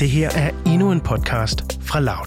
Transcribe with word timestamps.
Det 0.00 0.10
her 0.10 0.30
er 0.36 0.50
endnu 0.66 0.92
en 0.92 1.00
podcast 1.00 1.82
fra 1.82 2.00
Loud. 2.00 2.26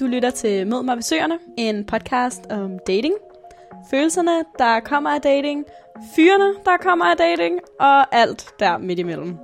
Du 0.00 0.06
lytter 0.06 0.30
til 0.30 0.66
Mød 0.66 0.82
mig 0.82 0.96
besøgerne, 0.96 1.38
en 1.58 1.86
podcast 1.86 2.46
om 2.50 2.78
dating. 2.86 3.14
Følelserne, 3.90 4.44
der 4.58 4.80
kommer 4.80 5.10
af 5.10 5.20
dating. 5.20 5.64
Fyrene, 6.16 6.54
der 6.64 6.76
kommer 6.82 7.04
af 7.04 7.16
dating. 7.16 7.60
Og 7.80 8.14
alt 8.14 8.46
der 8.58 8.78
midt 8.78 8.98
imellem. 8.98 9.36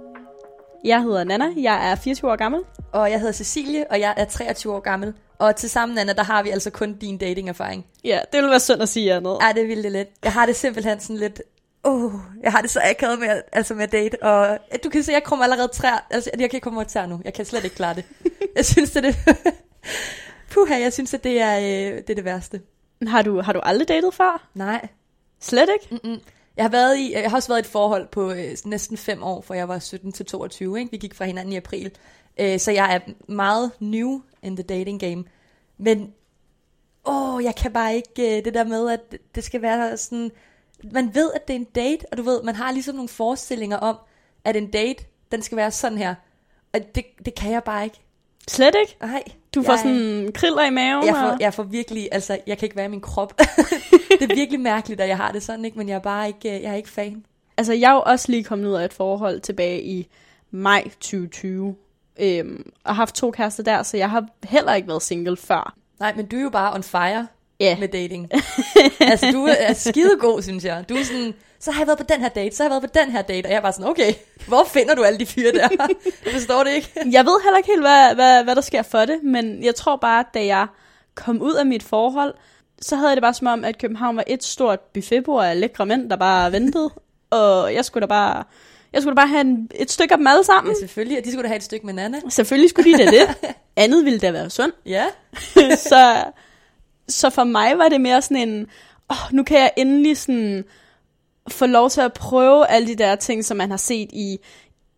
Jeg 0.85 1.03
hedder 1.03 1.25
Nana, 1.25 1.47
jeg 1.57 1.91
er 1.91 1.95
24 1.95 2.31
år 2.31 2.37
gammel. 2.37 2.61
Og 2.93 3.11
jeg 3.11 3.19
hedder 3.19 3.33
Cecilie, 3.33 3.91
og 3.91 4.01
jeg 4.01 4.15
er 4.17 4.25
23 4.25 4.75
år 4.75 4.81
gammel. 4.81 5.15
Og 5.41 5.57
til 5.57 5.71
sammen, 5.71 5.99
Anna, 5.99 6.13
der 6.13 6.23
har 6.23 6.43
vi 6.43 6.51
altså 6.51 6.71
kun 6.71 6.95
din 6.95 7.19
datingerfaring. 7.19 7.87
Ja, 8.05 8.21
det 8.33 8.39
ville 8.39 8.51
være 8.51 8.61
synd 8.61 8.83
at 8.83 8.89
sige 8.89 9.15
andet. 9.15 9.39
Ej, 9.41 9.53
det 9.53 9.69
ville 9.69 9.83
det 9.83 9.93
lidt. 9.93 10.09
Jeg 10.25 10.33
har 10.33 10.47
det 10.47 10.57
simpelthen 10.57 11.01
sådan 11.01 11.17
lidt... 11.17 11.43
Oh, 11.85 12.13
jeg 12.43 12.53
har 12.53 12.61
det 12.61 12.71
så 12.71 12.81
akavet 12.85 13.19
med, 13.19 13.43
altså 13.53 13.75
med 13.75 13.89
date, 13.89 14.23
og 14.23 14.59
du 14.85 14.89
kan 14.89 15.03
se, 15.03 15.13
jeg 15.13 15.25
kommer 15.25 15.45
allerede 15.45 15.69
træer, 15.69 16.07
altså 16.11 16.31
jeg 16.39 16.51
kan 16.51 16.57
ikke 16.57 16.65
komme 16.65 16.79
over 16.79 16.89
tær 16.89 17.07
nu, 17.07 17.21
jeg 17.25 17.35
kan 17.35 17.45
slet 17.45 17.65
ikke 17.65 17.77
klare 17.77 17.95
det. 17.95 18.05
Jeg 18.57 18.67
synes, 18.67 18.91
det 18.91 19.05
er 19.05 19.11
det, 19.11 19.39
puha, 20.51 20.81
jeg 20.81 20.93
synes, 20.93 21.15
at 21.15 21.25
det 21.25 21.41
er, 21.41 21.59
øh, 21.59 21.97
det 21.97 22.11
er 22.11 22.15
det 22.15 22.25
værste. 22.25 22.61
Har 23.07 23.23
du, 23.23 23.41
har 23.41 23.53
du 23.53 23.61
aldrig 23.63 23.89
datet 23.89 24.15
før? 24.15 24.49
Nej. 24.55 24.89
Slet 25.41 25.69
ikke? 25.83 25.95
Mm-mm. 26.05 26.21
Jeg 26.57 26.65
har, 26.65 26.71
været 26.71 26.99
i, 26.99 27.13
jeg 27.13 27.31
har 27.31 27.37
også 27.37 27.49
været 27.49 27.59
i 27.59 27.67
et 27.67 27.67
forhold 27.67 28.09
på 28.09 28.31
øh, 28.31 28.57
næsten 28.65 28.97
fem 28.97 29.23
år, 29.23 29.41
for 29.41 29.55
jeg 29.55 29.69
var 29.69 29.79
17 29.79 30.13
til 30.13 30.27
22, 30.27 30.79
ikke? 30.79 30.91
vi 30.91 30.97
gik 30.97 31.15
fra 31.15 31.25
hinanden 31.25 31.53
i 31.53 31.57
april. 31.57 31.91
Øh, 32.41 32.59
så 32.59 32.71
jeg 32.71 32.95
er 32.95 33.13
meget 33.33 33.71
new 33.81 34.21
in 34.43 34.57
the 34.57 34.63
dating 34.63 35.01
game. 35.01 35.25
Men 35.81 36.13
åh, 37.05 37.45
jeg 37.45 37.57
kan 37.57 37.73
bare 37.73 37.95
ikke 37.95 38.39
øh, 38.39 38.45
det 38.45 38.55
der 38.55 38.65
med, 38.65 38.91
at 38.91 39.15
det 39.35 39.45
skal 39.45 39.63
være 39.63 39.97
sådan... 39.97 40.31
Man 40.93 41.15
ved, 41.15 41.31
at 41.35 41.49
det 41.49 41.55
er 41.55 41.59
en 41.59 41.65
date, 41.65 42.07
og 42.13 42.19
du 42.19 42.23
ved, 42.23 42.43
man 42.43 42.55
har 42.55 42.73
ligesom 42.73 42.95
nogle 42.95 43.09
forestillinger 43.09 43.77
om, 43.77 43.97
at 44.45 44.57
en 44.57 44.71
date, 44.71 45.05
den 45.33 45.43
skal 45.43 45.57
være 45.57 45.71
sådan 45.71 45.99
her. 45.99 46.15
Og 46.75 46.81
det, 46.95 47.05
det 47.25 47.35
kan 47.35 47.53
jeg 47.53 47.65
bare 47.65 47.85
ikke. 47.85 48.01
Slet 48.49 48.75
ikke? 48.81 48.97
Nej. 49.01 49.23
Du 49.55 49.63
får 49.63 49.77
sådan 49.77 50.31
kriller 50.35 50.65
i 50.65 50.71
maven? 50.71 51.07
Jeg 51.07 51.15
får, 51.15 51.29
og... 51.29 51.41
jeg 51.41 51.55
får 51.55 51.63
virkelig, 51.63 52.09
altså, 52.13 52.39
jeg 52.47 52.59
kan 52.59 52.67
ikke 52.67 52.77
være 52.77 52.85
i 52.85 52.89
min 52.89 53.01
krop. 53.01 53.39
det 54.21 54.31
er 54.31 54.35
virkelig 54.35 54.61
mærkeligt, 54.61 55.01
at 55.01 55.09
jeg 55.09 55.17
har 55.17 55.33
det 55.33 55.43
sådan, 55.43 55.65
ikke? 55.65 55.79
Men 55.79 55.89
jeg 55.89 55.95
er 55.95 56.01
bare 56.01 56.27
ikke, 56.27 56.57
øh, 56.57 56.63
jeg 56.63 56.71
er 56.71 56.77
ikke 56.77 56.89
fan. 56.89 57.25
Altså, 57.57 57.73
jeg 57.73 57.91
er 57.91 57.95
jo 57.95 58.03
også 58.07 58.33
lige 58.33 58.45
kommet 58.45 58.69
ud 58.69 58.75
af 58.75 58.85
et 58.85 58.93
forhold 58.93 59.41
tilbage 59.41 59.83
i 59.83 60.09
maj 60.51 60.85
2020. 60.89 61.77
Øhm, 62.23 62.73
og 62.85 62.97
haft 62.97 63.15
to 63.15 63.31
kærester 63.31 63.63
der, 63.63 63.83
så 63.83 63.97
jeg 63.97 64.11
har 64.11 64.27
heller 64.45 64.75
ikke 64.75 64.89
været 64.89 65.03
single 65.03 65.37
før. 65.37 65.75
Nej, 66.01 66.15
men 66.17 66.27
du 66.27 66.37
er 66.37 66.43
jo 66.43 66.51
bare 66.51 66.75
on 66.75 66.83
fire 66.83 67.27
yeah. 67.63 67.81
med 67.81 67.89
dating. 67.89 68.29
altså, 69.01 69.31
du 69.33 69.49
er 69.59 69.73
skidegod, 69.73 70.43
synes 70.43 70.65
jeg. 70.65 70.85
Du 70.89 70.95
er 70.95 71.05
sådan, 71.05 71.35
så 71.61 71.71
har 71.71 71.81
jeg 71.81 71.87
været 71.87 71.99
på 71.99 72.05
den 72.09 72.21
her 72.21 72.29
date, 72.29 72.57
så 72.57 72.63
har 72.63 72.71
jeg 72.71 72.71
været 72.71 72.91
på 72.93 72.99
den 72.99 73.11
her 73.11 73.23
date, 73.23 73.47
og 73.47 73.51
jeg 73.51 73.57
er 73.57 73.63
bare 73.63 73.73
sådan, 73.73 73.91
okay, 73.91 74.15
hvor 74.49 74.65
finder 74.65 74.95
du 74.95 75.03
alle 75.03 75.19
de 75.19 75.27
fyre 75.27 75.53
der? 75.53 75.69
jeg 76.25 76.33
forstår 76.33 76.65
det 76.65 76.73
ikke. 76.73 76.93
jeg 77.11 77.25
ved 77.25 77.43
heller 77.43 77.57
ikke 77.57 77.67
helt, 77.67 77.83
hvad, 77.83 78.15
hvad, 78.15 78.45
hvad 78.45 78.55
der 78.55 78.61
sker 78.61 78.83
for 78.83 79.05
det, 79.05 79.23
men 79.23 79.65
jeg 79.65 79.75
tror 79.75 79.97
bare, 79.97 80.25
da 80.35 80.47
jeg 80.47 80.67
kom 81.15 81.43
ud 81.43 81.55
af 81.55 81.67
mit 81.67 81.83
forhold, 81.83 82.35
så 82.83 82.97
havde 82.97 83.09
jeg 83.09 83.17
det 83.17 83.23
bare 83.23 83.35
som 83.35 83.47
om, 83.47 83.65
at 83.65 83.79
København 83.79 84.17
var 84.17 84.25
et 84.27 84.45
stort 84.45 84.81
buffetbord 84.81 85.45
af 85.45 85.61
lækre 85.61 85.87
mænd, 85.87 86.11
der 86.11 86.17
bare 86.17 86.53
ventede, 86.53 86.91
og 87.31 87.75
jeg 87.75 87.85
skulle 87.85 88.03
da 88.03 88.07
bare... 88.07 88.45
Jeg 88.93 89.03
skulle 89.03 89.17
da 89.17 89.21
bare 89.21 89.29
have 89.29 89.41
en, 89.41 89.71
et 89.75 89.91
stykke 89.91 90.15
af 90.15 90.19
dem 90.19 90.27
alle 90.27 90.45
sammen. 90.45 90.75
Ja, 90.75 90.79
selvfølgelig. 90.81 91.19
Og 91.19 91.25
de 91.25 91.31
skulle 91.31 91.43
da 91.43 91.49
have 91.49 91.57
et 91.57 91.63
stykke 91.63 91.87
med 91.87 91.95
Nana. 91.95 92.21
Selvfølgelig 92.29 92.71
skulle 92.71 92.93
de 92.93 92.99
da 92.99 93.11
det. 93.11 93.35
Andet 93.77 94.05
ville 94.05 94.19
da 94.19 94.31
være 94.31 94.51
sundt. 94.51 94.75
Ja. 94.87 95.07
så, 95.91 96.25
så 97.09 97.31
for 97.31 97.45
mig 97.45 97.79
var 97.79 97.89
det 97.89 98.01
mere 98.01 98.23
sådan 98.23 98.49
en, 98.49 98.67
oh, 99.09 99.33
nu 99.33 99.43
kan 99.43 99.59
jeg 99.59 99.71
endelig 99.77 100.17
sådan 100.17 100.65
få 101.49 101.67
lov 101.67 101.91
til 101.91 102.01
at 102.01 102.13
prøve 102.13 102.67
alle 102.67 102.89
de 102.89 102.95
der 102.95 103.17
ting, 103.17 103.45
som 103.45 103.57
man 103.57 103.71
har 103.71 103.77
set 103.77 104.09
i, 104.13 104.39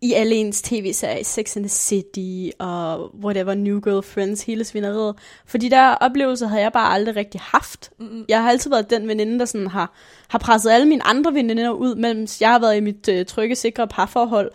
i 0.03 0.13
alle 0.13 0.35
ens 0.35 0.61
tv-serier, 0.61 1.23
Sex 1.23 1.57
and 1.57 1.65
the 1.65 1.69
City 1.69 2.55
og 2.59 3.15
whatever, 3.23 3.53
New 3.53 3.79
Girl 3.79 4.03
Friends, 4.03 4.43
hele 4.43 4.63
svineriet. 4.63 5.15
For 5.45 5.57
de 5.57 5.69
der 5.69 5.95
oplevelser 5.95 6.47
havde 6.47 6.61
jeg 6.61 6.71
bare 6.71 6.93
aldrig 6.93 7.15
rigtig 7.15 7.41
haft. 7.43 7.91
Mm-hmm. 7.99 8.25
Jeg 8.29 8.41
har 8.41 8.49
altid 8.49 8.69
været 8.69 8.89
den 8.89 9.07
veninde, 9.07 9.39
der 9.39 9.45
sådan 9.45 9.67
har, 9.67 9.93
har 10.27 10.39
presset 10.39 10.71
alle 10.71 10.87
mine 10.87 11.07
andre 11.07 11.33
veninder 11.33 11.69
ud, 11.69 11.95
mens 11.95 12.41
jeg 12.41 12.49
har 12.49 12.59
været 12.59 12.77
i 12.77 12.79
mit 12.79 13.09
øh, 13.09 13.25
trygge, 13.25 13.55
sikre 13.55 13.87
parforhold. 13.87 14.51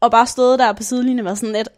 Og 0.00 0.10
bare 0.10 0.26
stået 0.26 0.58
der 0.58 0.72
på 0.72 0.82
sidelinjen 0.82 1.18
og 1.18 1.24
været 1.24 1.38
sådan 1.38 1.54
lidt, 1.54 1.68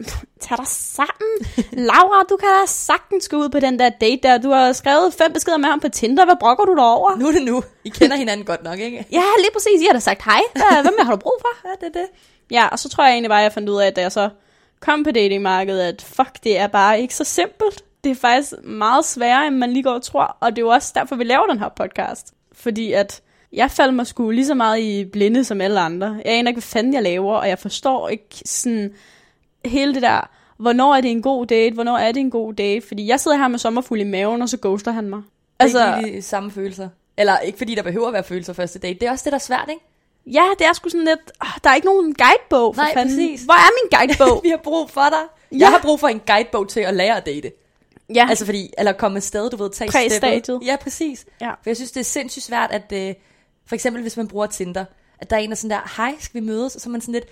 tag 0.40 0.56
dig 0.56 0.66
sammen. 0.66 1.32
Laura, 1.88 2.22
du 2.30 2.36
kan 2.36 2.48
da 2.48 2.66
sagtens 2.66 3.28
gå 3.28 3.36
ud 3.36 3.48
på 3.48 3.60
den 3.60 3.78
der 3.78 3.88
date 3.88 4.20
der. 4.22 4.38
Du 4.38 4.50
har 4.50 4.72
skrevet 4.72 5.14
fem 5.14 5.32
beskeder 5.32 5.56
med 5.56 5.68
ham 5.68 5.80
på 5.80 5.88
Tinder. 5.88 6.24
Hvad 6.24 6.36
brokker 6.40 6.64
du 6.64 6.76
over? 6.80 7.16
Nu 7.16 7.28
er 7.28 7.32
det 7.32 7.42
nu. 7.42 7.62
I 7.84 7.88
kender 7.88 8.16
hinanden 8.16 8.46
godt 8.46 8.62
nok, 8.64 8.78
ikke? 8.78 9.06
ja, 9.12 9.22
lige 9.38 9.52
præcis. 9.52 9.80
I 9.82 9.84
har 9.86 9.92
da 9.92 9.98
sagt 9.98 10.24
hej. 10.24 10.40
Hvem 10.82 10.94
har 10.98 11.10
du 11.10 11.16
brug 11.16 11.38
for? 11.40 11.68
Ja, 11.68 11.86
det 11.86 11.96
er 11.96 12.00
det. 12.00 12.08
Ja, 12.50 12.68
og 12.68 12.78
så 12.78 12.88
tror 12.88 13.04
jeg 13.04 13.12
egentlig 13.12 13.30
bare, 13.30 13.40
at 13.40 13.44
jeg 13.44 13.52
fandt 13.52 13.68
ud 13.68 13.80
af, 13.80 13.86
at 13.86 13.96
da 13.96 14.00
jeg 14.00 14.12
så 14.12 14.28
kom 14.80 15.04
på 15.04 15.10
datingmarkedet, 15.10 15.82
at 15.82 16.02
fuck, 16.02 16.44
det 16.44 16.58
er 16.58 16.66
bare 16.66 17.00
ikke 17.00 17.14
så 17.14 17.24
simpelt. 17.24 17.84
Det 18.04 18.10
er 18.10 18.14
faktisk 18.14 18.52
meget 18.64 19.04
sværere, 19.04 19.46
end 19.46 19.56
man 19.56 19.72
lige 19.72 19.82
går 19.82 19.90
og 19.90 20.02
tror. 20.02 20.36
Og 20.40 20.50
det 20.50 20.58
er 20.58 20.66
jo 20.66 20.68
også 20.68 20.92
derfor, 20.94 21.16
vi 21.16 21.24
laver 21.24 21.46
den 21.46 21.58
her 21.58 21.68
podcast. 21.68 22.32
Fordi 22.52 22.92
at 22.92 23.22
jeg 23.52 23.70
faldt 23.70 23.94
mig 23.94 24.06
sgu 24.06 24.30
lige 24.30 24.46
så 24.46 24.54
meget 24.54 24.80
i 24.80 25.04
blinde 25.04 25.44
som 25.44 25.60
alle 25.60 25.80
andre. 25.80 26.06
Jeg 26.24 26.32
aner 26.32 26.50
ikke, 26.50 26.56
hvad 26.56 26.62
fanden 26.62 26.94
jeg 26.94 27.02
laver, 27.02 27.34
og 27.34 27.48
jeg 27.48 27.58
forstår 27.58 28.08
ikke 28.08 28.42
sådan 28.44 28.94
hele 29.64 29.94
det 29.94 30.02
der, 30.02 30.30
hvornår 30.56 30.94
er 30.94 31.00
det 31.00 31.10
en 31.10 31.22
god 31.22 31.46
date, 31.46 31.74
hvornår 31.74 31.98
er 31.98 32.12
det 32.12 32.20
en 32.20 32.30
god 32.30 32.54
date, 32.54 32.86
fordi 32.86 33.06
jeg 33.06 33.20
sidder 33.20 33.36
her 33.36 33.48
med 33.48 33.58
sommerfuld 33.58 34.00
i 34.00 34.04
maven, 34.04 34.42
og 34.42 34.48
så 34.48 34.58
ghoster 34.62 34.92
han 34.92 35.10
mig. 35.10 35.22
Altså, 35.58 35.78
det 35.78 35.86
er 35.86 36.06
ikke 36.06 36.22
samme 36.22 36.50
følelser. 36.50 36.88
Eller 37.16 37.38
ikke 37.38 37.58
fordi 37.58 37.74
der 37.74 37.82
behøver 37.82 38.06
at 38.06 38.12
være 38.12 38.24
følelser 38.24 38.52
første 38.52 38.78
date. 38.78 38.98
Det 38.98 39.06
er 39.06 39.10
også 39.10 39.24
det, 39.24 39.32
der 39.32 39.38
er 39.38 39.42
svært, 39.42 39.66
ikke? 39.70 39.82
Ja, 40.32 40.44
det 40.58 40.66
er 40.66 40.72
sgu 40.72 40.88
sådan 40.88 41.04
lidt, 41.04 41.32
oh, 41.40 41.48
der 41.64 41.70
er 41.70 41.74
ikke 41.74 41.86
nogen 41.86 42.14
guidebog 42.14 42.74
for 42.74 42.82
Nej, 42.82 42.94
fanden. 42.94 43.16
præcis. 43.16 43.42
Hvor 43.42 43.54
er 43.54 43.70
min 43.82 43.98
guidebog? 43.98 44.40
Vi 44.44 44.48
har 44.48 44.56
brug 44.56 44.90
for 44.90 45.06
dig. 45.10 45.22
Ja. 45.52 45.58
Jeg 45.58 45.68
har 45.68 45.78
brug 45.82 46.00
for 46.00 46.08
en 46.08 46.20
guidebog 46.26 46.68
til 46.68 46.80
at 46.80 46.94
lære 46.94 47.16
at 47.16 47.26
date. 47.26 47.52
Ja. 48.14 48.26
Altså 48.28 48.44
fordi, 48.44 48.72
eller 48.78 48.92
komme 48.92 49.14
med 49.14 49.20
sted, 49.20 49.50
du 49.50 49.56
ved, 49.56 49.70
tage 49.70 49.90
Præstadiet. 49.90 50.60
Ja, 50.64 50.76
præcis. 50.76 51.26
Ja. 51.40 51.50
For 51.50 51.70
jeg 51.70 51.76
synes, 51.76 51.92
det 51.92 52.00
er 52.00 52.04
sindssygt 52.04 52.44
svært, 52.44 52.70
at 52.70 52.92
øh, 52.92 53.14
for 53.66 53.74
eksempel 53.74 54.02
hvis 54.02 54.16
man 54.16 54.28
bruger 54.28 54.46
Tinder, 54.46 54.84
at 55.18 55.30
der 55.30 55.36
er 55.36 55.40
en, 55.40 55.50
der 55.50 55.56
sådan 55.56 55.70
der, 55.70 55.94
hej, 55.96 56.14
skal 56.20 56.40
vi 56.40 56.46
mødes? 56.46 56.74
Og 56.74 56.80
så 56.80 56.88
er 56.88 56.90
man 56.90 57.00
sådan 57.00 57.12
lidt, 57.12 57.24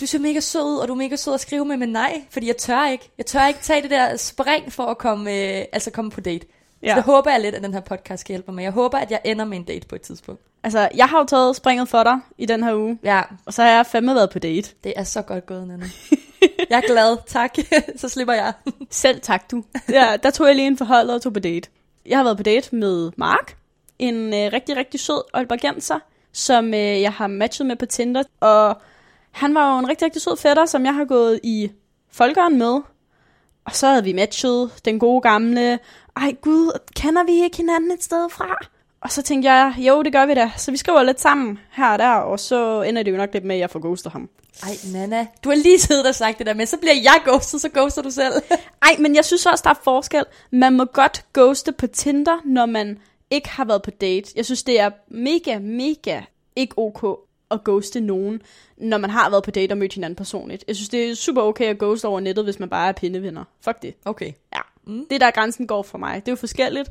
du 0.00 0.06
ser 0.06 0.18
mega 0.18 0.40
sød 0.40 0.62
ud, 0.62 0.76
og 0.76 0.88
du 0.88 0.92
er 0.92 0.96
mega 0.96 1.16
sød 1.16 1.34
at 1.34 1.40
skrive 1.40 1.64
med, 1.64 1.76
men 1.76 1.88
nej, 1.88 2.22
fordi 2.30 2.46
jeg 2.46 2.56
tør 2.56 2.88
ikke. 2.88 3.10
Jeg 3.18 3.26
tør 3.26 3.46
ikke 3.46 3.60
tage 3.60 3.82
det 3.82 3.90
der 3.90 4.16
spring 4.16 4.72
for 4.72 4.86
at 4.86 4.98
komme, 4.98 5.30
øh, 5.30 5.64
altså 5.72 5.90
komme 5.90 6.10
på 6.10 6.20
date. 6.20 6.46
Ja. 6.82 6.88
Så 6.88 6.96
det 6.96 7.04
håber 7.04 7.30
jeg 7.30 7.40
lidt, 7.40 7.54
at 7.54 7.62
den 7.62 7.74
her 7.74 7.80
podcast 7.80 8.24
kan 8.24 8.32
hjælpe 8.32 8.52
mig. 8.52 8.62
Jeg 8.62 8.72
håber, 8.72 8.98
at 8.98 9.10
jeg 9.10 9.20
ender 9.24 9.44
med 9.44 9.56
en 9.56 9.64
date 9.64 9.86
på 9.86 9.94
et 9.94 10.00
tidspunkt. 10.00 10.42
Altså, 10.62 10.88
jeg 10.94 11.08
har 11.08 11.18
jo 11.18 11.24
taget 11.24 11.56
springet 11.56 11.88
for 11.88 12.02
dig 12.02 12.18
i 12.38 12.46
den 12.46 12.62
her 12.64 12.74
uge. 12.74 12.98
Ja. 13.04 13.22
Og 13.46 13.54
så 13.54 13.62
har 13.62 13.70
jeg 13.70 13.86
fandme 13.86 14.14
været 14.14 14.30
på 14.30 14.38
date. 14.38 14.74
Det 14.84 14.92
er 14.96 15.04
så 15.04 15.22
godt 15.22 15.46
gået, 15.46 15.68
Nana. 15.68 15.84
jeg 16.70 16.76
er 16.78 16.86
glad, 16.86 17.16
tak. 17.26 17.54
så 18.00 18.08
slipper 18.08 18.34
jeg. 18.34 18.52
Selv 18.90 19.20
tak, 19.20 19.50
du. 19.50 19.64
Ja, 19.88 20.16
der 20.22 20.30
tog 20.30 20.46
jeg 20.46 20.56
lige 20.56 20.66
en 20.66 20.78
forhold 20.78 21.10
og 21.10 21.22
tog 21.22 21.32
på 21.32 21.40
date. 21.40 21.68
Jeg 22.06 22.18
har 22.18 22.24
været 22.24 22.36
på 22.36 22.42
date 22.42 22.76
med 22.76 23.10
Mark, 23.16 23.56
en 23.98 24.34
øh, 24.34 24.52
rigtig, 24.52 24.76
rigtig 24.76 25.00
sød 25.00 25.22
Aalborgenser, 25.34 25.98
som 26.32 26.74
øh, 26.74 27.00
jeg 27.00 27.12
har 27.12 27.26
matchet 27.26 27.66
med 27.66 27.76
på 27.76 27.86
Tinder. 27.86 28.22
Og 28.40 28.80
han 29.30 29.54
var 29.54 29.72
jo 29.72 29.78
en 29.78 29.88
rigtig, 29.88 30.04
rigtig 30.04 30.22
sød 30.22 30.36
fætter, 30.36 30.66
som 30.66 30.84
jeg 30.84 30.94
har 30.94 31.04
gået 31.04 31.40
i 31.42 31.70
folkeren 32.10 32.58
med. 32.58 32.80
Og 33.64 33.74
så 33.74 33.86
havde 33.86 34.04
vi 34.04 34.12
matchet 34.12 34.70
den 34.84 34.98
gode 34.98 35.20
gamle, 35.20 35.78
ej 36.16 36.34
gud, 36.40 36.78
kender 36.96 37.24
vi 37.24 37.32
ikke 37.42 37.56
hinanden 37.56 37.90
et 37.90 38.04
sted 38.04 38.30
fra? 38.30 38.56
Og 39.00 39.10
så 39.10 39.22
tænkte 39.22 39.52
jeg, 39.52 39.74
jo, 39.78 40.02
det 40.02 40.12
gør 40.12 40.26
vi 40.26 40.34
da. 40.34 40.50
Så 40.56 40.70
vi 40.70 40.76
skriver 40.76 41.02
lidt 41.02 41.20
sammen 41.20 41.58
her 41.70 41.92
og 41.92 41.98
der, 41.98 42.10
og 42.10 42.40
så 42.40 42.82
ender 42.82 43.02
det 43.02 43.12
jo 43.12 43.16
nok 43.16 43.32
lidt 43.32 43.44
med, 43.44 43.54
at 43.54 43.60
jeg 43.60 43.70
får 43.70 43.80
ghostet 43.80 44.12
ham. 44.12 44.28
Ej, 44.62 44.70
Nana, 44.92 45.26
du 45.44 45.48
har 45.48 45.56
lige 45.56 45.78
siddet 45.78 46.06
og 46.06 46.14
sagt 46.14 46.38
det 46.38 46.46
der 46.46 46.54
med, 46.54 46.66
så 46.66 46.76
bliver 46.76 46.94
jeg 46.94 47.20
ghostet, 47.24 47.60
så 47.60 47.68
ghoster 47.74 48.02
du 48.02 48.10
selv. 48.10 48.32
Ej, 48.82 48.96
men 48.98 49.14
jeg 49.14 49.24
synes 49.24 49.46
også, 49.46 49.62
der 49.64 49.70
er 49.70 49.80
forskel. 49.84 50.24
Man 50.50 50.76
må 50.76 50.84
godt 50.84 51.24
ghoste 51.32 51.72
på 51.72 51.86
Tinder, 51.86 52.38
når 52.44 52.66
man 52.66 52.98
ikke 53.30 53.48
har 53.48 53.64
været 53.64 53.82
på 53.82 53.90
date. 53.90 54.32
Jeg 54.36 54.44
synes, 54.44 54.62
det 54.62 54.80
er 54.80 54.90
mega, 55.08 55.58
mega 55.58 56.20
ikke 56.56 56.78
ok 56.78 57.18
at 57.52 57.64
ghoste 57.64 58.00
nogen, 58.00 58.42
når 58.76 58.98
man 58.98 59.10
har 59.10 59.30
været 59.30 59.44
på 59.44 59.50
date 59.50 59.72
og 59.72 59.78
mødt 59.78 59.94
hinanden 59.94 60.16
personligt. 60.16 60.64
Jeg 60.68 60.76
synes, 60.76 60.88
det 60.88 61.10
er 61.10 61.14
super 61.14 61.42
okay 61.42 61.64
at 61.64 61.78
ghoste 61.78 62.08
over 62.08 62.20
nettet, 62.20 62.44
hvis 62.44 62.60
man 62.60 62.68
bare 62.68 62.88
er 62.88 62.92
pindevenner. 62.92 63.44
Fuck 63.60 63.82
det. 63.82 63.94
Okay. 64.04 64.32
Ja. 64.54 64.60
Mm. 64.86 65.06
Det 65.10 65.14
er 65.14 65.18
der 65.18 65.30
grænsen 65.30 65.66
går 65.66 65.82
for 65.82 65.98
mig. 65.98 66.14
Det 66.14 66.28
er 66.28 66.32
jo 66.32 66.36
forskelligt, 66.36 66.90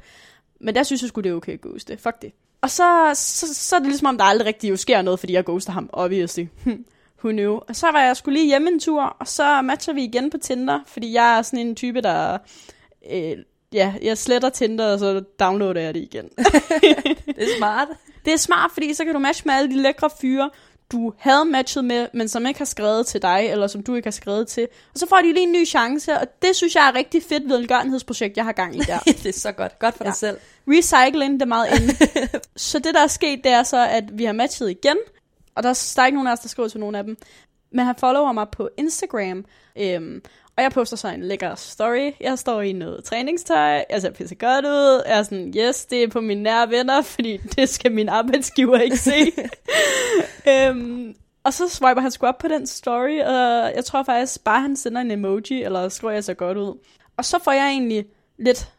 men 0.60 0.76
der 0.76 0.84
synes 0.84 1.02
jeg 1.02 1.10
sgu, 1.10 1.22
det 1.22 1.30
er 1.30 1.36
okay 1.36 1.54
at 1.54 1.62
ghoste. 1.62 1.98
Fuck 1.98 2.22
det. 2.22 2.32
Og 2.62 2.70
så, 2.70 3.12
så, 3.14 3.54
så 3.54 3.76
er 3.76 3.80
det 3.80 3.88
ligesom, 3.88 4.08
om 4.08 4.18
der 4.18 4.26
aldrig 4.26 4.48
rigtig 4.48 4.70
jo 4.70 4.78
sker 4.78 5.02
noget, 5.02 5.20
fordi 5.20 5.34
jeg 5.34 5.46
ghoster 5.46 5.72
ham, 5.72 5.90
obviously. 5.94 6.46
Who 7.24 7.32
knew? 7.32 7.60
Og 7.68 7.76
så 7.76 7.92
var 7.92 8.02
jeg 8.02 8.18
skulle 8.18 8.40
lige 8.40 8.48
hjemme 8.48 8.70
en 8.72 8.80
tur, 8.80 9.04
og 9.04 9.28
så 9.28 9.62
matcher 9.62 9.94
vi 9.94 10.04
igen 10.04 10.30
på 10.30 10.38
Tinder, 10.38 10.80
fordi 10.88 11.14
jeg 11.14 11.38
er 11.38 11.42
sådan 11.42 11.68
en 11.68 11.76
type, 11.76 12.02
der... 12.02 12.38
Øh, 13.12 13.38
ja, 13.74 13.94
jeg 14.02 14.18
sletter 14.18 14.50
Tinder, 14.50 14.94
og 14.94 15.00
så 15.00 15.24
downloader 15.40 15.82
jeg 15.82 15.94
det 15.94 16.00
igen. 16.00 16.26
det 17.26 17.44
er 17.44 17.58
smart. 17.58 17.88
Det 18.26 18.34
er 18.34 18.38
smart, 18.38 18.72
fordi 18.74 18.94
så 18.94 19.06
kan 19.06 19.14
du 19.14 19.20
matche 19.20 19.44
med 19.46 19.54
alle 19.56 19.70
de 19.72 19.82
lækre 19.82 20.10
fyre. 20.22 20.50
du 20.92 21.14
havde 21.18 21.46
matchet 21.46 21.86
med, 21.86 22.08
men 22.14 22.28
som 22.28 22.46
ikke 22.46 22.58
har 22.60 22.66
skrevet 22.66 23.08
til 23.08 23.22
dig, 23.22 23.48
eller 23.52 23.68
som 23.68 23.84
du 23.84 23.96
ikke 23.96 24.06
har 24.06 24.12
skrevet 24.12 24.48
til. 24.48 24.68
Og 24.94 25.00
så 25.00 25.08
får 25.08 25.18
de 25.18 25.34
lige 25.34 25.44
en 25.44 25.52
ny 25.52 25.68
chance, 25.68 26.14
og 26.14 26.28
det 26.42 26.56
synes 26.56 26.76
jeg 26.76 26.88
er 26.88 26.96
rigtig 26.96 27.24
fedt 27.24 27.50
ved 27.50 27.58
velgørenhedsprojekt, 27.58 28.38
jeg 28.38 28.46
har 28.46 28.52
gang 28.52 28.76
i 28.76 28.80
der. 28.80 29.00
det 29.24 29.26
er 29.26 29.34
så 29.40 29.52
godt. 29.52 29.80
Godt 29.80 29.96
for 29.98 30.04
ja. 30.04 30.10
Dig 30.10 30.18
selv. 30.18 30.38
Recycling, 30.68 31.34
det 31.34 31.42
er 31.42 31.46
meget 31.46 31.68
inde. 31.82 31.94
så 32.56 32.80
det, 32.80 32.94
der 32.94 33.04
er 33.04 33.08
sket, 33.08 33.44
det 33.44 33.52
er 33.52 33.64
så, 33.64 33.88
at 33.88 34.04
vi 34.18 34.24
har 34.26 34.34
matchet 34.34 34.70
igen, 34.70 34.98
og 35.56 35.64
der, 35.64 35.70
er- 35.70 35.92
der 35.96 36.02
er 36.02 36.06
ikke 36.06 36.16
nogen 36.16 36.28
af 36.28 36.32
os, 36.34 36.40
der 36.40 36.50
skriver 36.50 36.70
til 36.70 36.80
nogen 36.80 36.96
af 36.96 37.04
dem. 37.04 37.18
Men 37.74 37.86
han 37.86 37.96
follower 38.00 38.32
mig 38.32 38.48
på 38.52 38.70
Instagram, 38.78 39.46
øhm, 39.78 40.22
og 40.58 40.64
jeg 40.64 40.72
poster 40.72 40.98
så 40.98 41.08
en 41.08 41.24
lækker 41.24 41.56
story. 41.56 42.12
Jeg 42.20 42.40
står 42.40 42.62
i 42.62 42.72
noget 42.72 43.04
træningstøj, 43.04 43.84
jeg 43.90 44.02
ser 44.02 44.12
pisse 44.12 44.36
godt 44.36 44.66
ud. 44.66 45.04
Jeg 45.08 45.20
er 45.20 45.24
sådan, 45.24 45.54
yes, 45.58 45.86
det 45.86 46.04
er 46.04 46.08
på 46.08 46.22
mine 46.22 46.44
nære 46.44 46.70
venner, 46.70 47.02
fordi 47.16 47.38
det 47.38 47.70
skal 47.70 47.92
min 47.92 48.10
arbejdsgiver 48.10 48.78
ikke 48.80 48.98
se. 48.98 49.32
øhm, 50.52 51.16
og 51.44 51.54
så 51.54 51.70
swiper 51.70 52.02
han 52.02 52.12
sgu 52.12 52.26
op 52.26 52.38
på 52.38 52.48
den 52.48 52.68
story, 52.68 53.20
og 53.20 53.72
jeg 53.76 53.86
tror 53.86 54.04
faktisk 54.04 54.44
bare, 54.44 54.62
han 54.62 54.76
sender 54.76 55.02
en 55.02 55.12
emoji, 55.12 55.64
eller 55.64 55.90
skriver 55.90 56.14
jeg 56.14 56.24
så 56.24 56.34
godt 56.34 56.58
ud. 56.58 56.78
Og 57.18 57.26
så 57.26 57.40
får 57.44 57.52
jeg 57.52 57.68
egentlig 57.68 58.06
lidt 58.38 58.72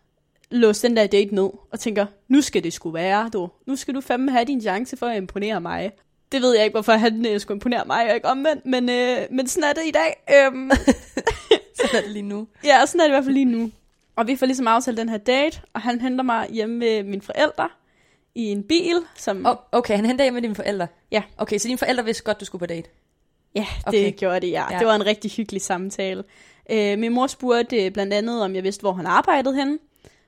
låst 0.50 0.82
den 0.82 0.96
der 0.96 1.06
date 1.06 1.34
ned, 1.34 1.50
og 1.72 1.80
tænker, 1.80 2.06
nu 2.28 2.40
skal 2.40 2.64
det 2.64 2.72
sgu 2.72 2.90
være, 2.90 3.30
du. 3.32 3.50
Nu 3.66 3.76
skal 3.76 3.94
du 3.94 4.00
fandme 4.00 4.30
have 4.30 4.44
din 4.44 4.60
chance 4.60 4.96
for 4.96 5.06
at 5.06 5.16
imponere 5.16 5.60
mig. 5.60 5.92
Det 6.32 6.42
ved 6.42 6.54
jeg 6.54 6.64
ikke, 6.64 6.74
hvorfor 6.74 6.92
han 6.92 7.26
øh, 7.26 7.40
skulle 7.40 7.56
imponere 7.56 7.84
mig, 7.86 8.08
og 8.08 8.14
ikke 8.14 8.28
omvendt, 8.28 8.66
men, 8.66 8.88
øh, 8.88 9.18
men 9.30 9.46
sådan 9.46 9.70
er 9.70 9.72
det 9.72 9.82
i 9.86 9.90
dag. 9.90 10.24
Øhm, 10.36 10.70
Sådan 11.82 11.96
er 11.98 12.02
det 12.02 12.10
lige 12.10 12.22
nu. 12.22 12.46
ja, 12.64 12.86
sådan 12.86 13.00
er 13.00 13.04
det 13.04 13.10
i 13.10 13.14
hvert 13.14 13.24
fald 13.24 13.34
lige 13.34 13.44
nu. 13.44 13.70
Og 14.16 14.26
vi 14.26 14.36
får 14.36 14.46
ligesom 14.46 14.66
aftalt 14.68 14.96
den 14.98 15.08
her 15.08 15.16
date, 15.18 15.60
og 15.74 15.80
han 15.80 16.00
henter 16.00 16.24
mig 16.24 16.46
hjemme 16.50 16.76
med 16.78 17.02
mine 17.02 17.22
forældre 17.22 17.68
i 18.34 18.42
en 18.44 18.62
bil, 18.62 18.96
som... 19.16 19.46
Oh, 19.46 19.56
okay, 19.72 19.96
han 19.96 20.06
henter 20.06 20.24
hjem 20.24 20.34
med 20.34 20.42
dine 20.42 20.54
forældre. 20.54 20.86
Ja. 21.10 21.22
Okay, 21.38 21.58
så 21.58 21.68
dine 21.68 21.78
forældre 21.78 22.04
vidste 22.04 22.22
godt, 22.24 22.40
du 22.40 22.44
skulle 22.44 22.60
på 22.60 22.66
date. 22.66 22.88
Ja, 23.54 23.66
det 23.78 23.86
Okay. 23.86 24.12
gjorde 24.12 24.40
det, 24.40 24.50
ja. 24.50 24.62
Ja. 24.62 24.72
ja. 24.72 24.78
Det 24.78 24.86
var 24.86 24.94
en 24.94 25.06
rigtig 25.06 25.30
hyggelig 25.30 25.62
samtale. 25.62 26.24
Øh, 26.70 26.98
min 26.98 27.12
mor 27.12 27.26
spurgte 27.26 27.84
øh, 27.84 27.90
blandt 27.90 28.14
andet, 28.14 28.42
om 28.42 28.54
jeg 28.54 28.62
vidste, 28.62 28.80
hvor 28.80 28.92
han 28.92 29.06
arbejdede 29.06 29.54
henne. 29.54 29.78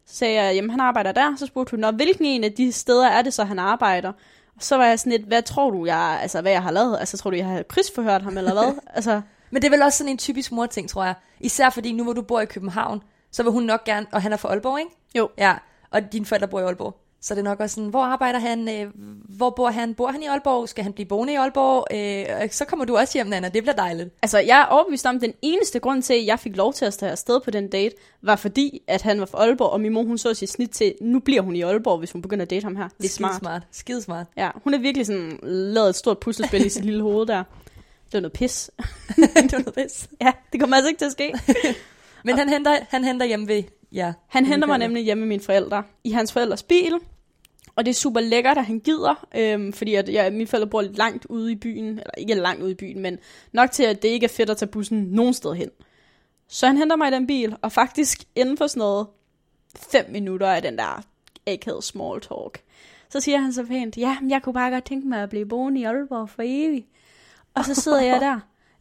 Så 0.07 0.17
sagde 0.17 0.43
jeg, 0.43 0.55
jamen 0.55 0.71
han 0.71 0.81
arbejder 0.81 1.13
der. 1.13 1.37
Så 1.37 1.47
spurgte 1.47 1.71
hun, 1.71 1.81
Nå, 1.81 1.91
hvilken 1.91 2.25
en 2.25 2.45
af 2.45 2.53
de 2.53 2.73
steder 2.73 3.09
er 3.09 3.23
det 3.23 3.35
så, 3.35 3.45
han 3.45 3.59
arbejder? 3.59 4.09
Og 4.57 4.63
så 4.63 4.77
var 4.77 4.87
jeg 4.87 4.99
sådan 4.99 5.13
lidt, 5.13 5.23
hvad 5.29 5.43
tror 5.43 5.71
du, 5.71 5.87
jeg, 5.87 6.19
altså, 6.23 6.41
hvad 6.41 6.53
jeg 6.53 6.63
har 6.63 6.71
lavet? 6.71 6.97
Altså, 7.01 7.17
tror 7.17 7.31
du, 7.31 7.37
jeg 7.37 7.47
har 7.47 7.63
krydsforhørt 7.63 8.23
ham, 8.23 8.39
eller 8.39 8.53
hvad? 8.53 8.75
altså, 8.97 9.21
Men 9.55 9.63
det 9.63 9.69
er 9.69 9.71
vel 9.71 9.83
også 9.83 9.99
sådan 9.99 10.11
en 10.11 10.19
typisk 10.19 10.53
mor-ting, 10.53 10.89
tror 10.89 11.05
jeg. 11.05 11.15
Især 11.41 11.71
fordi 11.71 11.93
nu, 11.93 12.05
hvor 12.05 12.13
du 12.13 12.23
bor 12.23 12.41
i 12.41 12.47
København, 12.47 13.03
så 13.31 13.43
vil 13.43 13.53
hun 13.53 13.63
nok 13.63 13.85
gerne... 13.85 14.07
Og 14.13 14.23
han 14.23 14.33
er 14.33 14.37
fra 14.37 14.49
Aalborg, 14.49 14.79
ikke? 14.79 14.91
Jo. 15.15 15.29
Ja, 15.39 15.55
og 15.91 16.13
dine 16.13 16.27
forældre 16.27 16.49
bor 16.49 16.61
i 16.61 16.63
Aalborg. 16.63 16.97
Så 17.21 17.35
det 17.35 17.41
er 17.41 17.45
nok 17.45 17.61
også 17.61 17.75
sådan, 17.75 17.91
hvor 17.91 18.03
arbejder 18.03 18.39
han? 18.39 18.69
Øh, 18.69 18.91
hvor 19.37 19.51
bor 19.51 19.71
han? 19.71 19.95
Bor 19.95 20.09
han 20.09 20.23
i 20.23 20.27
Aalborg? 20.27 20.69
Skal 20.69 20.85
han 20.85 20.93
blive 20.93 21.07
boende 21.07 21.33
i 21.33 21.37
Aalborg? 21.37 21.87
Øh, 22.43 22.51
så 22.51 22.65
kommer 22.65 22.85
du 22.85 22.97
også 22.97 23.19
hjem, 23.19 23.27
Nana. 23.27 23.49
Det 23.49 23.63
bliver 23.63 23.75
dejligt. 23.75 24.11
altså, 24.23 24.39
jeg 24.39 24.61
er 24.61 24.65
overbevist 24.65 25.07
om, 25.07 25.17
at 25.17 25.23
den 25.23 25.33
eneste 25.43 25.79
grund 25.79 26.03
til, 26.03 26.15
at 26.15 26.27
jeg 26.27 26.39
fik 26.39 26.57
lov 26.57 26.73
til 26.73 26.85
at 26.85 26.95
tage 26.95 27.13
afsted 27.13 27.41
på 27.41 27.51
den 27.51 27.69
date, 27.69 27.95
var 28.23 28.37
fordi, 28.37 28.83
at 28.89 29.03
han 29.03 29.21
var 29.21 29.27
fra 29.27 29.39
Aalborg, 29.39 29.71
og 29.71 29.81
min 29.81 29.93
mor, 29.93 30.03
hun 30.03 30.19
så 30.19 30.35
sit 30.35 30.51
snit 30.51 30.71
til, 30.71 30.95
nu 31.01 31.19
bliver 31.19 31.43
hun 31.43 31.57
i 31.57 31.63
Aalborg, 31.63 31.99
hvis 31.99 32.13
hun 32.13 32.23
begynder 32.23 32.43
at 32.43 32.51
date 32.51 32.65
ham 32.65 32.77
her. 32.77 32.89
Det 32.99 33.05
er 33.05 33.09
smart. 33.09 33.39
smart. 33.39 33.63
Skide 33.71 34.03
smart. 34.03 34.27
Ja, 34.37 34.51
hun 34.65 34.75
er 34.75 34.79
virkelig 34.79 35.07
sådan 35.07 35.39
lavet 35.43 35.89
et 35.89 35.97
stort 35.97 36.19
puslespil 36.19 36.67
i 36.67 36.69
sit 36.69 36.85
lille 36.85 37.03
hoved 37.03 37.27
der. 37.27 37.45
Det 38.15 38.23
var 38.23 38.29
noget 38.29 38.33
pis. 38.33 38.71
det 39.17 39.53
var 39.53 39.59
noget 39.59 39.75
pis. 39.75 40.09
Ja, 40.21 40.33
det 40.53 40.61
kommer 40.61 40.77
altså 40.77 40.89
ikke 40.89 40.99
til 40.99 41.07
at 41.07 41.13
ske. 41.13 41.35
Men 42.25 42.39
han 42.39 42.49
henter, 42.49 42.77
han 42.89 43.05
henter 43.05 43.27
hjem 43.27 43.49
ved... 43.49 43.63
Ja, 43.93 44.13
Han 44.29 44.47
henter 44.47 44.67
mig 44.67 44.79
nemlig 44.79 45.05
hjemme 45.05 45.21
med 45.21 45.29
mine 45.29 45.43
forældre 45.43 45.83
i 46.05 46.11
hans 46.11 46.33
forældres 46.33 46.63
bil. 46.63 46.95
Og 47.77 47.85
det 47.85 47.91
er 47.91 47.95
super 47.95 48.21
lækkert, 48.21 48.59
at 48.59 48.65
han 48.65 48.79
gider, 48.81 49.27
øhm, 49.37 49.73
fordi 49.73 49.95
at, 49.95 50.09
ja, 50.09 50.31
mine 50.31 50.47
forældre 50.47 50.69
bor 50.69 50.83
lidt 50.83 50.99
langt 50.99 51.27
ude 51.27 51.53
i 51.53 51.55
byen, 51.55 51.89
eller 51.89 52.11
ikke 52.19 52.35
langt 52.35 52.63
ude 52.63 52.71
i 52.71 52.75
byen, 52.75 53.01
men 53.01 53.19
nok 53.53 53.71
til, 53.71 53.83
at 53.83 54.03
det 54.03 54.09
ikke 54.09 54.25
er 54.25 54.29
fedt 54.29 54.51
at 54.51 54.57
tage 54.57 54.69
bussen 54.69 54.99
nogen 55.03 55.35
sted 55.35 55.55
hen. 55.55 55.71
Så 56.49 56.67
han 56.67 56.77
henter 56.77 56.97
mig 56.97 57.09
i 57.09 57.15
den 57.15 57.27
bil, 57.27 57.57
og 57.63 57.73
faktisk 57.73 58.25
inden 58.37 58.57
for 58.57 58.67
sådan 58.67 58.81
noget 58.81 59.07
fem 59.77 60.07
minutter 60.11 60.47
af 60.47 60.63
den 60.63 60.79
der 60.79 61.05
akavet 61.47 61.85
small 61.85 62.21
talk, 62.21 62.63
så 63.09 63.21
siger 63.21 63.39
han 63.39 63.53
så 63.53 63.65
pænt, 63.65 63.97
ja, 63.97 64.17
jeg 64.29 64.43
kunne 64.43 64.53
bare 64.53 64.71
godt 64.71 64.85
tænke 64.85 65.09
mig 65.09 65.23
at 65.23 65.31
blive 65.31 65.47
boende 65.47 65.81
i 65.81 65.85
Aalborg 65.85 66.29
for 66.29 66.43
evigt. 66.47 66.87
Og 67.55 67.65
så 67.65 67.75
sidder 67.75 68.01
jeg 68.01 68.21
der. 68.21 68.41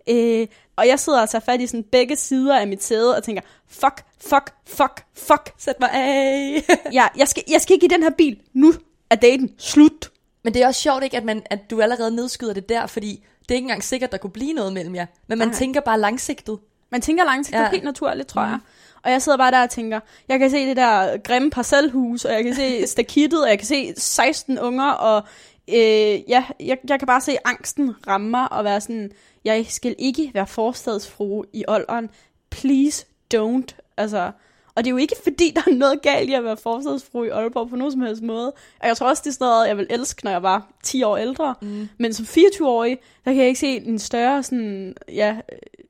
Øh, 0.09 0.47
og 0.75 0.87
jeg 0.87 0.99
sidder 0.99 1.21
og 1.21 1.29
tager 1.29 1.39
fat 1.43 1.61
i 1.61 1.67
sådan 1.67 1.83
begge 1.91 2.15
sider 2.15 2.59
af 2.59 2.67
mit 2.67 2.83
sæde 2.83 3.15
og 3.17 3.23
tænker, 3.23 3.41
fuck, 3.67 4.03
fuck, 4.21 4.53
fuck, 4.67 5.05
fuck. 5.17 5.53
Sæt 5.57 5.79
mig 5.79 5.89
af. 5.93 6.63
Ja, 6.93 7.07
jeg 7.17 7.27
skal, 7.27 7.43
jeg 7.51 7.61
skal 7.61 7.73
ikke 7.73 7.85
i 7.85 7.89
den 7.89 8.03
her 8.03 8.09
bil. 8.09 8.39
Nu 8.53 8.73
er 9.09 9.15
daten 9.15 9.49
slut. 9.57 10.11
Men 10.43 10.53
det 10.53 10.61
er 10.61 10.67
også 10.67 10.81
sjovt, 10.81 11.03
ikke, 11.03 11.17
at, 11.17 11.23
man, 11.25 11.43
at 11.45 11.59
du 11.69 11.81
allerede 11.81 12.11
nedskyder 12.15 12.53
det 12.53 12.69
der, 12.69 12.87
fordi 12.87 13.23
det 13.41 13.51
er 13.51 13.55
ikke 13.55 13.65
engang 13.65 13.83
sikkert, 13.83 14.11
der 14.11 14.17
kunne 14.17 14.31
blive 14.31 14.53
noget 14.53 14.73
mellem 14.73 14.95
jer. 14.95 15.05
Men 15.27 15.37
man 15.37 15.47
Nej. 15.47 15.57
tænker 15.57 15.81
bare 15.81 15.99
langsigtet. 15.99 16.59
Man 16.91 17.01
tænker 17.01 17.23
langsigtet 17.23 17.59
Ja. 17.61 17.69
helt 17.69 17.83
naturligt, 17.83 18.27
tror 18.27 18.41
jeg. 18.41 18.59
Og 19.03 19.11
jeg 19.11 19.21
sidder 19.21 19.37
bare 19.37 19.51
der 19.51 19.63
og 19.63 19.69
tænker, 19.69 19.99
jeg 20.27 20.39
kan 20.39 20.49
se 20.49 20.65
det 20.67 20.77
der 20.77 21.17
grimme 21.17 21.49
parcelhus, 21.51 22.25
og 22.25 22.33
jeg 22.33 22.43
kan 22.43 22.55
se 22.55 22.87
stakittet, 22.93 23.43
og 23.43 23.49
jeg 23.49 23.57
kan 23.59 23.67
se 23.67 23.93
16 23.97 24.59
unger, 24.59 24.91
og 24.91 25.23
øh, 25.69 26.29
ja, 26.29 26.45
jeg, 26.59 26.77
jeg 26.89 26.99
kan 26.99 27.07
bare 27.07 27.21
se 27.21 27.37
angsten 27.45 28.07
ramme 28.07 28.29
mig, 28.29 28.51
og 28.51 28.63
være 28.63 28.81
sådan, 28.81 29.11
jeg 29.45 29.65
skal 29.69 29.95
ikke 29.97 30.31
være 30.33 30.47
forstadsfrue 30.47 31.45
i 31.53 31.63
Olderen. 31.67 32.09
Please 32.49 33.05
don't. 33.33 33.93
Altså, 33.97 34.31
og 34.75 34.83
det 34.83 34.89
er 34.89 34.91
jo 34.91 34.97
ikke 34.97 35.15
fordi, 35.23 35.51
der 35.55 35.61
er 35.67 35.75
noget 35.75 36.01
galt 36.01 36.29
i 36.29 36.33
at 36.33 36.43
være 36.43 36.57
forstadsfrue 36.57 37.27
i 37.27 37.29
Aalborg 37.29 37.69
på 37.69 37.75
nogen 37.75 37.91
som 37.91 38.01
helst 38.01 38.21
måde. 38.21 38.53
Og 38.79 38.87
jeg 38.87 38.97
tror 38.97 39.09
også, 39.09 39.21
det 39.25 39.29
er 39.29 39.33
sådan 39.33 39.45
noget, 39.45 39.67
jeg 39.67 39.77
vil 39.77 39.87
elske, 39.89 40.23
når 40.23 40.31
jeg 40.31 40.43
var 40.43 40.71
10 40.83 41.03
år 41.03 41.17
ældre. 41.17 41.55
Mm. 41.61 41.89
Men 41.97 42.13
som 42.13 42.25
24-årig, 42.25 42.97
der 43.25 43.31
kan 43.31 43.39
jeg 43.39 43.47
ikke 43.47 43.59
se 43.59 43.67
en 43.67 43.99
større 43.99 44.43
sådan, 44.43 44.95
ja, 45.07 45.37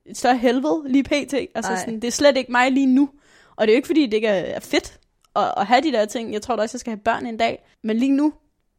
et 0.05 0.17
større 0.17 0.37
helvede 0.37 0.83
lige 0.85 1.03
pt. 1.03 1.33
Altså 1.55 1.75
sådan, 1.79 1.95
det 1.95 2.07
er 2.07 2.11
slet 2.11 2.37
ikke 2.37 2.51
mig 2.51 2.71
lige 2.71 2.85
nu. 2.85 3.09
Og 3.55 3.67
det 3.67 3.71
er 3.71 3.75
jo 3.75 3.77
ikke 3.77 3.87
fordi, 3.87 4.05
det 4.05 4.13
ikke 4.13 4.27
er 4.27 4.55
er 4.55 4.59
fedt 4.59 4.99
at, 5.35 5.53
at 5.57 5.65
have 5.65 5.81
de 5.81 5.91
der 5.91 6.05
ting. 6.05 6.33
Jeg 6.33 6.41
tror 6.41 6.55
da 6.55 6.61
også, 6.61 6.75
jeg 6.75 6.79
skal 6.79 6.91
have 6.91 7.03
børn 7.03 7.25
en 7.25 7.37
dag. 7.37 7.65
Men 7.83 7.97
lige 7.97 8.11
nu, 8.11 8.33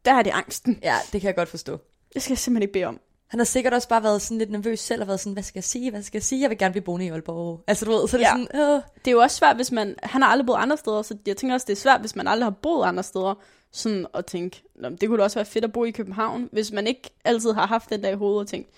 der 0.05 0.11
er 0.13 0.21
det 0.21 0.31
angsten. 0.31 0.79
Ja, 0.83 0.97
det 1.13 1.21
kan 1.21 1.27
jeg 1.27 1.35
godt 1.35 1.49
forstå. 1.49 1.77
Det 2.13 2.21
skal 2.21 2.31
jeg 2.31 2.37
simpelthen 2.37 2.61
ikke 2.63 2.73
bede 2.73 2.85
om. 2.85 2.99
Han 3.27 3.39
har 3.39 3.45
sikkert 3.45 3.73
også 3.73 3.87
bare 3.87 4.03
været 4.03 4.21
sådan 4.21 4.37
lidt 4.37 4.51
nervøs 4.51 4.79
selv, 4.79 5.01
og 5.01 5.07
været 5.07 5.19
sådan, 5.19 5.33
hvad 5.33 5.43
skal 5.43 5.57
jeg 5.59 5.63
sige, 5.63 5.91
hvad 5.91 6.03
skal 6.03 6.17
jeg 6.17 6.23
sige, 6.23 6.41
jeg 6.41 6.49
vil 6.49 6.57
gerne 6.57 6.71
blive 6.71 6.83
boende 6.83 7.05
i 7.05 7.09
Aalborg. 7.09 7.63
Altså 7.67 7.85
du 7.85 7.91
ved, 7.91 8.07
så 8.07 8.17
er 8.17 8.19
det 8.19 8.25
Ja. 8.25 8.31
sådan, 8.31 8.61
øh, 8.75 8.81
Det 9.05 9.07
er 9.07 9.11
jo 9.11 9.19
også 9.19 9.37
svært, 9.37 9.55
hvis 9.55 9.71
man... 9.71 9.95
Han 10.03 10.21
har 10.21 10.29
aldrig 10.29 10.45
boet 10.45 10.57
andre 10.57 10.77
steder, 10.77 11.01
så 11.01 11.17
jeg 11.27 11.37
tænker 11.37 11.53
også, 11.53 11.65
det 11.65 11.73
er 11.73 11.81
svært, 11.81 11.99
hvis 12.01 12.15
man 12.15 12.27
aldrig 12.27 12.45
har 12.45 12.55
boet 12.61 12.85
andre 12.87 13.03
steder. 13.03 13.33
Sådan 13.71 14.07
at 14.13 14.25
tænke, 14.25 14.63
"Nå, 14.75 14.89
det 14.89 15.09
kunne 15.09 15.17
da 15.17 15.23
også 15.23 15.37
være 15.39 15.45
fedt 15.45 15.65
at 15.65 15.73
bo 15.73 15.83
i 15.85 15.91
København, 15.91 16.49
hvis 16.51 16.71
man 16.71 16.87
ikke 16.87 17.09
altid 17.25 17.51
har 17.53 17.67
haft 17.67 17.89
den 17.89 18.03
der 18.03 18.09
i 18.09 18.15
hovedet 18.15 18.39
og 18.41 18.47
tænkt, 18.47 18.69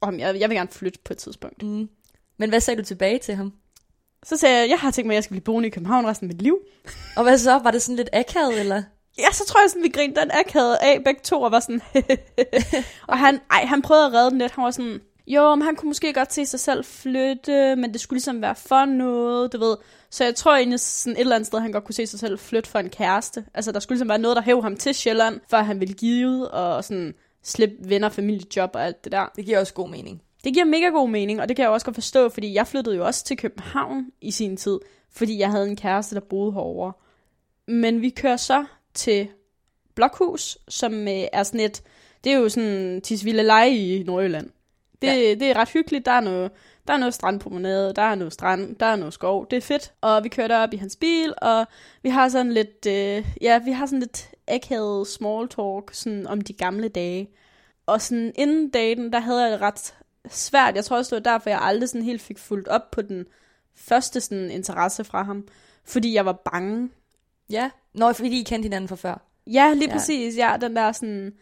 om 0.00 0.18
jeg, 0.20 0.40
jeg 0.40 0.48
vil 0.50 0.56
gerne 0.56 0.70
flytte 0.70 0.98
på 1.04 1.12
et 1.12 1.18
tidspunkt. 1.18 1.62
mm. 1.62 1.88
Men 2.38 2.48
hvad 2.48 2.60
sagde 2.60 2.80
du 2.80 2.84
tilbage 2.86 3.18
til 3.18 3.34
ham? 3.34 3.52
Så 4.24 4.36
sagde 4.36 4.60
jeg, 4.60 4.68
jeg 4.68 4.78
har 4.78 4.90
tænkt 4.90 5.06
mig, 5.06 5.14
at 5.14 5.16
jeg 5.16 5.24
skal 5.24 5.34
blive 5.34 5.40
boende 5.44 5.66
i 5.66 5.70
København 5.70 6.06
resten 6.06 6.30
af 6.30 6.34
mit 6.34 6.42
liv. 6.42 6.58
Og 7.16 7.22
hvad 7.22 7.38
så? 7.38 7.58
Var 7.58 7.70
det 7.70 7.82
sådan 7.82 7.96
lidt 7.96 8.08
akavet, 8.12 8.60
eller? 8.60 8.82
Ja, 9.18 9.32
så 9.32 9.44
tror 9.46 9.60
jeg 9.60 9.70
sådan, 9.70 9.82
vi 9.82 9.88
grinede 9.88 10.20
den 10.20 10.30
akavet 10.32 10.76
af 10.80 11.04
begge 11.04 11.20
to, 11.24 11.42
og 11.42 11.52
var 11.52 11.60
sådan... 11.60 11.80
og 13.10 13.18
han, 13.18 13.40
ej, 13.50 13.64
han 13.64 13.82
prøvede 13.82 14.06
at 14.06 14.12
redde 14.12 14.30
den 14.30 14.38
lidt. 14.38 14.52
Han 14.52 14.64
var 14.64 14.70
sådan, 14.70 15.00
jo, 15.26 15.54
men 15.54 15.62
han 15.62 15.76
kunne 15.76 15.88
måske 15.88 16.12
godt 16.12 16.32
se 16.32 16.46
sig 16.46 16.60
selv 16.60 16.84
flytte, 16.84 17.76
men 17.76 17.92
det 17.92 18.00
skulle 18.00 18.16
ligesom 18.16 18.42
være 18.42 18.54
for 18.54 18.84
noget, 18.84 19.52
du 19.52 19.58
ved. 19.58 19.76
Så 20.10 20.24
jeg 20.24 20.34
tror 20.34 20.56
egentlig 20.56 20.80
sådan 20.80 21.16
et 21.16 21.20
eller 21.20 21.34
andet 21.34 21.46
sted, 21.46 21.58
han 21.58 21.72
godt 21.72 21.84
kunne 21.84 21.94
se 21.94 22.06
sig 22.06 22.20
selv 22.20 22.38
flytte 22.38 22.70
for 22.70 22.78
en 22.78 22.90
kæreste. 22.90 23.44
Altså, 23.54 23.72
der 23.72 23.80
skulle 23.80 23.96
ligesom 23.96 24.08
være 24.08 24.18
noget, 24.18 24.36
der 24.36 24.42
hæv 24.42 24.62
ham 24.62 24.76
til 24.76 24.94
Sjælland, 24.94 25.40
for 25.50 25.56
at 25.56 25.66
han 25.66 25.80
ville 25.80 25.94
give 25.94 26.48
og 26.48 26.84
sådan 26.84 27.14
slippe 27.42 27.76
venner, 27.88 28.08
familie, 28.08 28.46
job 28.56 28.70
og 28.74 28.84
alt 28.84 29.04
det 29.04 29.12
der. 29.12 29.32
Det 29.36 29.44
giver 29.44 29.60
også 29.60 29.74
god 29.74 29.88
mening. 29.88 30.22
Det 30.44 30.54
giver 30.54 30.64
mega 30.64 30.86
god 30.86 31.08
mening, 31.08 31.40
og 31.40 31.48
det 31.48 31.56
kan 31.56 31.62
jeg 31.62 31.70
også 31.70 31.86
godt 31.86 31.96
forstå, 31.96 32.28
fordi 32.28 32.54
jeg 32.54 32.66
flyttede 32.66 32.96
jo 32.96 33.06
også 33.06 33.24
til 33.24 33.36
København 33.36 34.06
i 34.20 34.30
sin 34.30 34.56
tid, 34.56 34.78
fordi 35.12 35.38
jeg 35.38 35.50
havde 35.50 35.68
en 35.68 35.76
kæreste, 35.76 36.14
der 36.14 36.20
boede 36.20 36.52
herovre. 36.52 36.92
Men 37.68 38.02
vi 38.02 38.10
kører 38.10 38.36
så 38.36 38.64
til 38.94 39.28
Blokhus, 39.94 40.58
som 40.68 41.08
øh, 41.08 41.24
er 41.32 41.42
sådan 41.42 41.60
et, 41.60 41.82
det 42.24 42.32
er 42.32 42.36
jo 42.36 42.48
sådan 42.48 43.00
Tisvilde 43.04 43.42
Leje 43.42 43.76
i 43.76 44.02
Nordjylland. 44.02 44.50
Det, 45.02 45.08
Ja. 45.08 45.34
det 45.34 45.42
er 45.42 45.56
ret 45.56 45.68
hyggeligt, 45.68 46.06
der 46.06 46.12
er 46.12 46.20
noget, 46.20 46.50
der 46.86 46.92
er 46.94 46.98
noget 46.98 47.14
strandpromenade, 47.14 47.92
der 47.94 48.02
er 48.02 48.14
noget 48.14 48.32
strand, 48.32 48.76
der 48.76 48.86
er 48.86 48.96
noget 48.96 49.14
skov, 49.14 49.46
det 49.50 49.56
er 49.56 49.60
fedt. 49.60 49.92
Og 50.00 50.24
vi 50.24 50.28
kører 50.28 50.48
derop 50.48 50.74
i 50.74 50.76
hans 50.76 50.96
bil, 50.96 51.34
og 51.42 51.66
vi 52.02 52.08
har 52.08 52.28
sådan 52.28 52.52
lidt, 52.52 52.86
øh, 52.86 53.26
ja, 53.40 53.58
vi 53.58 53.70
har 53.70 53.86
sådan 53.86 54.00
lidt 54.00 54.30
akavet 54.48 55.06
small 55.06 55.48
talk 55.48 55.90
sådan 55.94 56.26
om 56.26 56.40
de 56.40 56.52
gamle 56.52 56.88
dage. 56.88 57.28
Og 57.86 58.00
sådan 58.02 58.32
inden 58.36 58.70
daten, 58.70 59.12
der 59.12 59.18
havde 59.18 59.42
jeg 59.42 59.52
det 59.52 59.60
ret 59.60 59.94
svært. 60.30 60.74
Jeg 60.74 60.84
tror 60.84 60.96
også, 60.96 61.16
det 61.16 61.24
var 61.24 61.32
derfor, 61.32 61.50
jeg 61.50 61.60
aldrig 61.62 61.88
sådan 61.88 62.02
helt 62.04 62.22
fik 62.22 62.38
fuldt 62.38 62.68
op 62.68 62.90
på 62.90 63.02
den 63.02 63.26
første 63.74 64.20
sådan 64.20 64.50
interesse 64.50 65.04
fra 65.04 65.22
ham. 65.22 65.48
Fordi 65.84 66.14
jeg 66.14 66.26
var 66.26 66.42
bange. 66.52 66.90
Ja. 67.50 67.70
Nå, 67.94 68.12
fordi 68.12 68.40
I 68.40 68.42
kendte 68.42 68.66
hinanden 68.66 68.88
fra 68.88 68.96
før. 68.96 69.26
Ja, 69.46 69.72
lige 69.74 69.88
Ja. 69.88 69.92
præcis. 69.92 70.36
Ja, 70.36 70.56
den 70.60 70.76
der 70.76 70.92
sådan 70.92 71.32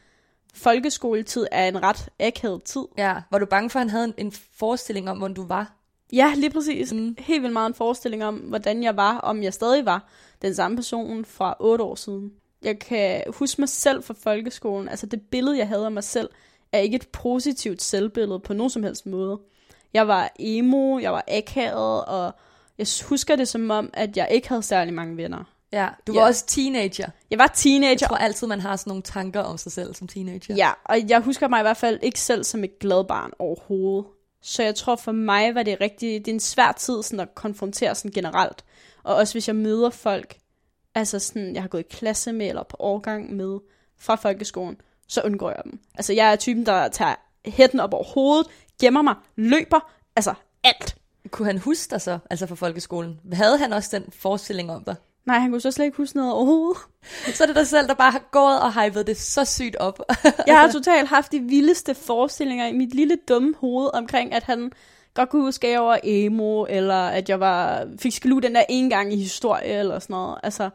folkeskoletid 0.54 1.46
er 1.52 1.68
en 1.68 1.82
ret 1.82 2.08
akavet 2.20 2.62
tid. 2.62 2.82
Ja. 2.98 3.14
Var 3.30 3.38
du 3.38 3.46
bange 3.46 3.70
for, 3.70 3.78
at 3.78 3.80
han 3.80 3.90
havde 3.90 4.04
en, 4.04 4.14
en 4.18 4.32
forestilling 4.58 5.10
om, 5.10 5.18
hvordan 5.18 5.34
du 5.34 5.46
var? 5.46 5.72
Ja, 6.12 6.32
lige 6.36 6.50
præcis. 6.50 6.92
Mm. 6.92 7.16
Helt 7.18 7.42
vildt 7.42 7.52
meget 7.52 7.68
en 7.68 7.74
forestilling 7.74 8.24
om, 8.24 8.34
hvordan 8.36 8.82
jeg 8.82 8.96
var, 8.96 9.18
om 9.18 9.42
jeg 9.42 9.54
stadig 9.54 9.84
var 9.86 10.08
den 10.42 10.54
samme 10.54 10.76
person 10.76 11.24
fra 11.24 11.56
otte 11.60 11.84
år 11.84 11.94
siden. 11.94 12.32
Jeg 12.62 12.78
kan 12.78 13.22
huske 13.28 13.60
mig 13.60 13.68
selv 13.68 14.02
fra 14.02 14.14
folkeskolen, 14.22 14.88
altså 14.88 15.06
det 15.06 15.20
billede, 15.30 15.58
jeg 15.58 15.68
havde 15.68 15.84
af 15.84 15.92
mig 15.92 16.04
selv, 16.04 16.28
er 16.72 16.78
ikke 16.78 16.94
et 16.96 17.08
positivt 17.08 17.82
selvbillede 17.82 18.40
på 18.40 18.52
nogen 18.54 18.70
som 18.70 18.82
helst 18.82 19.06
måde. 19.06 19.40
Jeg 19.94 20.08
var 20.08 20.32
emo, 20.38 20.98
jeg 20.98 21.12
var 21.12 21.24
akavet, 21.28 22.04
og 22.04 22.32
jeg 22.78 22.86
husker 23.08 23.36
det 23.36 23.48
som 23.48 23.70
om, 23.70 23.90
at 23.92 24.16
jeg 24.16 24.28
ikke 24.30 24.48
havde 24.48 24.62
særlig 24.62 24.94
mange 24.94 25.16
venner. 25.16 25.44
Ja, 25.72 25.88
du 26.06 26.12
var 26.12 26.20
Ja. 26.20 26.26
også 26.26 26.46
teenager. 26.46 27.08
Jeg 27.30 27.38
var 27.38 27.44
Jeg 27.44 27.52
teenager, 27.54 28.06
tror 28.08 28.16
altid, 28.16 28.46
man 28.46 28.60
har 28.60 28.76
sådan 28.76 28.90
nogle 28.90 29.02
tanker 29.02 29.40
om 29.40 29.58
sig 29.58 29.72
selv 29.72 29.94
som 29.94 30.08
teenager. 30.08 30.54
Ja, 30.54 30.70
og 30.84 31.08
jeg 31.08 31.20
husker 31.20 31.48
mig 31.48 31.58
i 31.58 31.62
hvert 31.62 31.76
fald 31.76 31.98
ikke 32.02 32.20
selv 32.20 32.44
som 32.44 32.64
et 32.64 32.78
glad 32.78 33.04
barn 33.04 33.30
overhovedet. 33.38 34.04
Så 34.42 34.62
jeg 34.62 34.74
tror 34.74 34.96
for 34.96 35.12
mig 35.12 35.54
var 35.54 35.62
det 35.62 35.80
rigtig, 35.80 36.24
det 36.24 36.28
er 36.30 36.34
en 36.34 36.40
svær 36.40 36.72
tid 36.72 37.02
sådan 37.02 37.20
at 37.20 37.34
konfrontere 37.34 37.94
sådan 37.94 38.10
generelt. 38.10 38.64
Og 39.02 39.14
også 39.14 39.34
hvis 39.34 39.48
jeg 39.48 39.56
møder 39.56 39.90
folk, 39.90 40.36
altså 40.94 41.18
sådan, 41.18 41.54
jeg 41.54 41.62
har 41.62 41.68
gået 41.68 41.80
i 41.82 41.86
klasse 41.90 42.32
med 42.32 42.46
eller 42.48 42.62
på 42.62 42.76
årgang 42.80 43.32
med 43.36 43.58
fra 43.98 44.14
folkeskolen, 44.14 44.76
så 45.08 45.20
undgår 45.22 45.50
jeg 45.50 45.60
dem. 45.64 45.80
Altså 45.94 46.12
jeg 46.12 46.32
er 46.32 46.36
typen, 46.36 46.66
der 46.66 46.88
tager 46.88 47.14
hætten 47.46 47.80
op 47.80 47.94
over 47.94 48.04
hovedet, 48.04 48.46
gemmer 48.80 49.02
mig, 49.02 49.14
løber, 49.36 49.92
altså 50.16 50.34
alt. 50.64 50.96
Kunne 51.30 51.46
han 51.46 51.58
huske 51.58 51.90
dig 51.90 52.00
så, 52.00 52.18
altså 52.30 52.46
fra 52.46 52.54
folkeskolen? 52.54 53.20
Havde 53.32 53.58
han 53.58 53.72
også 53.72 53.98
den 53.98 54.12
forestilling 54.12 54.70
om 54.72 54.84
dig? 54.84 54.94
Nej, 55.26 55.38
han 55.38 55.50
kunne 55.50 55.60
så 55.60 55.70
slet 55.70 55.84
ikke 55.84 55.96
huske 55.96 56.16
noget 56.16 56.32
overhovedet. 56.32 56.80
Så 57.34 57.42
er 57.42 57.46
det 57.46 57.56
dig 57.56 57.66
selv, 57.66 57.88
der 57.88 57.94
bare 57.94 58.10
har 58.10 58.22
gået 58.30 58.60
og 58.60 58.82
hypet 58.84 59.06
det 59.06 59.16
så 59.16 59.44
sygt 59.44 59.76
op. 59.76 60.00
Jeg 60.46 60.60
har 60.60 60.70
totalt 60.72 61.08
haft 61.08 61.32
de 61.32 61.40
vildeste 61.40 61.94
forestillinger 61.94 62.66
i 62.66 62.72
mit 62.72 62.94
lille 62.94 63.16
dumme 63.28 63.54
hoved 63.60 63.90
omkring, 63.94 64.34
at 64.34 64.42
han 64.42 64.72
godt 65.14 65.28
kunne 65.28 65.42
huske, 65.42 65.66
at 65.66 65.72
jeg 65.72 65.82
var 65.82 65.98
emo, 66.04 66.66
eller 66.68 67.06
at 67.06 67.28
jeg 67.28 67.40
var, 67.40 67.86
fik 67.98 68.12
sklu 68.12 68.38
den 68.38 68.54
der 68.54 68.64
en 68.68 68.90
gang 68.90 69.12
i 69.12 69.16
historie, 69.16 69.64
eller 69.78 69.98
sådan 69.98 70.14
noget. 70.14 70.38
Altså, 70.42 70.70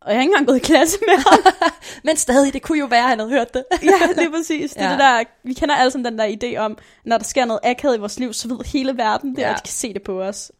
og 0.00 0.10
jeg 0.10 0.16
har 0.16 0.22
ikke 0.22 0.30
engang 0.30 0.46
gået 0.46 0.56
i 0.56 0.60
klasse 0.60 0.98
med 1.08 1.16
ham. 1.16 1.52
Men 2.04 2.16
stadig, 2.16 2.52
det 2.52 2.62
kunne 2.62 2.78
jo 2.78 2.86
være, 2.86 3.02
at 3.02 3.08
han 3.08 3.18
havde 3.18 3.30
hørt 3.30 3.54
det. 3.54 3.64
ja, 3.82 4.12
lige 4.22 4.30
præcis. 4.30 4.72
Det 4.72 4.80
er 4.82 4.86
Ja. 4.86 4.90
det 4.92 4.98
der, 5.00 5.24
vi 5.44 5.52
kender 5.54 5.74
alle 5.74 5.90
sammen 5.90 6.04
den 6.12 6.18
der 6.18 6.36
idé 6.42 6.56
om, 6.58 6.78
når 7.04 7.18
der 7.18 7.24
sker 7.24 7.44
noget 7.44 7.60
akavet 7.64 7.96
i 7.96 8.00
vores 8.00 8.18
liv, 8.18 8.32
så 8.32 8.48
ved 8.48 8.58
hele 8.72 8.96
verden 8.96 9.36
det. 9.36 9.42
Ja. 9.42 9.50
og 9.50 9.56
de 9.56 9.60
kan 9.62 9.72
se 9.72 9.94
det 9.94 10.02
på 10.02 10.22
os. 10.22 10.52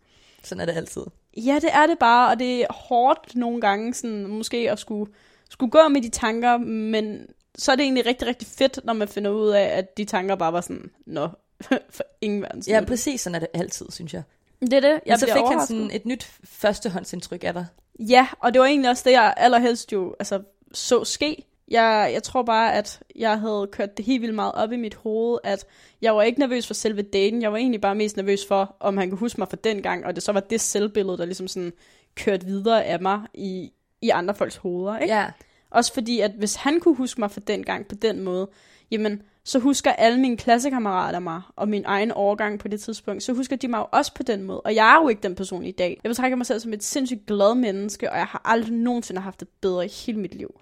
Sådan 0.44 0.61
er 0.61 0.64
det 0.66 0.76
altid. 0.76 1.02
Ja, 1.37 1.55
det 1.55 1.71
er 1.73 1.87
det 1.87 1.99
bare, 1.99 2.31
og 2.31 2.38
det 2.38 2.61
er 2.61 2.67
hårdt 2.73 3.37
nogle 3.37 3.61
gange, 3.61 3.95
sådan, 3.95 4.26
måske 4.26 4.71
at 4.71 4.79
skulle, 4.79 5.12
skulle 5.50 5.71
gå 5.71 5.88
med 5.88 6.03
de 6.03 6.09
tanker, 6.09 6.57
men 6.57 7.26
så 7.55 7.73
er 7.73 7.76
det 7.76 7.83
egentlig 7.83 8.07
rigtig, 8.07 8.29
rigtig 8.29 8.49
fedt, 8.49 8.81
når 8.85 8.93
man 8.93 9.09
finder 9.09 9.31
ud 9.31 9.49
af, 9.49 9.64
at 9.64 9.97
de 9.97 10.05
tanker 10.05 10.35
bare 10.35 10.53
var 10.53 10.61
sådan, 10.61 10.91
nå, 11.07 11.29
for 11.91 12.05
ingen 12.21 12.43
verdens 12.43 12.69
Ja, 12.69 12.85
præcis 12.87 13.21
sådan 13.21 13.35
er 13.35 13.38
det 13.38 13.49
altid, 13.55 13.87
synes 13.91 14.14
jeg. 14.14 14.23
Det 14.61 14.73
er 14.73 14.81
det. 14.81 14.91
Jeg 14.91 15.00
Men 15.07 15.19
så 15.19 15.26
fik 15.26 15.35
han 15.35 15.43
overrasket. 15.43 15.69
sådan 15.69 15.91
et 15.91 16.07
nyt 16.07 16.31
førstehåndsindtryk 16.45 17.45
af 17.45 17.53
dig. 17.53 17.67
Ja, 17.99 18.26
og 18.38 18.55
det 18.55 18.61
var 18.61 18.67
egentlig 18.67 18.91
også 18.91 19.03
det, 19.07 19.12
jeg 19.12 19.35
allerhelst 19.37 19.93
jo 19.93 20.17
altså, 20.19 20.43
så 20.73 21.05
ske. 21.05 21.45
Jeg, 21.68 22.11
jeg 22.12 22.23
tror 22.23 22.42
bare, 22.42 22.75
at 22.75 23.02
jeg 23.16 23.40
havde 23.40 23.68
kørt 23.73 23.97
det 23.97 24.04
helt 24.04 24.23
vildt 24.23 24.35
meget 24.35 24.52
op 24.52 24.73
i 24.73 24.76
mit 24.76 24.94
hoved, 24.94 25.38
at 25.44 25.64
jeg 26.02 26.16
var 26.16 26.23
ikke 26.23 26.40
nervøs 26.40 26.66
for 26.66 26.75
selve 26.75 27.02
daten. 27.02 27.42
Jeg 27.42 27.52
var 27.52 27.59
egentlig 27.59 27.80
bare 27.80 27.94
mest 27.94 28.16
nervøs 28.16 28.47
for, 28.47 28.76
om 28.80 28.97
han 28.97 29.11
kunne 29.11 29.18
huske 29.18 29.40
mig 29.40 29.49
fra 29.49 29.56
den 29.64 29.83
gang, 29.83 30.06
og 30.06 30.14
det 30.14 30.23
så 30.23 30.33
var 30.33 30.40
det 30.40 30.61
selvbillede, 30.61 31.18
der 31.18 31.25
ligesom 31.25 31.49
sådan 31.49 31.73
kørte 32.14 32.47
videre 32.47 32.85
af 32.85 33.00
mig 33.00 33.21
i, 33.35 33.73
i 34.02 34.11
andre 34.11 34.35
folks 34.35 34.56
hoveder. 34.56 34.99
Ikke? 34.99 35.14
Ja. 35.14 35.26
Også 35.71 35.94
fordi, 35.94 36.21
at 36.21 36.30
hvis 36.30 36.54
han 36.54 36.80
kunne 36.80 36.97
huske 36.97 37.21
mig 37.21 37.30
fra 37.30 37.40
den 37.47 37.62
gang 37.62 37.88
på 37.88 37.94
den 37.94 38.21
måde, 38.21 38.49
jamen, 38.90 39.23
så 39.44 39.59
husker 39.59 39.92
alle 39.92 40.21
mine 40.21 40.37
klassekammerater 40.37 41.18
mig, 41.18 41.42
og 41.56 41.68
min 41.68 41.85
egen 41.87 42.12
årgang 42.14 42.59
på 42.59 42.68
det 42.68 42.80
tidspunkt, 42.80 43.23
så 43.23 43.33
husker 43.33 43.56
de 43.56 43.68
mig 43.68 43.78
jo 43.78 43.87
også 43.92 44.14
på 44.14 44.23
den 44.23 44.42
måde. 44.42 44.61
Og 44.61 44.75
jeg 44.75 44.94
er 44.94 45.02
jo 45.02 45.09
ikke 45.09 45.23
den 45.23 45.35
person 45.35 45.64
i 45.64 45.71
dag. 45.71 46.00
Jeg 46.04 46.11
betragter 46.11 46.37
mig 46.37 46.47
selv 46.47 46.61
som 46.61 46.73
et 46.73 46.85
sindssygt 46.85 47.26
glad 47.26 47.54
menneske, 47.54 48.11
og 48.11 48.18
jeg 48.18 48.26
har 48.26 48.42
aldrig 48.44 48.73
nogensinde 48.73 49.21
haft 49.21 49.40
det 49.40 49.49
bedre 49.61 49.87
i 49.87 49.88
hele 50.06 50.18
mit 50.18 50.35
liv. 50.35 50.61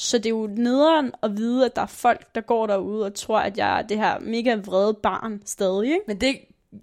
Så 0.00 0.18
det 0.18 0.26
er 0.26 0.30
jo 0.30 0.48
nederen 0.56 1.12
at 1.22 1.36
vide, 1.36 1.64
at 1.64 1.76
der 1.76 1.82
er 1.82 1.86
folk, 1.86 2.34
der 2.34 2.40
går 2.40 2.66
derude 2.66 3.06
og 3.06 3.14
tror, 3.14 3.38
at 3.38 3.58
jeg 3.58 3.78
er 3.78 3.82
det 3.82 3.96
her 3.98 4.18
mega 4.20 4.54
vrede 4.64 4.94
barn 4.94 5.42
stadig, 5.46 5.84
ikke? 5.84 6.00
Men 6.06 6.20
det 6.20 6.36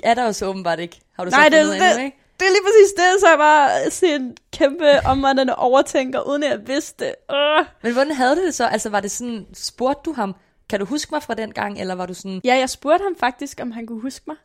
er 0.03 0.13
der 0.13 0.25
jo 0.25 0.31
så 0.31 0.45
åbenbart 0.45 0.79
ikke. 0.79 1.00
Har 1.13 1.25
du 1.25 1.31
så 1.31 1.38
Nej, 1.38 1.50
det- 1.50 1.65
ud 1.65 1.69
af 1.69 1.79
det- 1.79 1.97
nu, 2.00 2.03
ikke? 2.05 2.17
Det 2.39 2.45
er 2.45 2.50
lige 2.50 2.63
præcis 2.63 2.93
det, 2.97 3.19
så 3.19 3.27
jeg 3.29 3.38
bare 3.38 3.91
sådan 3.91 4.21
en 4.21 4.38
kæmpe 4.53 4.86
omvandrende 5.05 5.55
overtænker, 5.55 6.21
uden 6.29 6.43
at 6.43 6.50
jeg 6.50 6.67
vidste 6.67 7.05
det. 7.05 7.36
Øh. 7.36 7.65
Men 7.83 7.93
hvordan 7.93 8.13
havde 8.13 8.36
du 8.36 8.45
det 8.45 8.53
så? 8.53 8.65
Altså 8.65 8.89
var 8.89 9.00
det 9.00 9.12
sådan, 9.12 9.47
spurgte 9.53 10.01
du 10.09 10.13
ham, 10.13 10.36
kan 10.69 10.79
du 10.79 10.86
huske 10.86 11.09
mig 11.12 11.24
fra 11.24 11.33
den 11.33 11.51
gang, 11.53 11.79
eller 11.81 11.95
var 11.95 12.05
du 12.05 12.13
sådan, 12.13 12.41
Ja, 12.43 12.55
jeg 12.57 12.69
spurgte 12.69 13.03
ham 13.03 13.15
faktisk, 13.19 13.59
om 13.62 13.71
han 13.71 13.88
kunne 13.88 14.01
huske 14.01 14.24
mig. 14.27 14.36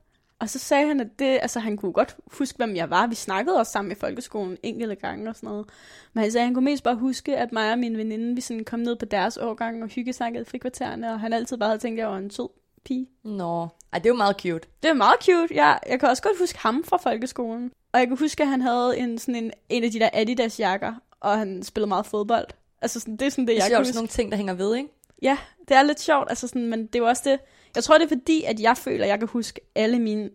Og 0.43 0.51
så 0.51 0.59
sagde 0.59 0.87
han, 0.87 1.01
at 1.01 1.19
det, 1.19 1.39
altså, 1.43 1.61
han 1.61 1.77
kunne 1.77 1.93
godt 1.93 2.17
huske, 2.39 2.57
hvem 2.57 2.77
jeg 2.77 2.91
var. 2.91 3.07
Vi 3.07 3.15
snakkede 3.15 3.59
også 3.59 3.73
sammen 3.73 3.93
i 3.93 3.95
folkeskolen 3.95 4.57
enkelte 4.63 4.95
gange 4.95 5.29
og 5.29 5.37
sådan 5.37 5.49
noget. 5.49 5.67
Men 6.13 6.23
han 6.23 6.33
sagde, 6.33 6.43
at 6.43 6.47
han 6.47 6.55
kunne 6.55 6.65
mest 6.65 6.83
bare 6.83 6.95
huske, 6.95 7.37
at 7.37 7.53
mig 7.53 7.73
og 7.73 7.79
min 7.79 7.99
veninde, 7.99 8.35
vi 8.35 8.41
sådan 8.41 8.65
kom 8.65 8.81
ned 8.81 8.97
på 8.97 9.05
deres 9.05 9.37
årgang 9.37 9.83
og 9.83 9.89
hyggesnakkede 9.89 10.43
i 10.43 10.45
frikvartererne, 10.45 11.13
og 11.13 11.21
han 11.21 11.33
altid 11.33 11.57
bare 11.57 11.69
havde 11.69 11.79
tænkt, 11.79 11.99
at 11.99 12.03
jeg 12.03 12.11
var 12.11 12.17
en 12.17 12.31
sød 12.31 12.49
pige. 12.85 13.07
nå, 13.25 13.69
ej, 13.93 13.99
det 13.99 14.07
er 14.07 14.11
jo 14.11 14.17
meget 14.17 14.37
cute. 14.41 14.69
Det 14.83 14.89
er 14.89 14.95
meget 14.95 15.25
cute. 15.25 15.55
Jeg, 15.55 15.79
jeg 15.89 16.01
kan 16.01 16.09
også 16.09 16.23
godt 16.23 16.39
huske 16.39 16.59
ham 16.59 16.85
fra 16.85 16.97
folkeskolen. 16.97 17.71
Og 17.93 18.01
jeg 18.01 18.09
kan 18.09 18.17
huske, 18.17 18.43
at 18.43 18.49
han 18.49 18.61
havde 18.61 18.99
en, 18.99 19.19
sådan 19.19 19.45
en, 19.45 19.53
en 19.69 19.85
af 19.85 19.91
de 19.91 19.99
der 19.99 20.09
Adidas 20.13 20.61
jakker, 20.61 20.95
og 21.21 21.39
han 21.39 21.63
spillede 21.63 21.89
meget 21.89 22.07
fodbold. 22.07 22.47
Altså 22.83 23.01
sådan, 23.01 23.17
det 23.17 23.27
er 23.27 23.31
sådan 23.31 23.47
det, 23.47 23.55
jeg 23.55 23.65
er 23.65 23.69
kan 23.69 23.79
huske. 23.79 23.93
sådan 23.93 23.99
nogle 23.99 24.09
ting, 24.09 24.31
der 24.31 24.37
hænger 24.37 24.55
ved, 24.55 24.77
ikke? 24.77 24.89
Ja, 25.23 25.39
det 25.69 25.77
er 25.77 25.83
lidt 25.83 26.01
sjovt, 26.01 26.27
altså 26.29 26.49
sådan, 26.49 26.67
men 26.67 26.87
det 26.87 26.95
er 26.95 26.99
jo 26.99 27.07
også 27.07 27.23
det. 27.25 27.39
Jeg 27.75 27.85
tror, 27.85 27.99
det 27.99 28.05
er 28.05 28.09
fordi, 28.09 28.45
at 28.45 28.61
jeg 28.61 28.77
føler, 28.77 29.05
at 29.05 29.11
jeg 29.11 29.19
kan 29.19 29.29
huske 29.29 29.61
alle 29.75 29.99
mine 29.99 30.31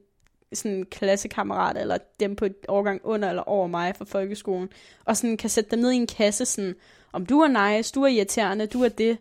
sådan, 0.54 0.86
klassekammerater, 0.92 1.82
eller 1.82 1.98
dem 2.20 2.36
på 2.36 2.46
et 2.46 2.56
årgang 2.68 3.02
under 3.04 3.30
eller 3.30 3.44
over 3.44 3.68
mig 3.68 3.96
fra 3.96 4.06
folkeskolen, 4.06 4.70
og 5.06 5.18
sådan 5.18 5.38
kan 5.38 5.50
sætte 5.50 5.72
dem 5.72 5.80
ned 5.80 5.92
i 5.92 5.96
en 5.96 6.08
kasse, 6.08 6.46
sådan, 6.46 6.76
om 7.14 7.26
du 7.26 7.40
er 7.40 7.76
nice, 7.76 7.94
du 7.94 8.04
er 8.04 8.08
irriterende, 8.08 8.68
du 8.68 8.84
er 8.84 8.90
det. 8.90 9.18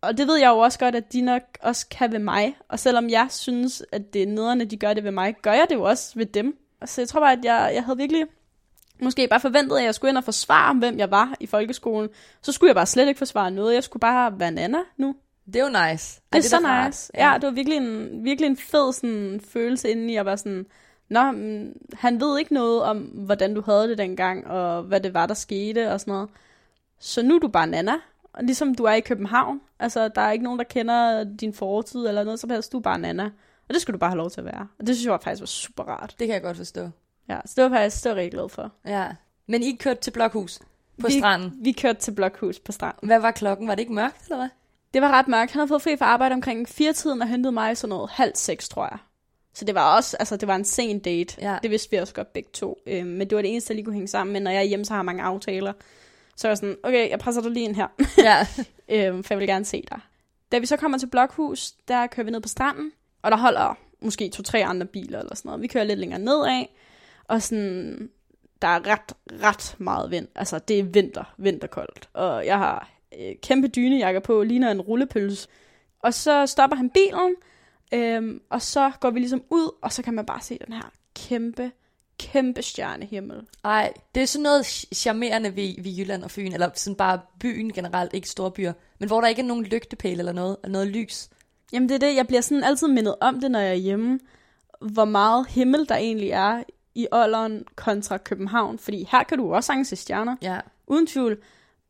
Og 0.00 0.18
det 0.18 0.26
ved 0.26 0.36
jeg 0.36 0.48
jo 0.48 0.58
også 0.58 0.78
godt, 0.78 0.94
at 0.94 1.12
de 1.12 1.20
nok 1.20 1.42
også 1.60 1.86
kan 1.90 2.12
ved 2.12 2.18
mig. 2.18 2.56
Og 2.68 2.78
selvom 2.78 3.10
jeg 3.10 3.26
synes, 3.30 3.82
at 3.92 4.12
det 4.12 4.22
er 4.22 4.26
nederne, 4.26 4.64
de 4.64 4.76
gør 4.76 4.94
det 4.94 5.04
ved 5.04 5.10
mig, 5.10 5.34
gør 5.42 5.52
jeg 5.52 5.66
det 5.68 5.74
jo 5.74 5.82
også 5.82 6.12
ved 6.14 6.26
dem. 6.26 6.58
Så 6.84 7.00
jeg 7.00 7.08
tror 7.08 7.20
bare, 7.20 7.32
at 7.32 7.44
jeg, 7.44 7.70
jeg 7.74 7.84
havde 7.84 7.96
virkelig 7.96 8.26
måske 9.00 9.28
bare 9.28 9.40
forventet, 9.40 9.78
at 9.78 9.84
jeg 9.84 9.94
skulle 9.94 10.08
ind 10.08 10.18
og 10.18 10.24
forsvare, 10.24 10.74
hvem 10.74 10.98
jeg 10.98 11.10
var 11.10 11.34
i 11.40 11.46
folkeskolen. 11.46 12.10
Så 12.42 12.52
skulle 12.52 12.68
jeg 12.68 12.74
bare 12.74 12.86
slet 12.86 13.08
ikke 13.08 13.18
forsvare 13.18 13.50
noget. 13.50 13.74
Jeg 13.74 13.84
skulle 13.84 14.00
bare 14.00 14.40
være 14.40 14.50
Nana 14.50 14.78
nu. 14.96 15.14
Det 15.52 15.56
er 15.56 15.64
jo 15.64 15.90
nice. 15.90 16.20
Det 16.32 16.38
er, 16.38 16.42
da 16.42 16.48
så 16.48 16.60
rart. 16.64 16.86
nice. 16.86 17.10
Ja. 17.14 17.30
ja, 17.30 17.34
det 17.34 17.42
var 17.42 17.50
virkelig 17.50 17.76
en, 17.76 18.24
virkelig 18.24 18.48
en 18.48 18.56
fed 18.56 18.92
sådan, 18.92 19.40
følelse 19.48 19.90
indeni, 19.90 20.16
at 20.16 20.26
være 20.26 20.38
sådan, 20.38 20.66
Nå, 21.08 21.30
mm, 21.30 21.72
han 21.92 22.20
ved 22.20 22.38
ikke 22.38 22.54
noget 22.54 22.82
om, 22.82 22.98
hvordan 22.98 23.54
du 23.54 23.60
havde 23.60 23.88
det 23.88 23.98
dengang, 23.98 24.46
og 24.46 24.82
hvad 24.82 25.00
det 25.00 25.14
var, 25.14 25.26
der 25.26 25.34
skete, 25.34 25.92
og 25.92 26.00
sådan 26.00 26.12
noget. 26.12 26.28
Så 26.98 27.22
nu 27.22 27.34
er 27.34 27.38
du 27.38 27.48
bare 27.48 27.66
Nana, 27.66 27.92
og 28.32 28.44
ligesom 28.44 28.74
du 28.74 28.84
er 28.84 28.92
i 28.92 29.00
København. 29.00 29.60
Altså, 29.78 30.08
der 30.08 30.20
er 30.20 30.30
ikke 30.30 30.44
nogen, 30.44 30.58
der 30.58 30.64
kender 30.64 31.24
din 31.24 31.54
fortid, 31.54 32.06
eller 32.06 32.24
noget 32.24 32.40
som 32.40 32.50
helst. 32.50 32.72
Du 32.72 32.78
er 32.78 32.82
bare 32.82 32.98
Nana. 32.98 33.24
Og 33.68 33.74
det 33.74 33.82
skulle 33.82 33.94
du 33.94 33.98
bare 33.98 34.10
have 34.10 34.18
lov 34.18 34.30
til 34.30 34.40
at 34.40 34.44
være. 34.44 34.68
Og 34.78 34.86
det 34.86 34.96
synes 34.96 35.06
jeg 35.06 35.20
faktisk 35.22 35.40
var 35.40 35.46
super 35.46 35.84
rart. 35.84 36.14
Det 36.18 36.26
kan 36.26 36.34
jeg 36.34 36.42
godt 36.42 36.56
forstå. 36.56 36.90
Ja, 37.28 37.38
så 37.44 37.52
det 37.56 37.70
var 37.70 37.78
faktisk, 37.78 38.04
det 38.04 38.10
var 38.10 38.16
rigtig 38.16 38.32
glad 38.32 38.48
for. 38.48 38.72
Ja. 38.86 39.06
Men 39.46 39.62
I 39.62 39.76
kørte 39.80 40.00
til 40.00 40.10
Blokhus 40.10 40.58
på 41.00 41.06
vi, 41.06 41.18
stranden. 41.18 41.52
Vi 41.60 41.72
kørte 41.72 42.00
til 42.00 42.12
Blokhus 42.12 42.58
på 42.58 42.72
stranden. 42.72 43.06
Hvad 43.06 43.20
var 43.20 43.30
klokken? 43.30 43.68
Var 43.68 43.74
det 43.74 43.80
ikke 43.80 43.92
mørkt, 43.92 44.24
eller 44.24 44.36
hvad? 44.36 44.48
Det 44.94 45.02
var 45.02 45.10
ret 45.10 45.28
mørkt. 45.28 45.52
Han 45.52 45.58
havde 45.58 45.68
fået 45.68 45.82
fri 45.82 45.96
fra 45.96 46.04
arbejde 46.04 46.32
omkring 46.32 46.68
fire 46.68 46.92
tiden 46.92 47.22
og 47.22 47.28
hentede 47.28 47.52
mig 47.52 47.76
sådan 47.76 47.88
noget 47.88 48.10
halv 48.10 48.32
seks, 48.34 48.68
tror 48.68 48.84
jeg. 48.84 48.98
Så 49.54 49.64
det 49.64 49.74
var 49.74 49.96
også, 49.96 50.16
altså 50.16 50.36
det 50.36 50.48
var 50.48 50.56
en 50.56 50.64
sen 50.64 50.98
date. 50.98 51.36
Ja. 51.40 51.58
Det 51.62 51.70
vidste 51.70 51.90
vi 51.90 51.96
også 51.96 52.14
godt 52.14 52.32
begge 52.32 52.50
to. 52.52 52.78
Øhm, 52.86 53.06
men 53.06 53.30
det 53.30 53.36
var 53.36 53.42
det 53.42 53.50
eneste, 53.50 53.68
der 53.68 53.74
lige 53.74 53.84
kunne 53.84 53.94
hænge 53.94 54.08
sammen 54.08 54.32
med. 54.32 54.40
Når 54.40 54.50
jeg 54.50 54.58
er 54.58 54.64
hjemme, 54.64 54.84
så 54.84 54.92
har 54.92 54.98
jeg 54.98 55.04
mange 55.04 55.22
aftaler. 55.22 55.72
Så 56.36 56.48
var 56.48 56.50
jeg 56.50 56.58
sådan, 56.58 56.76
okay, 56.82 57.10
jeg 57.10 57.18
presser 57.18 57.42
dig 57.42 57.50
lige 57.50 57.64
ind 57.64 57.76
her. 57.76 57.86
Ja. 58.18 58.46
øhm, 59.08 59.24
for 59.24 59.34
jeg 59.34 59.38
vil 59.38 59.48
gerne 59.48 59.64
se 59.64 59.84
dig. 59.90 60.00
Da 60.52 60.58
vi 60.58 60.66
så 60.66 60.76
kommer 60.76 60.98
til 60.98 61.06
Blokhus, 61.06 61.72
der 61.88 62.06
kører 62.06 62.24
vi 62.24 62.30
ned 62.30 62.40
på 62.40 62.48
stranden. 62.48 62.92
Og 63.22 63.30
der 63.30 63.36
holder 63.36 63.78
måske 64.00 64.28
to-tre 64.28 64.64
andre 64.64 64.86
biler 64.86 65.18
eller 65.18 65.34
sådan 65.34 65.48
noget. 65.48 65.62
Vi 65.62 65.66
kører 65.66 65.84
lidt 65.84 65.98
længere 65.98 66.20
nedad. 66.20 66.64
Og 67.24 67.42
sådan, 67.42 68.10
der 68.62 68.68
er 68.68 68.86
ret, 68.86 69.14
ret 69.42 69.76
meget 69.78 70.10
vind. 70.10 70.28
Altså, 70.34 70.58
det 70.58 70.78
er 70.78 70.82
vinter, 70.82 71.34
vinterkoldt. 71.36 72.08
Og 72.12 72.46
jeg 72.46 72.58
har 72.58 72.90
øh, 73.18 73.34
kæmpe 73.42 73.68
dynejakker 73.68 74.20
på, 74.20 74.42
ligner 74.42 74.70
en 74.70 74.80
rullepølse. 74.80 75.48
Og 76.02 76.14
så 76.14 76.46
stopper 76.46 76.76
han 76.76 76.90
bilen, 76.90 77.34
øhm, 77.94 78.40
og 78.50 78.62
så 78.62 78.92
går 79.00 79.10
vi 79.10 79.18
ligesom 79.18 79.42
ud, 79.50 79.70
og 79.82 79.92
så 79.92 80.02
kan 80.02 80.14
man 80.14 80.26
bare 80.26 80.40
se 80.40 80.58
den 80.66 80.74
her 80.74 80.90
kæmpe, 81.14 81.70
kæmpe 82.18 82.62
stjernehimmel. 82.62 83.36
Ej, 83.64 83.92
det 84.14 84.22
er 84.22 84.26
sådan 84.26 84.42
noget 84.42 84.62
ch- 84.64 84.94
charmerende 84.94 85.56
ved, 85.56 85.82
ved 85.82 85.92
Jylland 85.92 86.22
og 86.24 86.30
Fyn, 86.30 86.52
eller 86.52 86.70
sådan 86.74 86.96
bare 86.96 87.20
byen 87.40 87.72
generelt, 87.72 88.14
ikke 88.14 88.28
store 88.28 88.50
byer, 88.50 88.72
men 88.98 89.08
hvor 89.08 89.20
der 89.20 89.28
ikke 89.28 89.42
er 89.42 89.46
nogen 89.46 89.64
lygtepæl 89.64 90.18
eller 90.18 90.32
noget, 90.32 90.56
eller 90.64 90.72
noget 90.72 90.88
lys. 90.88 91.28
Jamen 91.72 91.88
det 91.88 91.94
er 91.94 91.98
det, 92.08 92.16
jeg 92.16 92.26
bliver 92.26 92.40
sådan 92.40 92.64
altid 92.64 92.88
mindet 92.88 93.14
om 93.20 93.40
det, 93.40 93.50
når 93.50 93.58
jeg 93.58 93.70
er 93.70 93.74
hjemme, 93.74 94.18
hvor 94.80 95.04
meget 95.04 95.46
himmel 95.48 95.88
der 95.88 95.96
egentlig 95.96 96.30
er 96.30 96.62
i 96.94 97.06
Olderen 97.12 97.64
kontra 97.76 98.16
København. 98.18 98.78
Fordi 98.78 99.08
her 99.10 99.22
kan 99.22 99.38
du 99.38 99.54
også 99.54 99.66
sagtens 99.66 99.88
se 99.88 99.96
stjerner, 99.96 100.36
Ja. 100.42 100.60
uden 100.86 101.06
tvivl. 101.06 101.38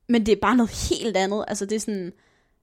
Men 0.09 0.27
det 0.27 0.33
er 0.33 0.41
bare 0.43 0.57
noget 0.57 0.89
helt 0.91 1.17
andet. 1.17 1.45
Altså 1.49 1.67
det 1.67 1.77
er 1.77 1.81
sådan, 1.81 2.13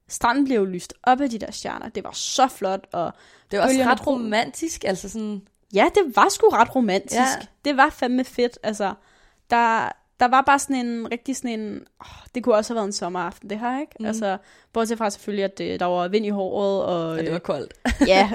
stranden 0.08 0.44
blev 0.44 0.56
jo 0.56 0.64
lyst 0.64 0.94
op 1.02 1.20
af 1.20 1.30
de 1.30 1.38
der 1.38 1.50
stjerner. 1.50 1.88
Det 1.88 2.04
var 2.04 2.12
så 2.12 2.48
flot, 2.48 2.86
og 2.92 3.12
Det 3.50 3.56
er 3.56 3.62
også 3.62 3.78
ret 3.78 4.06
romantisk, 4.06 4.84
altså 4.84 5.08
sådan, 5.08 5.42
ja, 5.74 5.88
det 5.94 6.16
var 6.16 6.28
sgu 6.28 6.48
ret 6.48 6.76
romantisk. 6.76 7.20
Ja. 7.20 7.46
Det 7.64 7.76
var 7.76 7.90
fandme 7.90 8.24
fedt. 8.24 8.58
Altså, 8.62 8.94
der, 9.50 9.92
der 10.20 10.28
var 10.28 10.42
bare 10.42 10.58
sådan 10.58 10.86
en 10.86 11.12
rigtig 11.12 11.36
sådan 11.36 11.60
en, 11.60 11.86
oh, 12.00 12.26
det 12.34 12.44
kunne 12.44 12.54
også 12.54 12.72
have 12.72 12.76
været 12.76 12.86
en 12.86 12.92
sommeraften, 12.92 13.50
det 13.50 13.58
her, 13.58 13.80
ikke? 13.80 13.92
Mm. 14.00 14.06
Altså, 14.06 14.38
bortset 14.72 14.98
fra 14.98 15.10
selvfølgelig, 15.10 15.44
at 15.44 15.60
øh, 15.60 15.78
der 15.78 15.86
var 15.86 16.08
vind 16.08 16.26
i 16.26 16.28
håret, 16.28 16.84
og... 16.84 17.08
Og 17.08 17.18
det 17.18 17.28
var 17.28 17.34
øh, 17.34 17.40
koldt. 17.40 17.74
ja, 18.06 18.30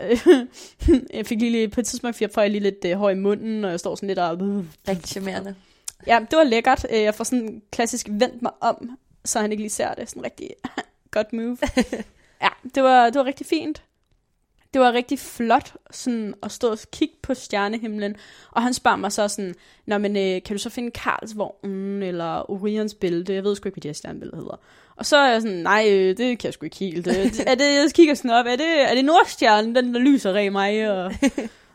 jeg 1.17 1.25
fik 1.25 1.41
lige 1.41 1.69
på 1.69 1.79
et 1.79 1.85
tidspunkt, 1.85 2.23
får 2.33 2.41
jeg 2.41 2.51
lige 2.51 2.63
lidt 2.63 2.85
øh, 2.85 2.97
hår 2.97 3.09
i 3.09 3.15
munden, 3.15 3.65
og 3.65 3.71
jeg 3.71 3.79
står 3.79 3.95
sådan 3.95 4.07
lidt 4.07 4.19
og... 4.19 4.37
Rigtig 4.87 5.09
charmerende. 5.09 5.55
Ja, 6.08 6.20
det 6.31 6.38
var 6.38 6.43
lækkert. 6.43 6.86
Øh, 6.89 7.01
jeg 7.01 7.15
får 7.15 7.24
sådan 7.24 7.62
klassisk 7.72 8.08
vendt 8.10 8.41
mig 8.41 8.51
om, 8.62 8.98
så 9.25 9.39
han 9.39 9.51
ikke 9.51 9.63
lige 9.63 9.72
ser 9.72 9.93
det. 9.93 10.10
Sådan 10.10 10.24
rigtig 10.24 10.50
godt 11.12 11.34
move. 11.34 11.58
ja, 12.41 12.50
det 12.75 12.84
var, 12.84 13.05
det 13.10 13.20
var 13.20 13.25
rigtig 13.25 13.46
fint. 13.46 13.84
Det 14.74 14.81
var 14.81 14.93
rigtig 14.93 15.20
flot 15.20 15.74
sådan, 15.91 16.34
at 16.43 16.51
stå 16.51 16.72
og 16.72 16.77
kigge 16.91 17.15
på 17.22 17.34
stjernehimlen. 17.34 18.15
Og 18.51 18.63
han 18.63 18.74
spørger 18.74 18.98
mig 18.98 19.12
så 19.12 19.27
sådan, 19.27 19.55
Nå, 19.86 19.98
men 19.98 20.17
øh, 20.17 20.43
kan 20.43 20.55
du 20.55 20.58
så 20.58 20.70
finde 20.70 20.91
Karlsvognen 20.91 22.03
eller 22.03 22.51
Orions 22.51 22.93
bælte? 22.93 23.34
Jeg 23.34 23.43
ved 23.43 23.55
sgu 23.55 23.67
ikke, 23.67 23.75
hvad 23.75 23.81
de 23.81 23.88
her 23.88 23.93
stjernebilleder 23.93 24.38
hedder. 24.38 24.60
Og 24.96 25.05
så 25.05 25.17
er 25.17 25.31
jeg 25.31 25.41
sådan, 25.41 25.58
nej, 25.58 25.88
øh, 25.89 26.17
det 26.17 26.39
kan 26.39 26.48
jeg 26.48 26.53
sgu 26.53 26.65
ikke 26.65 26.77
helt. 26.77 27.08
Øh, 27.08 27.15
er 27.48 27.55
det, 27.55 27.65
jeg 27.65 27.89
kigger 27.93 28.13
sådan 28.13 28.31
op, 28.31 28.46
er 28.46 28.55
det, 28.55 28.91
er 28.91 28.96
det 28.96 29.05
Nordstjernen, 29.05 29.75
den 29.75 29.93
der 29.93 30.00
lyser 30.00 30.36
af 30.36 30.51
mig? 30.51 30.91
Og, 30.91 31.13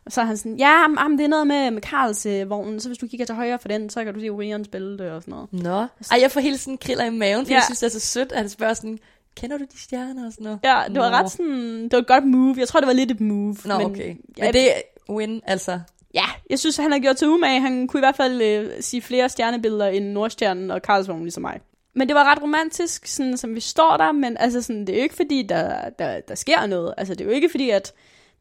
og 0.07 0.13
så 0.13 0.21
er 0.21 0.25
han 0.25 0.37
sådan, 0.37 0.57
ja, 0.57 0.89
men 0.89 1.19
det 1.19 1.25
er 1.25 1.29
noget 1.29 1.47
med, 1.47 1.71
med 1.71 1.83
Karlsvognen, 1.83 2.81
så 2.81 2.89
hvis 2.89 2.99
du 2.99 3.07
kigger 3.07 3.27
til 3.27 3.35
højre 3.35 3.59
for 3.59 3.69
den, 3.69 3.91
så 3.91 4.05
kan 4.05 4.15
du 4.15 4.21
se 4.21 4.29
Orions 4.29 4.69
bælte 4.69 5.13
og 5.13 5.23
sådan 5.23 5.33
noget. 5.33 5.49
Nå. 5.53 5.87
Ej, 6.11 6.21
jeg 6.21 6.31
får 6.31 6.41
hele 6.41 6.59
sådan 6.59 6.79
kriller 6.79 7.05
i 7.05 7.11
maven, 7.11 7.47
for 7.47 7.53
Ja. 7.53 7.57
jeg 7.57 7.65
synes, 7.65 7.79
det 7.79 7.87
er 7.87 7.91
så 7.91 8.01
sødt, 8.01 8.33
at 8.33 8.39
han 8.39 8.49
spørger 8.49 8.75
sådan, 8.75 8.99
kender 9.37 9.59
du 9.59 9.65
de 9.65 9.83
stjerner 9.83 10.27
og 10.27 10.33
sådan 10.33 10.45
noget? 10.45 10.59
Ja, 10.65 10.83
det 10.89 11.01
var 11.01 11.11
Nå. 11.11 11.17
ret 11.17 11.31
sådan, 11.31 11.83
det 11.83 11.93
var 11.93 11.99
et 11.99 12.07
godt 12.07 12.27
move. 12.27 12.55
Jeg 12.59 12.69
tror, 12.69 12.81
det 12.81 12.87
var 12.87 12.93
lidt 12.93 13.11
et 13.11 13.21
move. 13.21 13.57
Nå, 13.65 13.79
men, 13.79 13.87
okay. 13.87 14.17
Ja, 14.39 14.45
Men 14.45 14.53
det 14.53 14.69
er 14.77 14.81
win, 15.11 15.41
altså. 15.47 15.81
Ja, 16.15 16.25
jeg 16.51 16.59
synes, 16.59 16.77
han 16.77 16.93
har 16.93 16.99
gjort 16.99 17.17
til 17.17 17.29
umage. 17.29 17.61
Han 17.61 17.89
kunne 17.89 17.99
i 17.99 18.05
hvert 18.07 18.17
fald 18.17 18.43
øh, 18.43 18.71
sige 18.81 19.03
flere 19.03 19.29
stjernebilleder 19.29 19.87
end 19.87 20.05
Nordstjernen 20.05 20.71
og 20.71 20.83
Karlsvogn, 20.83 21.23
ligesom 21.23 21.41
mig. 21.41 21.61
Men 21.95 22.09
det 22.09 22.15
var 22.15 22.25
ret 22.25 22.43
romantisk, 22.43 23.07
sådan, 23.07 23.37
som 23.37 23.55
vi 23.55 23.61
står 23.61 23.97
der, 23.97 24.13
men 24.13 24.37
altså, 24.37 24.63
sådan, 24.63 24.81
det 24.81 24.89
er 24.89 24.97
jo 24.97 25.03
ikke 25.03 25.15
fordi, 25.15 25.43
der, 25.43 25.89
der, 25.99 26.21
der 26.21 26.35
sker 26.35 26.67
noget. 26.67 26.95
Altså, 26.97 27.15
det 27.15 27.21
er 27.21 27.25
jo 27.25 27.31
ikke 27.31 27.49
fordi, 27.49 27.71
at 27.71 27.93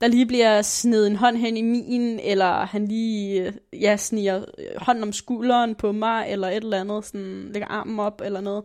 der 0.01 0.07
lige 0.07 0.25
bliver 0.25 0.61
snedet 0.61 1.07
en 1.07 1.15
hånd 1.15 1.37
hen 1.37 1.57
i 1.57 1.61
min, 1.61 2.19
eller 2.19 2.65
han 2.65 2.87
lige 2.87 3.41
øh, 3.41 3.53
ja, 3.81 3.97
sniger 3.97 4.45
øh, 4.57 4.65
hånden 4.77 5.03
om 5.03 5.13
skulderen 5.13 5.75
på 5.75 5.91
mig, 5.91 6.25
eller 6.29 6.47
et 6.47 6.55
eller 6.55 6.79
andet, 6.79 7.05
sådan, 7.05 7.49
lægger 7.53 7.67
armen 7.67 7.99
op, 7.99 8.21
eller 8.25 8.41
noget. 8.41 8.63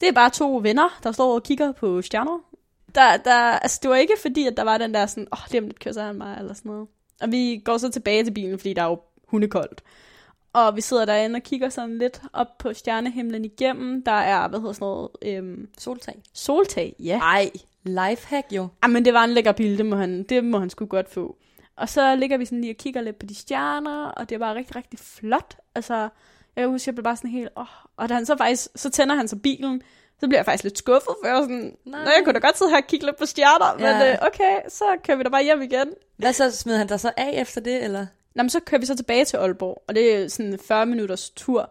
Det 0.00 0.08
er 0.08 0.12
bare 0.12 0.30
to 0.30 0.60
venner, 0.62 1.00
der 1.02 1.12
står 1.12 1.34
og 1.34 1.42
kigger 1.42 1.72
på 1.72 2.02
stjerner. 2.02 2.38
Der, 2.94 3.16
der, 3.16 3.34
altså, 3.34 3.78
det 3.82 3.90
var 3.90 3.96
ikke 3.96 4.14
fordi, 4.22 4.46
at 4.46 4.56
der 4.56 4.62
var 4.62 4.78
den 4.78 4.94
der 4.94 5.06
sådan, 5.06 5.28
åh, 5.32 5.38
oh, 5.42 5.46
lige 5.50 5.60
om 5.60 5.66
lidt 5.66 5.78
kysser 5.78 6.04
han 6.04 6.14
mig, 6.14 6.36
eller 6.38 6.54
sådan 6.54 6.70
noget. 6.70 6.88
Og 7.20 7.32
vi 7.32 7.62
går 7.64 7.78
så 7.78 7.90
tilbage 7.90 8.24
til 8.24 8.30
bilen, 8.30 8.58
fordi 8.58 8.72
der 8.72 8.82
er 8.82 8.86
jo 8.86 9.00
hundekoldt. 9.28 9.82
Og 10.52 10.76
vi 10.76 10.80
sidder 10.80 11.04
derinde 11.04 11.36
og 11.36 11.42
kigger 11.42 11.68
sådan 11.68 11.98
lidt 11.98 12.22
op 12.32 12.58
på 12.58 12.72
stjernehimlen 12.72 13.44
igennem. 13.44 14.02
Der 14.04 14.12
er, 14.12 14.48
hvad 14.48 14.58
hedder 14.58 14.72
sådan 14.72 14.86
noget, 14.86 15.08
øhm, 15.22 15.68
Soltag. 15.78 16.22
soltag, 16.32 16.94
ja. 16.98 17.18
Ej, 17.18 17.50
lifehack 17.84 18.46
jo. 18.52 18.68
Ah, 18.82 18.90
men 18.90 19.04
det 19.04 19.14
var 19.14 19.24
en 19.24 19.30
lækker 19.30 19.52
bil, 19.52 19.78
det 19.78 19.86
må 19.86 19.96
han, 19.96 20.22
det 20.22 20.44
må 20.44 20.58
han 20.58 20.70
sgu 20.70 20.86
godt 20.86 21.08
få. 21.10 21.36
Og 21.76 21.88
så 21.88 22.14
ligger 22.16 22.36
vi 22.36 22.44
sådan 22.44 22.60
lige 22.60 22.72
og 22.72 22.76
kigger 22.76 23.00
lidt 23.00 23.18
på 23.18 23.26
de 23.26 23.34
stjerner, 23.34 24.04
og 24.06 24.28
det 24.28 24.34
er 24.34 24.38
bare 24.38 24.54
rigtig, 24.54 24.76
rigtig 24.76 24.98
flot. 24.98 25.56
Altså, 25.74 25.94
jeg 26.56 26.62
kan 26.62 26.68
huske, 26.68 26.88
jeg 26.88 26.94
blev 26.94 27.04
bare 27.04 27.16
sådan 27.16 27.30
helt, 27.30 27.48
åh. 27.56 27.66
Og 27.96 28.08
da 28.08 28.14
han 28.14 28.26
så 28.26 28.36
faktisk, 28.36 28.68
så 28.76 28.90
tænder 28.90 29.14
han 29.14 29.28
så 29.28 29.36
bilen, 29.36 29.82
så 30.20 30.26
bliver 30.28 30.38
jeg 30.38 30.44
faktisk 30.44 30.64
lidt 30.64 30.78
skuffet, 30.78 31.14
for 31.22 31.26
jeg 31.26 31.34
var 31.36 31.42
sådan, 31.42 31.76
Nej. 31.84 32.04
Nå, 32.04 32.10
jeg 32.10 32.20
kunne 32.24 32.32
da 32.32 32.38
godt 32.38 32.58
sidde 32.58 32.70
her 32.70 32.78
og 32.78 32.86
kigge 32.86 33.06
lidt 33.06 33.16
på 33.16 33.26
stjerner, 33.26 33.74
men 33.74 33.84
Ja. 33.84 34.12
øh, 34.12 34.18
okay, 34.26 34.56
så 34.68 34.84
kører 35.04 35.16
vi 35.16 35.22
da 35.22 35.28
bare 35.28 35.44
hjem 35.44 35.62
igen. 35.62 35.86
Hvad 36.16 36.32
så, 36.32 36.50
smed 36.50 36.76
han 36.76 36.86
dig 36.86 37.00
så 37.00 37.12
af 37.16 37.30
efter 37.40 37.60
det, 37.60 37.84
eller? 37.84 38.06
Nå, 38.34 38.42
men 38.42 38.50
så 38.50 38.60
kører 38.60 38.80
vi 38.80 38.86
så 38.86 38.96
tilbage 38.96 39.24
til 39.24 39.36
Aalborg, 39.36 39.82
og 39.88 39.94
det 39.94 40.16
er 40.16 40.28
sådan 40.28 40.52
en 40.52 40.58
40 40.58 40.86
minutters 40.86 41.30
tur. 41.30 41.70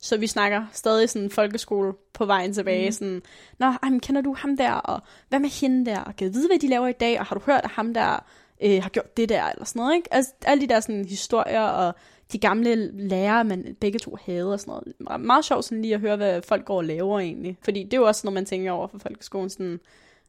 Så 0.00 0.16
vi 0.16 0.26
snakker 0.26 0.66
stadig 0.72 1.10
sådan 1.10 1.30
folkeskole 1.30 1.92
på 2.12 2.24
vejen 2.26 2.52
tilbage. 2.52 2.88
Mm. 2.88 2.92
Sådan, 2.92 3.22
Nå, 3.58 3.66
ej, 3.66 3.90
men 3.90 4.00
kender 4.00 4.20
du 4.20 4.34
ham 4.34 4.56
der, 4.56 4.72
og 4.72 5.00
hvad 5.28 5.38
med 5.40 5.48
hende 5.48 5.90
der, 5.90 6.00
og 6.00 6.16
kan 6.16 6.34
vide, 6.34 6.48
hvad 6.48 6.58
de 6.58 6.68
laver 6.68 6.88
i 6.88 6.92
dag, 6.92 7.20
og 7.20 7.26
har 7.26 7.34
du 7.36 7.42
hørt, 7.46 7.60
at 7.64 7.70
ham 7.70 7.94
der 7.94 8.24
øh, 8.62 8.82
har 8.82 8.88
gjort 8.88 9.16
det 9.16 9.28
der, 9.28 9.44
eller 9.44 9.64
sådan 9.64 9.80
noget, 9.80 9.96
ikke? 9.96 10.14
Altså, 10.14 10.32
alle 10.44 10.60
de 10.60 10.66
der 10.74 10.80
sådan, 10.80 11.04
historier, 11.04 11.62
og 11.62 11.94
de 12.32 12.38
gamle 12.38 12.90
lærere, 13.08 13.44
man 13.44 13.76
begge 13.80 13.98
to 13.98 14.16
havde, 14.26 14.52
og 14.52 14.60
sådan 14.60 14.72
noget. 14.72 14.92
Meget, 15.00 15.20
meget 15.20 15.44
sjovt 15.44 15.64
sådan 15.64 15.82
lige 15.82 15.94
at 15.94 16.00
høre, 16.00 16.16
hvad 16.16 16.42
folk 16.42 16.64
går 16.64 16.76
og 16.76 16.84
laver 16.84 17.20
egentlig. 17.20 17.58
Fordi 17.62 17.84
det 17.84 17.94
er 17.94 17.98
jo 17.98 18.06
også, 18.06 18.20
når 18.24 18.32
man 18.32 18.44
tænker 18.44 18.72
over 18.72 18.88
for 18.88 18.98
folkeskolen, 18.98 19.50
sådan, 19.50 19.80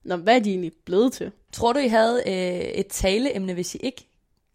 Nå, 0.04 0.16
hvad 0.16 0.36
er 0.36 0.40
de 0.40 0.50
egentlig 0.50 0.72
blevet 0.86 1.13
til? 1.13 1.32
Tror 1.52 1.74
du, 1.74 1.80
I 1.80 1.88
havde 1.88 2.24
øh, 2.28 2.62
et 2.62 2.88
taleemne, 2.88 3.54
hvis 3.54 3.76
I 3.76 3.78
ikke 3.78 4.08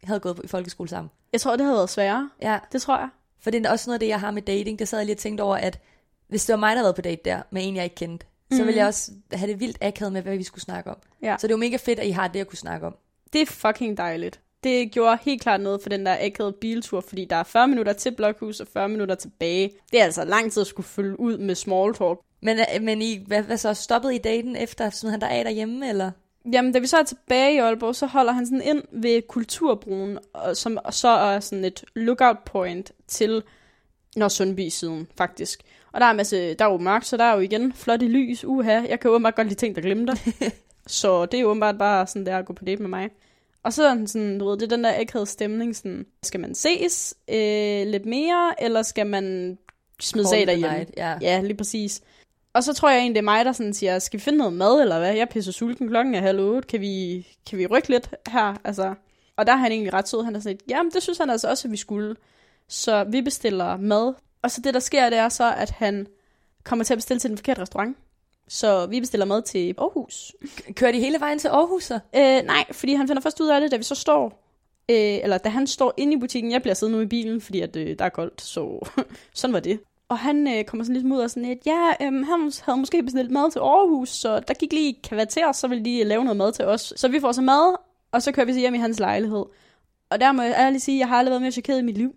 havde 0.04 0.20
gået 0.20 0.40
i 0.44 0.46
folkeskole 0.46 0.88
sammen? 0.88 1.10
Jeg 1.32 1.40
tror, 1.40 1.56
det 1.56 1.60
havde 1.60 1.76
været 1.76 1.90
sværere. 1.90 2.30
Ja, 2.42 2.58
Det 2.72 2.82
tror 2.82 2.98
jeg. 2.98 3.08
For 3.40 3.50
det 3.50 3.66
er 3.66 3.70
også 3.70 3.90
noget 3.90 3.96
af 3.96 4.00
det, 4.00 4.08
jeg 4.08 4.20
har 4.20 4.30
med 4.30 4.42
dating. 4.42 4.78
Det 4.78 4.88
sad 4.88 4.98
jeg 4.98 5.06
lige 5.06 5.14
og 5.14 5.18
tænkte 5.18 5.42
over, 5.42 5.56
at 5.56 5.80
hvis 6.28 6.44
det 6.44 6.52
var 6.52 6.60
mig, 6.60 6.70
der 6.70 6.76
havde 6.76 6.84
været 6.84 6.94
på 6.94 7.02
date 7.02 7.20
der, 7.24 7.42
med 7.50 7.68
en, 7.68 7.76
jeg 7.76 7.84
ikke 7.84 7.96
kendte, 7.96 8.26
så 8.52 8.64
ville 8.64 8.78
jeg 8.78 8.86
også 8.86 9.12
have 9.32 9.52
det 9.52 9.60
vildt 9.60 9.78
akavet 9.80 10.12
med, 10.12 10.22
hvad 10.22 10.36
vi 10.36 10.42
skulle 10.42 10.62
snakke 10.62 10.90
om. 10.90 10.96
Ja. 11.22 11.36
Så 11.38 11.46
det 11.46 11.52
er 11.52 11.56
jo 11.56 11.60
mega 11.60 11.76
fedt, 11.76 11.98
at 11.98 12.06
I 12.06 12.10
har 12.10 12.28
det 12.28 12.40
at 12.40 12.46
kunne 12.48 12.58
snakke 12.58 12.86
om. 12.86 12.96
Det 13.32 13.42
er 13.42 13.46
fucking 13.46 13.96
dejligt. 13.96 14.40
Det 14.64 14.92
gjorde 14.92 15.18
helt 15.22 15.42
klart 15.42 15.60
noget 15.60 15.82
for 15.82 15.88
den 15.88 16.06
der 16.06 16.16
akavede 16.20 16.56
biltur, 16.60 17.00
fordi 17.00 17.24
der 17.24 17.36
er 17.36 17.42
40 17.42 17.68
minutter 17.68 17.92
til 17.92 18.14
Blokhus 18.16 18.60
og 18.60 18.66
40 18.72 18.88
minutter 18.88 19.14
tilbage. 19.14 19.70
Det 19.92 20.00
er 20.00 20.04
altså 20.04 20.24
lang 20.24 20.52
tid 20.52 20.60
at 20.60 20.66
skulle 20.66 20.86
følge 20.86 21.20
ud 21.20 21.38
med 21.38 21.54
small 21.54 21.94
talk. 21.94 22.18
Men, 22.42 22.58
øh, 22.58 22.82
men 22.82 23.02
I, 23.02 23.24
hvad, 23.26 23.42
hvad 23.42 23.56
så, 23.56 23.74
stoppede 23.74 24.14
I 24.14 24.18
daten 24.18 24.56
efter, 24.56 24.90
smed 24.90 25.10
han 25.10 25.20
der 25.20 25.26
af 25.26 25.44
derhjemme, 25.44 25.88
eller? 25.88 26.10
Jamen, 26.52 26.72
da 26.72 26.78
vi 26.78 26.86
så 26.86 26.96
er 26.96 27.02
tilbage 27.02 27.54
i 27.54 27.58
Aalborg, 27.58 27.96
så 27.96 28.06
holder 28.06 28.32
han 28.32 28.46
sådan 28.46 28.62
ind 28.62 28.82
ved 28.92 29.22
Kulturbroen, 29.28 30.18
og 30.32 30.56
som 30.56 30.78
og 30.84 30.94
så 30.94 31.08
er 31.08 31.40
sådan 31.40 31.64
et 31.64 31.84
lookout 31.94 32.38
point 32.44 32.92
til 33.08 33.42
Nørresundby 34.16 34.68
siden, 34.68 35.08
faktisk. 35.16 35.62
Og 35.92 36.00
der 36.00 36.06
er, 36.06 36.10
en 36.10 36.16
masse, 36.16 36.54
der 36.54 36.64
er 36.64 36.72
jo 36.72 36.78
mørkt, 36.78 37.06
så 37.06 37.16
der 37.16 37.24
er 37.24 37.34
jo 37.34 37.40
igen 37.40 37.72
flotte 37.72 38.06
lys, 38.06 38.44
uha. 38.44 38.82
Jeg 38.88 39.00
kan 39.00 39.10
åbenbart 39.10 39.34
godt 39.34 39.48
lide 39.48 39.58
ting, 39.58 39.76
der 39.76 39.82
glemmer 39.82 40.14
så 40.86 41.26
det 41.26 41.38
er 41.38 41.42
jo 41.42 41.48
åbenbart 41.48 41.78
bare 41.78 42.06
sådan 42.06 42.26
der 42.26 42.38
at 42.38 42.46
gå 42.46 42.52
på 42.52 42.64
date 42.64 42.82
med 42.82 42.90
mig. 42.90 43.10
Og 43.62 43.72
så 43.72 43.84
er 43.88 43.94
den 43.94 44.06
sådan, 44.06 44.38
du 44.38 44.48
ved, 44.48 44.56
det 44.56 44.62
er 44.62 44.76
den 44.76 44.84
der 44.84 45.00
akavede 45.00 45.26
stemning, 45.26 45.76
sådan, 45.76 46.06
skal 46.22 46.40
man 46.40 46.54
ses 46.54 47.14
øh, 47.28 47.86
lidt 47.86 48.06
mere, 48.06 48.62
eller 48.62 48.82
skal 48.82 49.06
man 49.06 49.58
smide 50.00 50.28
sig 50.28 50.46
derhjemme? 50.46 50.76
night, 50.76 50.90
Ja. 50.96 51.18
Ja, 51.20 51.40
lige 51.40 51.56
præcis. 51.56 52.02
Og 52.56 52.64
så 52.64 52.74
tror 52.74 52.90
jeg 52.90 52.98
egentlig, 52.98 53.14
det 53.14 53.20
er 53.20 53.32
mig, 53.32 53.44
der 53.44 53.52
sådan 53.52 53.74
siger, 53.74 53.98
skal 53.98 54.20
vi 54.20 54.24
finde 54.24 54.38
noget 54.38 54.52
mad, 54.52 54.80
eller 54.80 54.98
hvad? 54.98 55.12
Jeg 55.12 55.20
er 55.20 55.24
pisse 55.24 55.52
sulten, 55.52 55.88
klokken 55.88 56.14
er 56.14 56.20
halv 56.20 56.40
otte. 56.40 56.68
Kan 56.68 56.80
vi, 56.80 57.26
kan 57.50 57.58
vi 57.58 57.66
rykke 57.66 57.88
lidt 57.88 58.14
her? 58.28 58.54
Altså, 58.64 58.94
og 59.36 59.46
der 59.46 59.52
er 59.52 59.56
han 59.56 59.72
egentlig 59.72 59.92
ret 59.92 60.08
sød. 60.08 60.24
Han 60.24 60.36
er 60.36 60.40
sådan 60.40 60.56
lidt, 60.56 60.70
jamen 60.70 60.92
det 60.92 61.02
synes 61.02 61.18
han 61.18 61.30
altså 61.30 61.48
også, 61.48 61.68
at 61.68 61.72
vi 61.72 61.76
skulle. 61.76 62.16
Så 62.68 63.04
vi 63.04 63.22
bestiller 63.22 63.76
mad. 63.76 64.14
Og 64.42 64.50
så 64.50 64.60
det, 64.60 64.74
der 64.74 64.80
sker, 64.80 65.10
det 65.10 65.18
er 65.18 65.28
så, 65.28 65.54
at 65.54 65.70
han 65.70 66.06
kommer 66.64 66.84
til 66.84 66.94
at 66.94 66.98
bestille 66.98 67.20
til 67.20 67.30
den 67.30 67.38
forkerte 67.38 67.62
restaurant. 67.62 67.96
Så 68.48 68.86
vi 68.86 69.00
bestiller 69.00 69.26
mad 69.26 69.42
til 69.42 69.74
Aarhus. 69.78 70.32
Kører 70.74 70.92
de 70.92 71.00
hele 71.00 71.20
vejen 71.20 71.38
til 71.38 71.48
Aarhus, 71.48 71.84
så? 71.84 71.94
Øh, 71.94 72.42
nej, 72.46 72.64
fordi 72.72 72.94
han 72.94 73.08
finder 73.08 73.22
først 73.22 73.40
ud 73.40 73.48
af 73.48 73.60
det, 73.60 73.70
da 73.70 73.76
vi 73.76 73.82
så 73.82 73.94
står, 73.94 74.26
øh, 74.90 74.96
eller 74.96 75.38
da 75.38 75.48
han 75.48 75.66
står 75.66 75.94
inde 75.96 76.12
i 76.12 76.20
butikken, 76.20 76.52
jeg 76.52 76.62
bliver 76.62 76.74
siddende 76.74 76.96
ude 76.96 77.04
i 77.04 77.08
bilen, 77.08 77.40
fordi 77.40 77.60
at, 77.60 77.76
øh, 77.76 77.98
der 77.98 78.04
er 78.04 78.08
koldt, 78.08 78.42
så 78.42 78.88
sådan 79.34 79.54
var 79.54 79.60
det. 79.60 79.80
Og 80.08 80.18
han 80.18 80.48
øh, 80.48 80.64
kommer 80.64 80.84
sådan 80.84 80.94
ligesom 80.94 81.12
ud 81.12 81.18
og 81.18 81.30
sådan 81.30 81.48
lidt, 81.48 81.66
ja, 81.66 81.90
øh, 82.00 82.26
han 82.26 82.52
havde 82.64 82.78
måske 82.78 83.02
bestilt 83.02 83.30
mad 83.30 83.50
til 83.50 83.58
Aarhus, 83.58 84.08
så 84.08 84.40
der 84.40 84.54
gik 84.54 84.72
lige 84.72 84.88
et 84.90 85.02
kvarter, 85.08 85.52
så 85.52 85.68
ville 85.68 85.84
de 85.84 86.04
lave 86.04 86.24
noget 86.24 86.36
mad 86.36 86.52
til 86.52 86.64
os. 86.64 86.92
Så 86.96 87.08
vi 87.08 87.20
får 87.20 87.32
så 87.32 87.42
mad, 87.42 87.74
og 88.12 88.22
så 88.22 88.32
kører 88.32 88.46
vi 88.46 88.52
så 88.52 88.58
hjem 88.58 88.74
i 88.74 88.78
hans 88.78 89.00
lejlighed. 89.00 89.44
Og 90.10 90.20
der 90.20 90.32
må 90.32 90.42
jeg 90.42 90.54
ærligt 90.58 90.82
sige, 90.82 90.96
at 90.96 90.98
jeg 91.00 91.08
har 91.08 91.16
aldrig 91.18 91.30
været 91.30 91.42
mere 91.42 91.52
chokeret 91.52 91.78
i 91.78 91.82
mit 91.82 91.98
liv. 91.98 92.14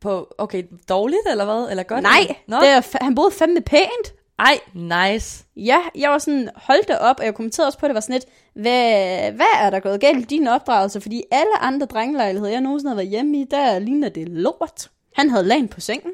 På, 0.00 0.34
okay, 0.38 0.62
dårligt 0.88 1.22
eller 1.30 1.44
hvad? 1.44 1.70
Eller 1.70 1.82
godt? 1.82 2.02
Nej, 2.02 2.36
Nå, 2.46 2.56
det 2.56 2.68
er, 2.68 3.04
han 3.04 3.14
boede 3.14 3.30
fandme 3.30 3.60
pænt. 3.60 4.14
ej, 4.38 4.58
nice. 4.74 5.44
Ja, 5.56 5.78
jeg 5.94 6.10
var 6.10 6.18
sådan, 6.18 6.48
hold 6.56 6.86
da 6.86 6.96
op, 6.96 7.16
og 7.18 7.24
jeg 7.24 7.34
kommenterede 7.34 7.68
også 7.68 7.78
på 7.78 7.86
det, 7.86 7.94
var 7.94 8.00
sådan 8.00 8.14
lidt, 8.14 8.26
hvad, 8.54 9.32
hvad 9.32 9.46
er 9.60 9.70
der 9.70 9.80
gået 9.80 10.00
galt 10.00 10.18
i 10.18 10.36
din 10.36 10.46
opdragelse? 10.48 11.00
Fordi 11.00 11.22
alle 11.30 11.58
andre 11.60 11.86
drengelejligheder, 11.86 12.52
jeg 12.52 12.60
nogensinde 12.60 12.90
har 12.90 12.96
været 12.96 13.08
hjemme 13.08 13.40
i, 13.40 13.44
der 13.50 13.78
ligner 13.78 14.08
det 14.08 14.28
lort. 14.28 14.90
Han 15.16 15.30
havde 15.30 15.44
lagen 15.44 15.68
på 15.68 15.80
sengen. 15.80 16.12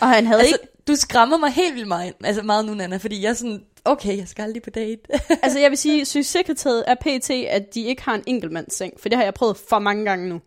Og 0.00 0.08
han 0.08 0.26
havde 0.26 0.40
Altså, 0.40 0.56
ikke, 0.62 0.68
du 0.88 0.94
skræmmer 0.96 1.36
mig 1.36 1.50
helt 1.50 1.74
vildt 1.74 1.88
meget, 1.88 2.14
altså 2.24 2.42
meget 2.42 2.64
nu, 2.64 2.74
Nana, 2.74 2.96
fordi 2.96 3.22
jeg 3.22 3.30
er 3.30 3.34
sådan, 3.34 3.62
okay, 3.84 4.18
jeg 4.18 4.28
skal 4.28 4.42
aldrig 4.42 4.62
på 4.62 4.70
date. 4.70 5.00
altså 5.42 5.58
jeg 5.58 5.70
vil 5.70 5.78
sige, 5.78 6.04
succeskriteriet 6.04 6.84
er 6.86 6.94
pt, 6.94 7.30
at 7.30 7.74
de 7.74 7.82
ikke 7.82 8.02
har 8.02 8.14
en 8.14 8.22
enkeltmandsseng, 8.26 8.92
for 9.00 9.08
det 9.08 9.18
har 9.18 9.24
jeg 9.24 9.34
prøvet 9.34 9.56
for 9.68 9.78
mange 9.78 10.04
gange 10.04 10.28
nu. 10.28 10.40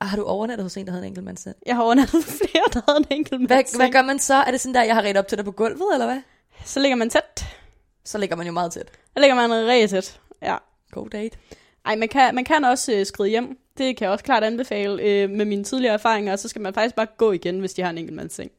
har 0.00 0.16
du 0.16 0.24
overnattet 0.24 0.64
hos 0.64 0.76
en, 0.76 0.86
der 0.86 0.92
havde 0.92 1.04
en 1.04 1.08
enkeltmandsseng? 1.08 1.56
Jeg 1.66 1.76
har 1.76 1.82
overnattet 1.82 2.24
flere, 2.24 2.64
der 2.74 2.80
havde 2.88 2.98
en 2.98 3.04
Hvad, 3.08 3.16
enkeltmandsseng. 3.16 3.82
hvad 3.82 3.92
gør 3.92 4.02
man 4.02 4.18
så? 4.18 4.34
Er 4.34 4.50
det 4.50 4.60
sådan 4.60 4.74
der, 4.74 4.82
jeg 4.82 4.94
har 4.94 5.02
ret 5.02 5.16
op 5.16 5.28
til 5.28 5.38
dig 5.38 5.44
på 5.44 5.52
gulvet, 5.52 5.88
eller 5.92 6.06
hvad? 6.06 6.20
Så 6.64 6.80
ligger 6.80 6.96
man 6.96 7.10
tæt. 7.10 7.46
Så 8.04 8.18
ligger 8.18 8.36
man 8.36 8.46
jo 8.46 8.52
meget 8.52 8.72
tæt. 8.72 8.90
Så 9.16 9.20
ligger 9.20 9.34
man 9.34 9.50
rigtig 9.66 9.90
tæt. 9.90 10.20
Ja. 10.42 10.56
God 10.90 11.08
date. 11.10 11.38
Ej, 11.86 11.96
man 11.96 12.08
kan, 12.08 12.34
man 12.34 12.44
kan 12.44 12.64
også 12.64 12.92
øh, 12.92 13.06
skride 13.06 13.30
hjem. 13.30 13.58
Det 13.78 13.96
kan 13.96 14.04
jeg 14.04 14.12
også 14.12 14.24
klart 14.24 14.44
anbefale 14.44 15.02
øh, 15.02 15.30
med 15.30 15.44
mine 15.44 15.64
tidligere 15.64 15.94
erfaringer. 15.94 16.36
Så 16.36 16.48
skal 16.48 16.62
man 16.62 16.74
faktisk 16.74 16.94
bare 16.94 17.06
gå 17.16 17.32
igen, 17.32 17.60
hvis 17.60 17.74
de 17.74 17.82
har 17.82 17.90
en 17.90 17.98
enkeltmandsseng. 17.98 18.50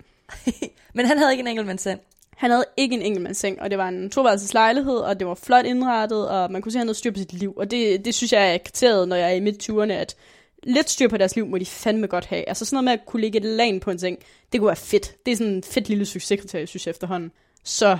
Men 0.95 1.05
han 1.05 1.17
havde 1.17 1.31
ikke 1.31 1.41
en 1.41 1.47
enkeltmandsseng. 1.47 2.01
Han 2.37 2.51
havde 2.51 2.65
ikke 2.77 2.95
en 2.95 3.01
enkeltmandsseng, 3.01 3.61
og 3.61 3.69
det 3.69 3.77
var 3.77 3.87
en 3.87 4.09
toværelses 4.09 4.53
lejlighed, 4.53 4.97
og 4.97 5.19
det 5.19 5.27
var 5.27 5.35
flot 5.35 5.65
indrettet, 5.65 6.29
og 6.29 6.51
man 6.51 6.61
kunne 6.61 6.71
se, 6.71 6.77
at 6.77 6.79
han 6.79 6.87
havde 6.87 6.97
styr 6.97 7.11
på 7.11 7.19
sit 7.19 7.33
liv. 7.33 7.53
Og 7.57 7.71
det, 7.71 8.05
det 8.05 8.15
synes 8.15 8.33
jeg 8.33 8.53
er 8.53 8.57
kriteriet, 8.57 9.07
når 9.07 9.15
jeg 9.15 9.29
er 9.29 9.35
i 9.35 9.39
midt 9.39 9.69
20'erne, 9.69 9.91
at 9.91 10.15
lidt 10.63 10.89
styr 10.89 11.07
på 11.07 11.17
deres 11.17 11.35
liv 11.35 11.47
må 11.47 11.57
de 11.57 11.65
fandme 11.65 12.07
godt 12.07 12.25
have. 12.25 12.49
Altså 12.49 12.65
sådan 12.65 12.75
noget 12.75 12.83
med 12.83 12.93
at 12.93 13.05
kunne 13.05 13.21
lægge 13.21 13.37
et 13.37 13.45
lag 13.45 13.81
på 13.81 13.91
en 13.91 13.97
ting, 13.97 14.19
det 14.51 14.59
kunne 14.59 14.67
være 14.67 14.75
fedt. 14.75 15.25
Det 15.25 15.31
er 15.31 15.35
sådan 15.35 15.53
en 15.53 15.63
fedt 15.63 15.89
lille 15.89 16.05
succeskriterie, 16.05 16.67
synes 16.67 16.87
jeg 16.87 16.91
efterhånden. 16.91 17.31
Så 17.63 17.97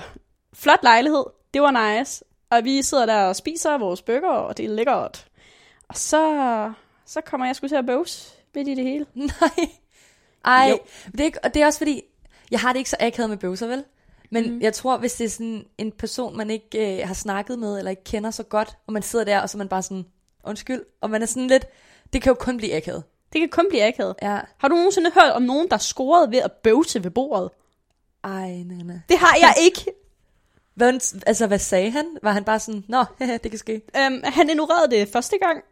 flot 0.53 0.83
lejlighed, 0.83 1.23
det 1.53 1.61
var 1.61 1.97
nice. 1.99 2.23
Og 2.49 2.63
vi 2.63 2.81
sidder 2.81 3.05
der 3.05 3.23
og 3.23 3.35
spiser 3.35 3.77
vores 3.77 4.01
burger, 4.01 4.29
og 4.29 4.57
det 4.57 4.65
er 4.65 4.69
lækkert. 4.69 5.25
Og 5.87 5.97
så, 5.97 6.23
så 7.09 7.21
kommer 7.21 7.45
jeg 7.45 7.55
sgu 7.55 7.67
til 7.67 7.75
at 7.75 7.85
bøvs 7.85 8.33
midt 8.55 8.67
i 8.67 8.75
det 8.75 8.83
hele. 8.83 9.05
Nej. 9.15 9.69
Ej, 10.45 10.67
Jo. 10.69 10.79
det 11.11 11.19
er, 11.19 11.25
ikke- 11.25 11.39
og 11.43 11.53
det 11.53 11.61
er 11.61 11.65
også 11.65 11.79
fordi, 11.79 12.01
jeg 12.51 12.59
har 12.59 12.73
det 12.73 12.77
ikke 12.79 12.89
så 12.89 12.97
akavet 12.99 13.29
med 13.29 13.37
bøvser, 13.37 13.67
vel? 13.67 13.83
Men 14.31 14.53
mm. 14.53 14.61
jeg 14.61 14.73
tror, 14.73 14.97
hvis 14.97 15.13
det 15.13 15.25
er 15.25 15.29
sådan 15.29 15.65
en 15.77 15.91
person, 15.91 16.37
man 16.37 16.49
ikke 16.49 17.01
øh, 17.01 17.07
har 17.07 17.13
snakket 17.13 17.59
med, 17.59 17.77
eller 17.77 17.89
ikke 17.91 18.03
kender 18.03 18.31
så 18.31 18.43
godt, 18.43 18.77
og 18.87 18.93
man 18.93 19.01
sidder 19.01 19.25
der, 19.25 19.39
og 19.39 19.49
så 19.49 19.57
er 19.57 19.59
man 19.59 19.67
bare 19.67 19.81
sådan, 19.83 20.05
undskyld, 20.43 20.81
og 21.01 21.09
man 21.09 21.21
er 21.21 21.25
sådan 21.25 21.47
lidt, 21.47 21.65
det 22.13 22.21
kan 22.21 22.29
jo 22.29 22.35
kun 22.39 22.57
blive 22.57 22.75
akavet. 22.75 23.03
Det 23.33 23.41
kan 23.41 23.49
kun 23.49 23.65
blive 23.69 23.83
akavet. 23.83 24.15
Ja. 24.21 24.39
Har 24.57 24.67
du 24.67 24.75
nogensinde 24.75 25.11
hørt 25.13 25.31
om 25.33 25.41
nogen, 25.41 25.67
der 25.71 25.77
scorede 25.77 26.31
ved 26.31 26.39
at 26.39 26.51
bøvse 26.51 27.03
ved 27.03 27.11
bordet? 27.11 27.49
Ej, 28.23 28.49
Nana. 28.65 29.01
Det 29.09 29.17
har 29.17 29.37
jeg 29.41 29.53
ikke. 29.61 29.85
Hvad, 30.75 30.93
altså, 31.27 31.47
hvad 31.47 31.59
sagde 31.59 31.91
han? 31.91 32.05
Var 32.23 32.31
han 32.31 32.43
bare 32.43 32.59
sådan, 32.59 32.83
nå, 32.87 33.05
det 33.43 33.51
kan 33.51 33.57
ske. 33.57 33.81
Um, 34.07 34.21
han 34.23 34.49
ignorerede 34.49 34.91
det 34.95 35.09
første 35.09 35.37
gang. 35.41 35.63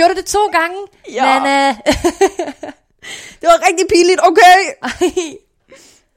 Gjorde 0.00 0.14
du 0.14 0.18
det 0.20 0.26
to 0.26 0.46
gange? 0.46 0.76
Ja. 1.12 1.38
Nana. 1.38 1.68
Det 3.40 3.46
var 3.52 3.68
rigtig 3.68 3.86
pinligt, 3.88 4.20
okay? 4.22 4.58
Ej. 4.82 5.36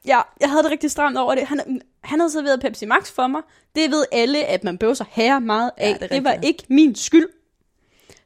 Ja, 0.06 0.20
jeg 0.40 0.50
havde 0.50 0.62
det 0.62 0.70
rigtig 0.70 0.90
stramt 0.90 1.16
over 1.16 1.34
det. 1.34 1.46
Han, 1.46 1.80
han 2.00 2.20
havde 2.20 2.32
serveret 2.32 2.60
Pepsi 2.60 2.84
Max 2.84 3.10
for 3.10 3.26
mig. 3.26 3.42
Det 3.74 3.90
ved 3.90 4.04
alle, 4.12 4.44
at 4.44 4.64
man 4.64 4.78
bøvser 4.78 5.04
herre 5.10 5.40
meget 5.40 5.70
af. 5.76 5.88
Ja, 5.88 5.96
det 5.98 6.10
det, 6.10 6.24
var 6.24 6.32
ikke 6.32 6.64
min 6.68 6.94
skyld. 6.94 7.28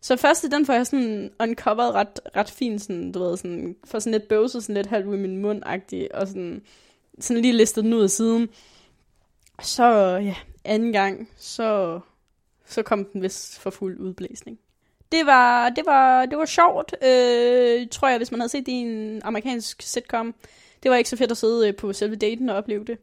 Så 0.00 0.16
første, 0.16 0.50
den 0.50 0.66
får 0.66 0.72
jeg 0.72 0.86
sådan 0.86 1.30
uncovered 1.40 1.94
ret, 1.94 2.20
ret 2.36 2.50
fint, 2.50 2.82
sådan, 2.82 3.12
du 3.12 3.18
ved, 3.18 3.36
sådan, 3.36 3.76
for 3.84 3.98
sådan 3.98 4.12
lidt 4.12 4.28
bøvset, 4.28 4.62
sådan 4.62 4.74
lidt 4.74 4.86
halvt 4.86 5.06
i 5.06 5.18
min 5.18 5.36
mund 5.36 5.62
og 6.14 6.26
sådan, 6.26 6.62
sådan 7.20 7.42
lige 7.42 7.56
listet 7.56 7.84
den 7.84 7.92
ud 7.92 8.02
af 8.02 8.10
siden. 8.10 8.48
Så, 9.62 9.84
ja, 10.22 10.34
anden 10.64 10.92
gang, 10.92 11.28
så, 11.36 12.00
så 12.66 12.82
kom 12.82 13.04
den 13.04 13.22
vist 13.22 13.58
for 13.60 13.70
fuld 13.70 13.98
udblæsning. 13.98 14.58
Det 15.12 15.26
var, 15.26 15.68
det 15.68 15.86
var, 15.86 16.26
det 16.26 16.38
var 16.38 16.44
sjovt, 16.46 16.94
øh, 17.02 17.86
tror 17.90 18.08
jeg, 18.08 18.16
hvis 18.16 18.30
man 18.30 18.40
havde 18.40 18.48
set 18.50 18.66
det 18.66 18.72
i 18.72 18.74
en 18.74 19.20
amerikansk 19.24 19.82
sitcom. 19.82 20.34
Det 20.82 20.90
var 20.90 20.96
ikke 20.96 21.10
så 21.10 21.16
fedt 21.16 21.30
at 21.30 21.36
sidde 21.36 21.68
øh, 21.68 21.76
på 21.76 21.92
selve 21.92 22.16
daten 22.16 22.48
og 22.48 22.56
opleve 22.56 22.84
det. 22.84 22.98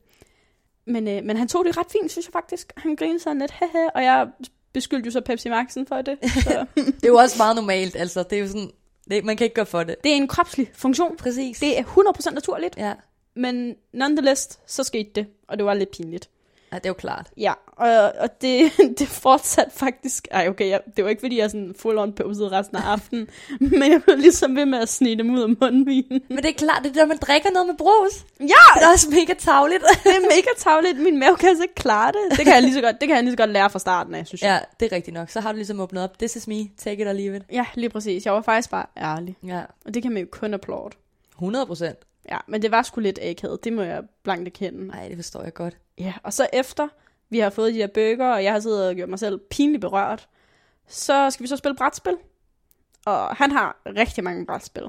Men, 0.85 1.07
øh, 1.07 1.23
men 1.23 1.37
han 1.37 1.47
tog 1.47 1.65
det 1.65 1.77
ret 1.77 1.87
fint, 1.91 2.11
synes 2.11 2.25
jeg 2.27 2.33
faktisk. 2.33 2.73
Han 2.77 2.95
grinede 2.95 3.19
sådan 3.19 3.39
lidt, 3.39 3.51
haha, 3.51 3.87
og 3.95 4.03
jeg 4.03 4.27
beskyldte 4.73 5.07
jo 5.07 5.11
så 5.11 5.21
Pepsi 5.21 5.49
Maxen 5.49 5.87
for 5.87 6.01
det. 6.01 6.17
Så. 6.43 6.65
Det 6.75 7.03
er 7.03 7.07
jo 7.07 7.15
også 7.15 7.35
meget 7.37 7.55
normalt, 7.55 7.95
altså. 7.95 8.23
Det 8.23 8.35
er 8.35 8.39
jo 8.41 8.47
sådan, 8.47 8.69
det, 9.11 9.25
man 9.25 9.37
kan 9.37 9.45
ikke 9.45 9.53
gøre 9.55 9.65
for 9.65 9.83
det. 9.83 9.95
det 10.03 10.11
er 10.11 10.15
en 10.15 10.27
kropslig 10.27 10.71
funktion. 10.73 11.17
Præcis. 11.17 11.59
Det 11.59 11.79
er 11.79 11.83
100% 11.83 12.33
naturligt, 12.33 12.77
Ja. 12.77 12.93
men 13.35 13.75
nonetheless, 13.93 14.59
så 14.67 14.83
skete 14.83 15.09
det, 15.15 15.27
og 15.47 15.57
det 15.57 15.65
var 15.65 15.73
lidt 15.73 15.91
pinligt. 15.91 16.29
Ja, 16.75 16.79
det 16.79 16.85
er 16.85 16.89
jo 16.89 16.93
klart. 16.93 17.27
Ja, 17.37 17.53
og, 17.67 18.11
og 18.19 18.41
det, 18.41 18.71
det 18.99 19.07
fortsat 19.07 19.67
faktisk... 19.71 20.27
Ej, 20.31 20.47
okay, 20.49 20.69
jeg, 20.69 20.79
det 20.97 21.03
var 21.03 21.09
ikke, 21.09 21.19
fordi 21.19 21.37
jeg 21.39 21.49
sådan 21.51 21.75
full 21.79 21.97
on 21.97 22.13
påsede 22.13 22.51
resten 22.51 22.77
af 22.77 22.81
aftenen, 22.95 23.27
men 23.59 23.91
jeg 23.91 24.01
blev 24.03 24.17
ligesom 24.17 24.55
ved 24.55 24.65
med 24.65 24.79
at 24.79 24.89
snige 24.89 25.17
dem 25.17 25.29
ud 25.35 25.41
af 25.41 25.49
mundvinen. 25.49 26.21
Men 26.29 26.37
det 26.37 26.45
er 26.45 26.53
klart, 26.53 26.83
det 26.83 26.89
er 26.89 26.93
der, 26.93 27.05
man 27.05 27.17
drikker 27.17 27.49
noget 27.51 27.67
med 27.67 27.75
brus. 27.77 28.25
Ja, 28.39 28.45
Det 28.75 28.83
er 28.83 28.91
også 28.93 29.09
mega 29.09 29.33
tavligt. 29.39 29.83
det 30.03 30.11
er 30.15 30.21
mega 30.21 30.49
tavligt. 30.57 30.99
Min 30.99 31.19
mave 31.19 31.35
kan 31.35 31.49
altså 31.49 31.63
ikke 31.63 31.75
klare 31.75 32.11
det. 32.11 32.37
Det 32.37 32.45
kan 32.45 32.53
jeg 32.53 32.61
lige 32.61 32.73
så 32.73 32.81
godt, 32.81 33.01
det 33.01 33.07
kan 33.07 33.15
jeg 33.15 33.23
lige 33.23 33.31
så 33.33 33.37
godt 33.37 33.49
lære 33.49 33.69
fra 33.69 33.79
starten 33.79 34.15
af, 34.15 34.27
synes 34.27 34.41
jeg. 34.41 34.49
ja, 34.61 34.85
det 34.85 34.91
er 34.91 34.95
rigtigt 34.95 35.13
nok. 35.13 35.29
Så 35.29 35.39
har 35.39 35.51
du 35.51 35.55
ligesom 35.55 35.79
åbnet 35.79 36.03
op. 36.03 36.17
This 36.19 36.35
is 36.35 36.47
me. 36.47 36.67
Take 36.77 37.01
it 37.01 37.07
or 37.07 37.13
leave 37.13 37.35
it. 37.37 37.43
Ja, 37.51 37.65
lige 37.75 37.89
præcis. 37.89 38.25
Jeg 38.25 38.33
var 38.33 38.41
faktisk 38.41 38.69
bare 38.69 38.85
ærlig. 38.97 39.37
Ja. 39.47 39.61
Og 39.85 39.93
det 39.93 40.03
kan 40.03 40.11
man 40.11 40.21
jo 40.23 40.27
kun 40.31 40.53
applaud. 40.53 40.89
100 41.35 41.65
procent. 41.65 41.97
Ja, 42.31 42.37
men 42.47 42.61
det 42.61 42.71
var 42.71 42.81
sgu 42.81 43.01
lidt 43.01 43.19
akavet. 43.21 43.63
Det 43.63 43.73
må 43.73 43.81
jeg 43.81 44.01
blankt 44.23 44.47
erkende. 44.47 44.87
Nej, 44.87 45.07
det 45.07 45.15
forstår 45.17 45.43
jeg 45.43 45.53
godt. 45.53 45.77
Ja, 45.97 46.13
og 46.23 46.33
så 46.33 46.47
efter 46.53 46.87
vi 47.29 47.39
har 47.39 47.49
fået 47.49 47.73
de 47.73 47.79
her 47.79 47.87
bøger, 47.87 48.33
og 48.33 48.43
jeg 48.43 48.51
har 48.53 48.59
siddet 48.59 48.87
og 48.87 48.95
gjort 48.95 49.09
mig 49.09 49.19
selv 49.19 49.39
pinligt 49.49 49.81
berørt, 49.81 50.27
så 50.87 51.29
skal 51.29 51.43
vi 51.43 51.47
så 51.47 51.57
spille 51.57 51.75
brætspil. 51.75 52.17
Og 53.05 53.35
han 53.35 53.51
har 53.51 53.81
rigtig 53.85 54.23
mange 54.23 54.45
brætspil. 54.45 54.83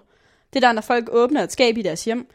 Det 0.53 0.63
der, 0.63 0.73
når 0.73 0.83
folk 0.83 1.09
åbner 1.13 1.43
et 1.43 1.53
skab 1.53 1.77
i 1.79 1.83
deres 1.83 2.05
hjem, 2.05 2.29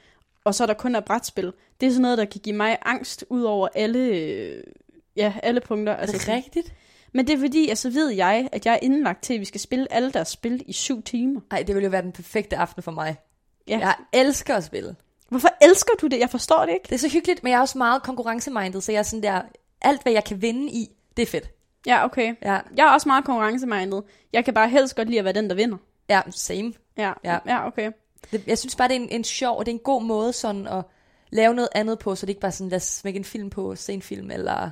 og 0.43 0.55
så 0.55 0.63
er 0.63 0.67
der 0.67 0.73
kun 0.73 0.95
er 0.95 0.99
brætspil, 0.99 1.53
det 1.81 1.87
er 1.87 1.91
sådan 1.91 2.01
noget, 2.01 2.17
der 2.17 2.25
kan 2.25 2.41
give 2.41 2.55
mig 2.55 2.77
angst 2.85 3.25
ud 3.29 3.43
over 3.43 3.67
alle, 3.75 3.99
øh, 3.99 4.63
ja, 5.15 5.33
alle 5.43 5.61
punkter. 5.61 5.93
Er 5.93 6.05
det 6.05 6.21
sådan- 6.21 6.35
rigtigt? 6.35 6.73
Men 7.13 7.27
det 7.27 7.33
er 7.33 7.39
fordi, 7.39 7.69
at 7.69 7.77
så 7.77 7.89
ved 7.89 8.09
jeg, 8.09 8.49
at 8.51 8.65
jeg 8.65 8.73
er 8.73 8.79
indlagt 8.81 9.23
til, 9.23 9.33
at 9.33 9.39
vi 9.39 9.45
skal 9.45 9.61
spille 9.61 9.93
alle 9.93 10.11
deres 10.11 10.27
spil 10.27 10.63
i 10.67 10.73
syv 10.73 11.01
timer. 11.03 11.41
Nej, 11.51 11.63
det 11.63 11.75
ville 11.75 11.85
jo 11.85 11.89
være 11.91 12.01
den 12.01 12.11
perfekte 12.11 12.57
aften 12.57 12.83
for 12.83 12.91
mig. 12.91 13.15
Ja. 13.67 13.79
Jeg 13.79 13.95
elsker 14.13 14.55
at 14.55 14.63
spille. 14.63 14.95
Hvorfor 15.31 15.49
elsker 15.61 15.93
du 16.01 16.07
det? 16.07 16.19
Jeg 16.19 16.29
forstår 16.29 16.65
det 16.65 16.73
ikke. 16.73 16.83
Det 16.89 16.91
er 16.91 16.99
så 16.99 17.09
hyggeligt, 17.09 17.43
men 17.43 17.51
jeg 17.51 17.57
er 17.57 17.61
også 17.61 17.77
meget 17.77 18.03
konkurrencemindet, 18.03 18.83
så 18.83 18.91
jeg 18.91 18.99
er 18.99 19.03
sådan 19.03 19.23
der, 19.23 19.41
alt 19.81 20.03
hvad 20.03 20.13
jeg 20.13 20.23
kan 20.23 20.41
vinde 20.41 20.67
i, 20.71 20.87
det 21.17 21.23
er 21.23 21.27
fedt. 21.27 21.49
Ja, 21.85 22.05
okay. 22.05 22.35
Ja, 22.41 22.59
Jeg 22.77 22.87
er 22.87 22.91
også 22.91 23.09
meget 23.09 23.25
konkurrencemindet. 23.25 24.03
Jeg 24.33 24.45
kan 24.45 24.53
bare 24.53 24.69
helst 24.69 24.95
godt 24.95 25.07
lide 25.07 25.19
at 25.19 25.25
være 25.25 25.33
den, 25.33 25.49
der 25.49 25.55
vinder. 25.55 25.77
ja 26.09 26.21
same. 26.29 26.73
Ja, 26.97 27.11
Ja. 27.23 27.37
ja 27.45 27.67
okay. 27.67 27.91
Det, 28.31 28.47
jeg 28.47 28.57
synes 28.57 28.75
bare, 28.75 28.87
det 28.87 28.95
er 28.95 28.99
en, 28.99 29.09
en 29.09 29.23
sjov, 29.23 29.57
og 29.57 29.65
det 29.65 29.71
er 29.71 29.75
en 29.75 29.83
god 29.83 30.03
måde 30.03 30.33
sådan 30.33 30.67
at 30.67 30.83
lave 31.31 31.53
noget 31.53 31.69
andet 31.75 31.99
på, 31.99 32.15
så 32.15 32.25
det 32.25 32.29
ikke 32.29 32.41
bare 32.41 32.51
sådan, 32.51 32.69
lad 32.69 32.77
os 32.77 32.83
smække 32.83 33.17
en 33.17 33.25
film 33.25 33.49
på, 33.49 33.75
se 33.75 33.93
en 33.93 34.01
film, 34.01 34.31
eller 34.31 34.69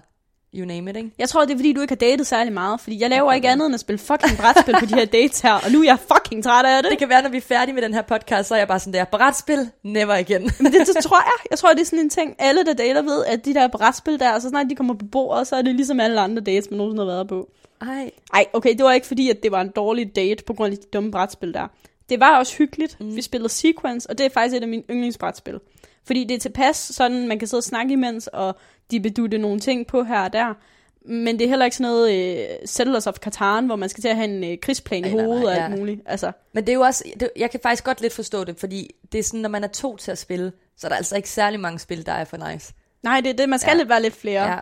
you 0.55 0.65
name 0.65 0.89
it, 0.89 0.97
ikke? 0.97 1.11
Jeg 1.17 1.29
tror, 1.29 1.45
det 1.45 1.53
er 1.53 1.57
fordi, 1.57 1.73
du 1.73 1.81
ikke 1.81 1.91
har 1.91 1.95
datet 1.95 2.27
særlig 2.27 2.53
meget. 2.53 2.79
Fordi 2.79 3.01
jeg 3.01 3.09
laver 3.09 3.31
ikke 3.33 3.49
andet 3.49 3.65
end 3.65 3.73
at 3.73 3.79
spille 3.79 3.99
fucking 3.99 4.37
brætspil 4.37 4.75
på 4.79 4.85
de 4.85 4.95
her 4.95 5.05
dates 5.05 5.39
her. 5.39 5.53
Og 5.53 5.71
nu 5.71 5.79
er 5.79 5.83
jeg 5.83 5.97
fucking 5.99 6.43
træt 6.43 6.65
af 6.65 6.83
det. 6.83 6.91
Det 6.91 6.99
kan 6.99 7.09
være, 7.09 7.21
når 7.21 7.29
vi 7.29 7.37
er 7.37 7.41
færdige 7.41 7.73
med 7.73 7.81
den 7.81 7.93
her 7.93 8.01
podcast, 8.01 8.47
så 8.49 8.53
er 8.55 8.57
jeg 8.57 8.67
bare 8.67 8.79
sådan 8.79 8.93
der, 8.93 9.03
brætspil, 9.03 9.69
never 9.83 10.15
igen. 10.15 10.41
Men 10.59 10.71
det, 10.73 10.87
det 10.87 11.03
tror 11.03 11.17
jeg. 11.17 11.49
Jeg 11.49 11.57
tror, 11.59 11.73
det 11.73 11.81
er 11.81 11.85
sådan 11.85 11.99
en 11.99 12.09
ting, 12.09 12.35
alle 12.39 12.65
der 12.65 12.73
dater 12.73 13.01
ved, 13.01 13.25
at 13.25 13.45
de 13.45 13.53
der 13.53 13.67
brætspil 13.67 14.19
der, 14.19 14.39
så 14.39 14.49
snart 14.49 14.65
de 14.69 14.75
kommer 14.75 14.93
på 14.93 15.05
bordet, 15.11 15.47
så 15.47 15.55
er 15.55 15.61
det 15.61 15.75
ligesom 15.75 15.99
alle 15.99 16.21
andre 16.21 16.41
dates, 16.41 16.69
man 16.71 16.77
nogensinde 16.77 17.05
har 17.05 17.11
været 17.15 17.27
på. 17.27 17.49
Ej, 17.81 18.11
Ej, 18.33 18.45
okay, 18.53 18.73
det 18.77 18.85
var 18.85 18.91
ikke 18.91 19.07
fordi, 19.07 19.29
at 19.29 19.43
det 19.43 19.51
var 19.51 19.61
en 19.61 19.71
dårlig 19.75 20.15
date 20.15 20.43
på 20.43 20.53
grund 20.53 20.71
af 20.73 20.77
de 20.77 20.83
dumme 20.93 21.11
brætspil 21.11 21.53
der. 21.53 21.67
Det 22.09 22.19
var 22.19 22.37
også 22.37 22.57
hyggeligt. 22.57 22.97
Mm. 22.99 23.15
Vi 23.15 23.21
spillede 23.21 23.49
Sequence, 23.49 24.09
og 24.09 24.17
det 24.17 24.25
er 24.25 24.29
faktisk 24.29 24.55
et 24.55 24.61
af 24.61 24.67
mine 24.67 24.83
yndlingsbrætspil. 24.89 25.59
Fordi 26.05 26.23
det 26.23 26.35
er 26.35 26.39
tilpas, 26.39 26.77
sådan 26.77 27.27
man 27.27 27.39
kan 27.39 27.47
sidde 27.47 27.59
og 27.59 27.63
snakke 27.63 27.93
imens, 27.93 28.27
og 28.27 28.55
de 28.91 28.99
bedutte 28.99 29.37
nogle 29.37 29.59
ting 29.59 29.87
på 29.87 30.03
her 30.03 30.19
og 30.19 30.33
der. 30.33 30.53
Men 31.01 31.39
det 31.39 31.45
er 31.45 31.49
heller 31.49 31.65
ikke 31.65 31.77
sådan 31.77 31.91
noget 31.91 32.13
øh, 32.39 32.45
Settlers 32.65 33.07
of 33.07 33.15
Catan, 33.15 33.65
hvor 33.65 33.75
man 33.75 33.89
skal 33.89 34.01
til 34.01 34.07
at 34.09 34.15
have 34.15 34.27
en 34.29 34.43
øh, 34.43 34.57
krigsplan 34.61 35.05
i 35.05 35.09
hovedet 35.09 35.47
og 35.47 35.53
ja. 35.55 35.65
alt 35.65 35.79
muligt. 35.79 36.01
Altså, 36.05 36.31
Men 36.53 36.63
det 36.63 36.71
er 36.71 36.75
jo 36.75 36.81
også, 36.81 37.03
det, 37.19 37.29
jeg 37.35 37.51
kan 37.51 37.59
faktisk 37.63 37.83
godt 37.83 38.01
lidt 38.01 38.13
forstå 38.13 38.43
det, 38.43 38.57
fordi 38.59 38.91
det 39.11 39.19
er 39.19 39.23
sådan, 39.23 39.39
når 39.39 39.49
man 39.49 39.63
er 39.63 39.67
to 39.67 39.97
til 39.97 40.11
at 40.11 40.17
spille, 40.17 40.51
så 40.77 40.87
er 40.87 40.89
der 40.89 40.95
altså 40.95 41.15
ikke 41.15 41.29
særlig 41.29 41.59
mange 41.59 41.79
spil, 41.79 42.05
der 42.05 42.11
er 42.11 42.23
for 42.25 42.51
nice. 42.51 42.73
nej, 43.03 43.21
det 43.21 43.29
er 43.29 43.33
det. 43.33 43.49
Man 43.49 43.59
skal 43.59 43.71
Ja. 43.71 43.77
lidt 43.77 43.89
være 43.89 44.01
lidt 44.01 44.13
flere. 44.15 44.51
Ja. 44.51 44.59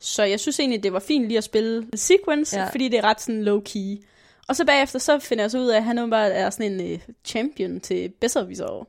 Så 0.00 0.22
jeg 0.24 0.40
synes 0.40 0.60
egentlig, 0.60 0.82
det 0.82 0.92
var 0.92 0.98
fint 0.98 1.26
lige 1.28 1.38
at 1.38 1.44
spille 1.44 1.86
Sequence, 1.94 2.58
Ja. 2.58 2.68
fordi 2.68 2.88
det 2.88 2.98
er 2.98 3.04
ret 3.04 3.20
sådan 3.20 3.48
low-key. 3.48 4.04
Og 4.48 4.56
så 4.56 4.64
bagefter, 4.64 4.98
så 4.98 5.18
finder 5.18 5.44
jeg 5.44 5.50
så 5.50 5.58
ud 5.58 5.66
af, 5.68 5.76
at 5.76 5.84
han 5.84 5.98
åbenbart 5.98 6.32
er 6.32 6.50
sådan 6.50 6.72
en 6.80 6.92
øh, 6.92 6.98
champion 7.24 7.80
til 7.80 8.08
Besserwisser. 8.20 8.86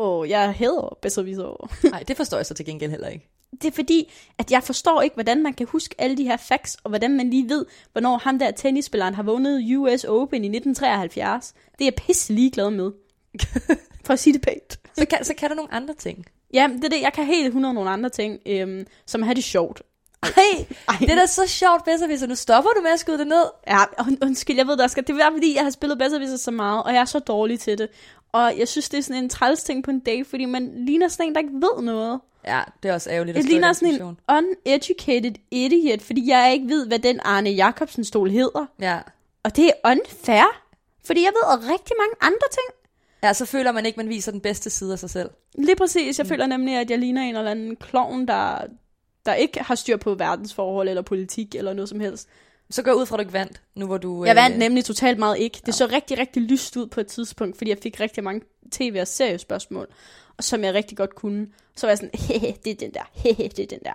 Og 0.00 0.28
jeg 0.28 0.54
hader 0.54 0.98
Besserwisser. 1.02 1.70
Nej, 1.90 2.04
det 2.08 2.16
forstår 2.16 2.38
jeg 2.38 2.46
så 2.46 2.54
til 2.54 2.66
gengæld 2.66 2.90
heller 2.90 3.08
ikke. 3.08 3.28
Det 3.52 3.64
er 3.64 3.72
fordi, 3.72 4.12
at 4.38 4.50
jeg 4.50 4.62
forstår 4.62 5.00
ikke, 5.02 5.14
hvordan 5.14 5.42
man 5.42 5.54
kan 5.54 5.66
huske 5.66 5.94
alle 5.98 6.16
de 6.16 6.24
her 6.24 6.36
facts, 6.36 6.76
og 6.84 6.88
hvordan 6.88 7.16
man 7.16 7.30
lige 7.30 7.48
ved, 7.48 7.66
hvornår 7.92 8.18
ham 8.18 8.38
der 8.38 8.50
tennisspilleren 8.50 9.14
har 9.14 9.22
vundet 9.22 9.76
US 9.76 10.04
Open 10.04 10.44
i 10.44 10.48
1973. 10.56 11.54
Det 11.72 11.80
er 11.80 11.84
jeg 11.84 11.94
pisse 11.94 12.32
ligeglad 12.32 12.70
med. 12.70 12.90
For 14.04 14.12
at 14.12 14.18
sige 14.18 14.34
det 14.34 14.42
pænt. 14.42 14.78
Så 14.98 15.06
kan, 15.06 15.24
så 15.24 15.34
kan 15.34 15.48
der 15.48 15.54
nogle 15.54 15.74
andre 15.74 15.94
ting. 15.94 16.26
Ja, 16.54 16.70
det 16.76 16.84
er 16.84 16.88
det. 16.88 17.00
Jeg 17.02 17.12
kan 17.12 17.24
helt 17.24 17.46
100 17.46 17.74
nogle 17.74 17.90
andre 17.90 18.08
ting, 18.10 18.38
øhm, 18.46 18.86
som 19.06 19.22
har 19.22 19.34
det 19.34 19.44
sjovt. 19.44 19.82
Ej, 20.22 20.30
Ej, 20.88 20.96
det 21.00 21.10
er 21.10 21.14
da 21.14 21.26
så 21.26 21.46
sjovt, 21.46 21.84
hvis 22.06 22.22
nu 22.22 22.34
stopper 22.34 22.70
du 22.70 22.80
med 22.82 22.90
at 22.90 23.00
skyde 23.00 23.18
det 23.18 23.26
ned. 23.26 23.44
Ja, 23.66 23.84
und- 23.84 24.18
undskyld, 24.22 24.56
jeg 24.56 24.66
ved, 24.66 24.76
der 24.76 24.86
skal... 24.86 25.06
Det 25.06 25.20
er 25.20 25.30
fordi, 25.32 25.54
jeg 25.54 25.62
har 25.62 25.70
spillet 25.70 25.98
Besserwisser 25.98 26.36
så 26.36 26.50
meget, 26.50 26.82
og 26.82 26.92
jeg 26.94 27.00
er 27.00 27.04
så 27.04 27.18
dårlig 27.18 27.60
til 27.60 27.78
det. 27.78 27.88
Og 28.32 28.58
jeg 28.58 28.68
synes, 28.68 28.88
det 28.88 28.98
er 28.98 29.02
sådan 29.02 29.22
en 29.22 29.28
træls 29.30 29.62
ting 29.62 29.84
på 29.84 29.90
en 29.90 30.00
date, 30.00 30.24
fordi 30.30 30.44
man 30.44 30.72
ligner 30.86 31.08
sådan 31.08 31.26
en, 31.26 31.34
der 31.34 31.40
ikke 31.40 31.54
ved 31.54 31.82
noget. 31.82 32.20
Ja, 32.46 32.60
det 32.82 32.88
er 32.88 32.94
også 32.94 33.10
ærgerligt 33.10 33.36
at 33.36 33.42
Jeg 33.44 33.50
ligner 33.50 33.72
sådan 33.72 33.94
en 33.94 34.18
uneducated 34.28 35.32
idiot, 35.50 36.02
fordi 36.02 36.28
jeg 36.30 36.52
ikke 36.52 36.68
ved, 36.68 36.86
hvad 36.86 36.98
den 36.98 37.20
Arne 37.24 37.50
Jacobsen 37.50 38.04
stol 38.04 38.30
hedder. 38.30 38.66
Ja. 38.80 38.98
Og 39.42 39.56
det 39.56 39.66
er 39.66 39.72
unfair, 39.90 40.60
fordi 41.06 41.20
jeg 41.20 41.32
ved 41.32 41.58
rigtig 41.58 41.96
mange 41.98 42.14
andre 42.20 42.46
ting. 42.50 42.66
ja, 43.22 43.32
så 43.32 43.46
føler 43.46 43.72
man 43.72 43.86
ikke, 43.86 43.96
man 43.96 44.08
viser 44.08 44.32
den 44.32 44.40
bedste 44.40 44.70
side 44.70 44.92
af 44.92 44.98
sig 44.98 45.10
selv. 45.10 45.30
Lige 45.54 45.76
præcis. 45.76 46.18
Jeg 46.18 46.24
mm. 46.24 46.28
føler 46.28 46.46
nemlig, 46.46 46.76
at 46.76 46.90
jeg 46.90 46.98
ligner 46.98 47.22
en 47.22 47.36
eller 47.36 47.50
anden 47.50 47.76
klovn, 47.76 48.28
der, 48.28 48.58
der 49.26 49.34
ikke 49.34 49.60
har 49.60 49.74
styr 49.74 49.96
på 49.96 50.14
verdensforhold 50.14 50.88
eller 50.88 51.02
politik 51.02 51.54
eller 51.54 51.72
noget 51.72 51.88
som 51.88 52.00
helst. 52.00 52.28
Så 52.70 52.82
går 52.82 52.92
ud 52.92 53.06
fra, 53.06 53.16
at 53.16 53.18
du 53.18 53.20
ikke 53.20 53.32
vandt, 53.32 53.62
nu 53.74 53.86
hvor 53.86 53.98
du... 53.98 54.24
Jeg 54.24 54.36
vandt 54.36 54.54
øh, 54.54 54.58
nemlig 54.58 54.84
totalt 54.84 55.18
meget 55.18 55.38
ikke. 55.38 55.60
Det 55.66 55.74
så 55.74 55.86
rigtig, 55.86 56.18
rigtig 56.18 56.42
lyst 56.42 56.76
ud 56.76 56.86
på 56.86 57.00
et 57.00 57.06
tidspunkt, 57.06 57.58
fordi 57.58 57.70
jeg 57.70 57.78
fik 57.82 58.00
rigtig 58.00 58.24
mange 58.24 58.42
tv- 58.72 58.98
og 59.00 59.08
seriespørgsmål, 59.08 59.86
og 60.36 60.44
som 60.44 60.64
jeg 60.64 60.74
rigtig 60.74 60.96
godt 60.96 61.14
kunne. 61.14 61.46
Så 61.76 61.86
var 61.86 61.90
jeg 61.90 61.98
sådan, 61.98 62.10
hehe, 62.14 62.56
det 62.64 62.70
er 62.70 62.74
den 62.74 62.94
der, 62.94 63.10
hehe, 63.14 63.48
det 63.48 63.58
er 63.58 63.66
den 63.66 63.80
der. 63.84 63.92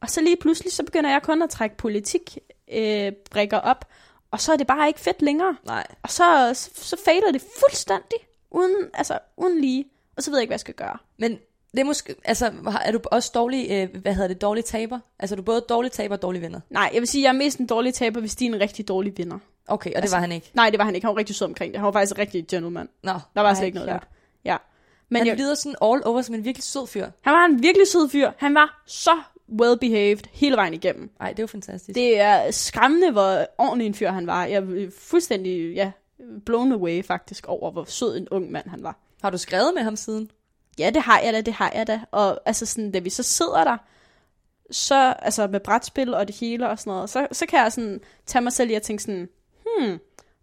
Og 0.00 0.10
så 0.10 0.20
lige 0.20 0.36
pludselig, 0.36 0.72
så 0.72 0.82
begynder 0.82 1.10
jeg 1.10 1.22
kun 1.22 1.42
at 1.42 1.50
trække 1.50 1.76
politik 1.76 2.38
øh, 2.72 3.12
brikker 3.30 3.58
op, 3.58 3.84
Og 4.30 4.40
så 4.40 4.52
er 4.52 4.56
det 4.56 4.66
bare 4.66 4.88
ikke 4.88 5.00
fedt 5.00 5.22
længere. 5.22 5.56
Nej. 5.64 5.86
Og 6.02 6.10
så, 6.10 6.50
så, 6.54 6.70
så 6.74 6.96
fader 7.04 7.32
det 7.32 7.42
fuldstændig, 7.60 8.18
uden, 8.50 8.76
altså, 8.94 9.18
uden 9.36 9.60
lige. 9.60 9.84
Og 10.16 10.22
så 10.22 10.30
ved 10.30 10.38
jeg 10.38 10.42
ikke, 10.42 10.48
hvad 10.48 10.54
jeg 10.54 10.60
skal 10.60 10.74
gøre. 10.74 10.98
Men 11.18 11.38
det 11.74 11.80
er 11.80 11.84
måske, 11.84 12.14
altså, 12.24 12.52
er 12.84 12.92
du 12.92 13.00
også 13.04 13.30
dårlig, 13.34 13.66
øh, 13.70 14.00
hvad 14.02 14.14
hedder 14.14 14.28
det, 14.28 14.40
dårlig 14.40 14.64
taber? 14.64 14.98
Altså, 15.18 15.34
er 15.34 15.36
du 15.36 15.42
både 15.42 15.60
dårlig 15.68 15.92
taber 15.92 16.14
og 16.16 16.22
dårlig 16.22 16.42
vinder? 16.42 16.60
Nej, 16.70 16.90
jeg 16.94 17.00
vil 17.00 17.08
sige, 17.08 17.22
at 17.22 17.24
jeg 17.24 17.28
er 17.28 17.44
mest 17.44 17.58
en 17.58 17.66
dårlig 17.66 17.94
taber, 17.94 18.20
hvis 18.20 18.36
de 18.36 18.46
er 18.46 18.54
en 18.54 18.60
rigtig 18.60 18.88
dårlig 18.88 19.12
vinder. 19.16 19.38
Okay, 19.68 19.90
og 19.90 19.94
det 19.96 20.00
Altså, 20.02 20.16
var 20.16 20.20
han 20.20 20.32
ikke. 20.32 20.50
Nej, 20.54 20.70
det 20.70 20.78
var 20.78 20.84
han 20.84 20.94
ikke. 20.94 21.06
Han 21.06 21.14
var 21.14 21.18
rigtig 21.18 21.36
sød 21.36 21.46
omkring 21.46 21.72
det. 21.72 21.80
Han 21.80 21.86
var 21.86 21.92
faktisk 21.92 22.12
en 22.12 22.18
rigtig 22.18 22.46
gentleman. 22.48 22.88
Nå, 23.02 23.12
Der 23.34 23.40
var 23.40 23.54
slet 23.54 23.66
ikke 23.66 23.74
noget 23.78 23.88
der. 23.88 23.98
Ja. 24.44 24.56
Men 25.08 25.18
Men 25.20 25.26
jeg, 25.26 25.32
han 25.32 25.38
lyder 25.38 25.54
sådan 25.54 25.76
all 25.82 26.02
over 26.04 26.22
som 26.22 26.34
en 26.34 26.44
virkelig 26.44 26.64
sød 26.64 26.86
fyr. 26.86 27.06
han 27.20 27.32
var 27.32 27.44
en 27.44 27.62
virkelig 27.62 27.88
sød 27.88 28.08
fyr. 28.08 28.30
Han 28.38 28.54
var 28.54 28.82
så 28.86 29.10
well 29.60 29.78
behaved 29.78 30.18
hele 30.32 30.56
vejen 30.56 30.74
igennem. 30.74 31.10
Nej, 31.20 31.32
det 31.32 31.42
jo 31.42 31.46
fantastisk. 31.46 31.94
Det 31.94 32.20
er 32.20 32.50
skræmmende, 32.50 33.10
hvor 33.10 33.46
ordentlig 33.58 33.86
en 33.86 33.94
fyr 33.94 34.10
han 34.10 34.26
var. 34.26 34.44
Jeg 34.44 34.62
er 34.62 34.86
fuldstændig, 34.98 35.74
ja, 35.74 35.92
blown 36.46 36.72
away 36.72 37.04
faktisk 37.04 37.46
over, 37.46 37.70
hvor 37.70 37.84
sød 37.84 38.16
en 38.16 38.28
ung 38.30 38.50
mand 38.52 38.68
han 38.68 38.82
var. 38.82 38.96
Har 39.22 39.30
du 39.30 39.38
skrevet 39.38 39.72
med 39.74 39.82
ham 39.82 39.96
siden? 39.96 40.30
Ja, 40.78 40.90
det 40.90 41.02
har 41.02 41.20
jeg 41.20 41.32
da, 41.32 41.40
det 41.40 41.54
har 41.54 41.72
jeg 41.74 41.86
da. 41.86 42.00
Og 42.10 42.40
altså 42.44 42.66
sådan, 42.66 42.90
da 42.90 42.98
vi 42.98 43.10
så 43.10 43.22
sidder 43.22 43.64
der, 43.64 43.76
så, 44.70 45.14
altså 45.18 45.46
med 45.46 45.60
brætspil 45.60 46.14
og 46.14 46.26
det 46.26 46.36
hele 46.36 46.68
og 46.68 46.78
sådan 46.78 46.90
noget, 46.90 47.10
så, 47.10 47.26
så 47.32 47.46
kan 47.46 47.58
jeg 47.58 47.72
sådan 47.72 48.00
tage 48.26 48.42
mig 48.42 48.52
selv 48.52 48.70
i 48.70 48.74
at 48.74 48.82
tænke 48.82 49.02
sådan, 49.02 49.28
hmm, 49.64 49.98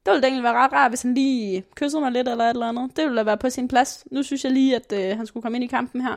det 0.06 0.12
ville 0.12 0.22
da 0.22 0.28
egentlig 0.28 0.44
være 0.44 0.54
ret 0.54 0.74
rart, 0.74 0.92
hvis 0.92 1.02
han 1.02 1.14
lige 1.14 1.64
kyssede 1.76 2.02
mig 2.02 2.12
lidt 2.12 2.28
eller 2.28 2.44
et 2.44 2.50
eller 2.50 2.68
andet. 2.68 2.98
Det 2.98 3.04
ville 3.04 3.18
da 3.18 3.24
være 3.24 3.38
på 3.38 3.50
sin 3.50 3.68
plads. 3.68 4.06
Nu 4.12 4.24
synes 4.24 4.44
jeg 4.44 4.52
lige, 4.52 4.76
at 4.76 4.92
øh, 4.92 5.18
han 5.18 5.28
skulle 5.28 5.42
komme 5.42 5.56
ind 5.58 5.64
i 5.64 5.68
kampen 5.68 6.02
her. 6.02 6.16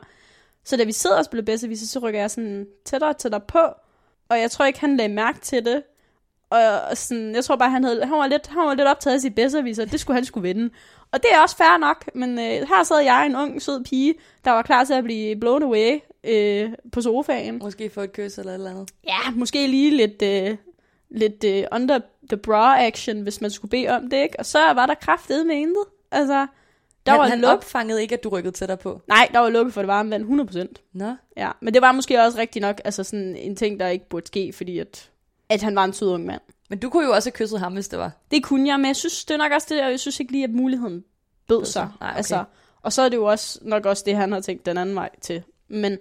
Så 0.65 0.77
da 0.77 0.85
vi 0.85 0.93
sidder 0.93 1.19
og 1.19 1.25
spiller 1.25 1.45
bedste 1.45 1.77
så 1.77 1.99
rykker 1.99 2.21
jeg 2.21 2.31
sådan 2.31 2.67
tættere 2.85 3.11
og 3.11 3.19
tættere 3.19 3.41
på. 3.41 3.59
Og 4.29 4.41
jeg 4.41 4.51
tror 4.51 4.65
ikke, 4.65 4.81
han 4.81 4.97
lagde 4.97 5.15
mærke 5.15 5.41
til 5.41 5.65
det. 5.65 5.83
Og, 6.51 6.81
og 6.91 6.97
sådan, 6.97 7.35
jeg 7.35 7.45
tror 7.45 7.57
bare, 7.57 7.71
han, 7.71 7.85
havde, 7.85 8.07
han, 8.07 8.19
var 8.19 8.27
lidt, 8.27 8.47
han 8.47 8.59
var 8.59 8.75
lidt 8.75 8.89
optaget 8.89 9.15
af 9.15 9.21
sit 9.21 9.35
bedste 9.35 9.63
Det 9.63 10.01
skulle 10.01 10.15
han 10.15 10.25
skulle 10.25 10.49
vinde. 10.49 10.71
Og 11.15 11.23
det 11.23 11.31
er 11.35 11.41
også 11.41 11.57
fair 11.57 11.79
nok, 11.79 12.11
men 12.15 12.39
øh, 12.39 12.45
her 12.45 12.83
sad 12.83 13.01
jeg, 13.01 13.27
en 13.27 13.37
ung, 13.37 13.63
sød 13.63 13.85
pige, 13.85 14.15
der 14.45 14.51
var 14.51 14.63
klar 14.63 14.85
til 14.85 14.95
at 14.95 15.05
blive 15.05 15.37
blown 15.37 15.63
away 15.63 15.99
øh, 16.25 16.73
på 16.93 17.01
sofaen. 17.01 17.59
Måske 17.59 17.91
få 17.91 18.01
et 18.01 18.13
kys 18.13 18.39
eller 18.39 18.51
et 18.51 18.55
eller 18.55 18.71
andet. 18.71 18.91
Ja, 19.07 19.31
måske 19.35 19.67
lige 19.67 19.97
lidt, 19.97 20.23
øh, 20.23 20.57
lidt 21.11 21.45
øh, 21.45 21.65
under 21.73 21.99
the 22.29 22.37
bra 22.37 22.87
action, 22.87 23.21
hvis 23.21 23.41
man 23.41 23.51
skulle 23.51 23.71
bede 23.71 23.89
om 23.89 24.11
det, 24.11 24.17
ikke? 24.17 24.39
Og 24.39 24.47
så 24.47 24.59
var 24.59 24.87
der 24.87 24.95
kraftet 24.95 25.47
med 25.47 25.57
intet. 25.57 25.85
Altså, 26.11 26.47
der 27.07 27.13
han, 27.13 27.21
var 27.21 27.29
han 27.29 27.41
luk... 27.41 27.51
opfangede 27.51 28.03
ikke, 28.03 28.15
at 28.15 28.25
du 28.25 28.29
rykkede 28.29 28.55
tættere 28.55 28.79
på. 28.79 29.01
Nej, 29.09 29.29
der 29.33 29.39
var 29.39 29.49
lukket 29.49 29.75
for 29.75 29.81
det 29.81 29.89
varme 29.89 30.11
vand, 30.11 30.51
100%. 30.51 30.89
Nå. 30.93 31.15
Ja, 31.37 31.51
men 31.61 31.75
det 31.75 31.83
var 31.83 31.93
måske 31.93 32.23
også 32.23 32.39
rigtigt 32.39 32.61
nok, 32.63 32.81
altså 32.85 33.05
sådan 33.05 33.37
en 33.37 33.57
ting, 33.57 33.81
der 33.81 33.89
ikke 33.89 34.09
burde 34.09 34.27
ske, 34.27 34.53
fordi 34.53 34.79
at, 34.79 35.11
at 35.49 35.63
han 35.63 35.77
var 35.77 35.85
en 35.85 35.93
sød 35.93 36.09
ung 36.09 36.27
mand. 36.27 36.41
Men 36.71 36.79
du 36.79 36.91
kunne 36.91 37.07
jo 37.07 37.13
også 37.13 37.29
have 37.29 37.37
kysset 37.37 37.61
ham, 37.61 37.73
hvis 37.73 37.89
det 37.89 37.99
var. 37.99 38.13
Det 38.31 38.45
kunne 38.45 38.69
jeg, 38.69 38.81
men 38.81 38.87
jeg 38.87 38.97
synes, 38.97 39.25
det 39.25 39.35
er 39.35 39.39
nok 39.39 39.53
også 39.53 39.67
det, 39.71 39.85
og 39.85 39.91
jeg 39.91 40.01
synes 40.01 40.21
ikke 40.21 40.33
lige, 40.33 40.45
at 40.45 40.51
muligheden 40.51 41.05
bød 41.49 41.65
sig. 41.65 41.89
Nej, 42.01 42.11
okay. 42.11 42.17
altså, 42.17 42.45
og 42.83 42.93
så 42.93 43.03
er 43.03 43.09
det 43.09 43.17
jo 43.17 43.25
også 43.25 43.59
nok 43.63 43.87
også 43.87 44.03
det, 44.07 44.17
han 44.17 44.33
har 44.33 44.41
tænkt 44.41 44.67
den 44.67 44.79
anden 44.79 44.95
vej 44.95 45.11
til. 45.21 45.43
Men 45.69 45.93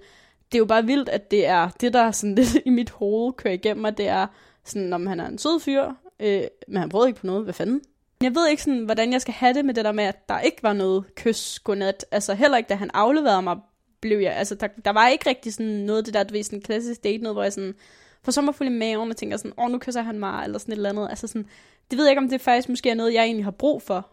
det 0.51 0.57
er 0.57 0.59
jo 0.59 0.65
bare 0.65 0.85
vildt, 0.85 1.09
at 1.09 1.31
det 1.31 1.45
er 1.45 1.69
det, 1.81 1.93
der 1.93 2.11
sådan 2.11 2.35
lidt 2.39 2.57
i 2.65 2.69
mit 2.69 2.89
hoved 2.89 3.33
kører 3.33 3.53
igennem 3.53 3.81
mig, 3.81 3.97
det 3.97 4.07
er 4.07 4.27
sådan, 4.63 4.93
om 4.93 5.07
han 5.07 5.19
er 5.19 5.27
en 5.27 5.37
sød 5.37 5.59
fyr, 5.59 5.91
øh, 6.19 6.43
men 6.67 6.77
han 6.77 6.89
prøvede 6.89 7.09
ikke 7.09 7.19
på 7.19 7.27
noget, 7.27 7.43
hvad 7.43 7.53
fanden? 7.53 7.81
Jeg 8.21 8.35
ved 8.35 8.47
ikke, 8.47 8.63
sådan, 8.63 8.85
hvordan 8.85 9.13
jeg 9.13 9.21
skal 9.21 9.33
have 9.33 9.53
det 9.53 9.65
med 9.65 9.73
det 9.73 9.85
der 9.85 9.91
med, 9.91 10.03
at 10.03 10.29
der 10.29 10.39
ikke 10.39 10.63
var 10.63 10.73
noget 10.73 11.15
kys 11.15 11.59
godnat. 11.59 12.05
Altså 12.11 12.33
heller 12.33 12.57
ikke, 12.57 12.67
da 12.67 12.75
han 12.75 12.91
afleverede 12.93 13.41
mig, 13.41 13.57
blev 14.01 14.19
jeg, 14.19 14.35
altså 14.35 14.55
der, 14.55 14.67
der 14.85 14.91
var 14.91 15.07
ikke 15.07 15.29
rigtig 15.29 15.53
sådan 15.53 15.71
noget 15.71 16.05
det 16.05 16.13
der, 16.13 16.23
du 16.23 16.33
ved, 16.33 16.43
sådan 16.43 16.59
en 16.59 16.63
klassisk 16.63 17.03
date, 17.03 17.23
noget, 17.23 17.35
hvor 17.35 17.43
jeg 17.43 17.53
sådan 17.53 17.75
får 18.23 18.31
sommerfuld 18.31 18.69
i 18.69 18.71
maven 18.71 19.09
og 19.09 19.17
tænker 19.17 19.37
sådan, 19.37 19.53
åh, 19.57 19.71
nu 19.71 19.79
kysser 19.79 20.01
han 20.01 20.19
mig, 20.19 20.43
eller 20.43 20.59
sådan 20.59 20.71
et 20.71 20.75
eller 20.75 20.89
andet. 20.89 21.09
Altså 21.09 21.27
sådan, 21.27 21.47
det 21.91 21.97
ved 21.97 22.05
jeg 22.05 22.11
ikke, 22.11 22.21
om 22.21 22.29
det 22.29 22.41
faktisk 22.41 22.69
måske 22.69 22.89
er 22.89 22.93
noget, 22.95 23.13
jeg 23.13 23.23
egentlig 23.23 23.43
har 23.45 23.51
brug 23.51 23.81
for. 23.81 24.09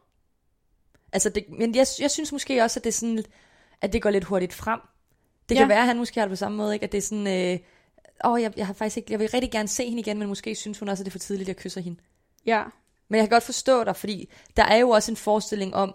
Altså, 1.12 1.28
det, 1.28 1.44
men 1.58 1.74
jeg, 1.74 1.86
jeg 2.00 2.10
synes 2.10 2.32
måske 2.32 2.62
også, 2.62 2.80
at 2.80 2.84
det, 2.84 2.94
sådan, 2.94 3.24
at 3.80 3.92
det 3.92 4.02
går 4.02 4.10
lidt 4.10 4.24
hurtigt 4.24 4.52
frem. 4.54 4.80
Det 5.48 5.54
Ja. 5.54 5.60
kan 5.60 5.68
være, 5.68 5.80
at 5.80 5.86
han 5.86 5.96
måske 5.98 6.20
har 6.20 6.26
det 6.26 6.32
på 6.32 6.36
samme 6.36 6.56
måde, 6.58 6.74
ikke? 6.74 6.84
at 6.84 6.92
det 6.92 6.98
er 6.98 7.02
sådan, 7.02 7.26
øh, 7.26 7.58
åh, 8.24 8.42
jeg, 8.42 8.52
jeg, 8.56 8.66
har 8.66 8.74
faktisk 8.74 8.96
ikke, 8.96 9.12
jeg 9.12 9.20
vil 9.20 9.28
rigtig 9.34 9.50
gerne 9.50 9.68
se 9.68 9.84
hende 9.88 10.00
igen, 10.00 10.18
men 10.18 10.28
måske 10.28 10.54
synes 10.54 10.78
hun 10.78 10.88
også, 10.88 11.02
at 11.02 11.04
det 11.04 11.10
er 11.10 11.12
for 11.12 11.18
tidligt, 11.18 11.48
at 11.48 11.48
jeg 11.48 11.62
kysser 11.62 11.80
hende. 11.80 12.00
Ja, 12.46 12.62
Men 13.08 13.18
jeg 13.18 13.22
kan 13.28 13.30
godt 13.36 13.42
forstå 13.44 13.84
dig, 13.84 13.96
fordi 13.96 14.30
der 14.56 14.62
er 14.64 14.76
jo 14.76 14.90
også 14.90 15.12
en 15.12 15.16
forestilling 15.16 15.74
om, 15.74 15.94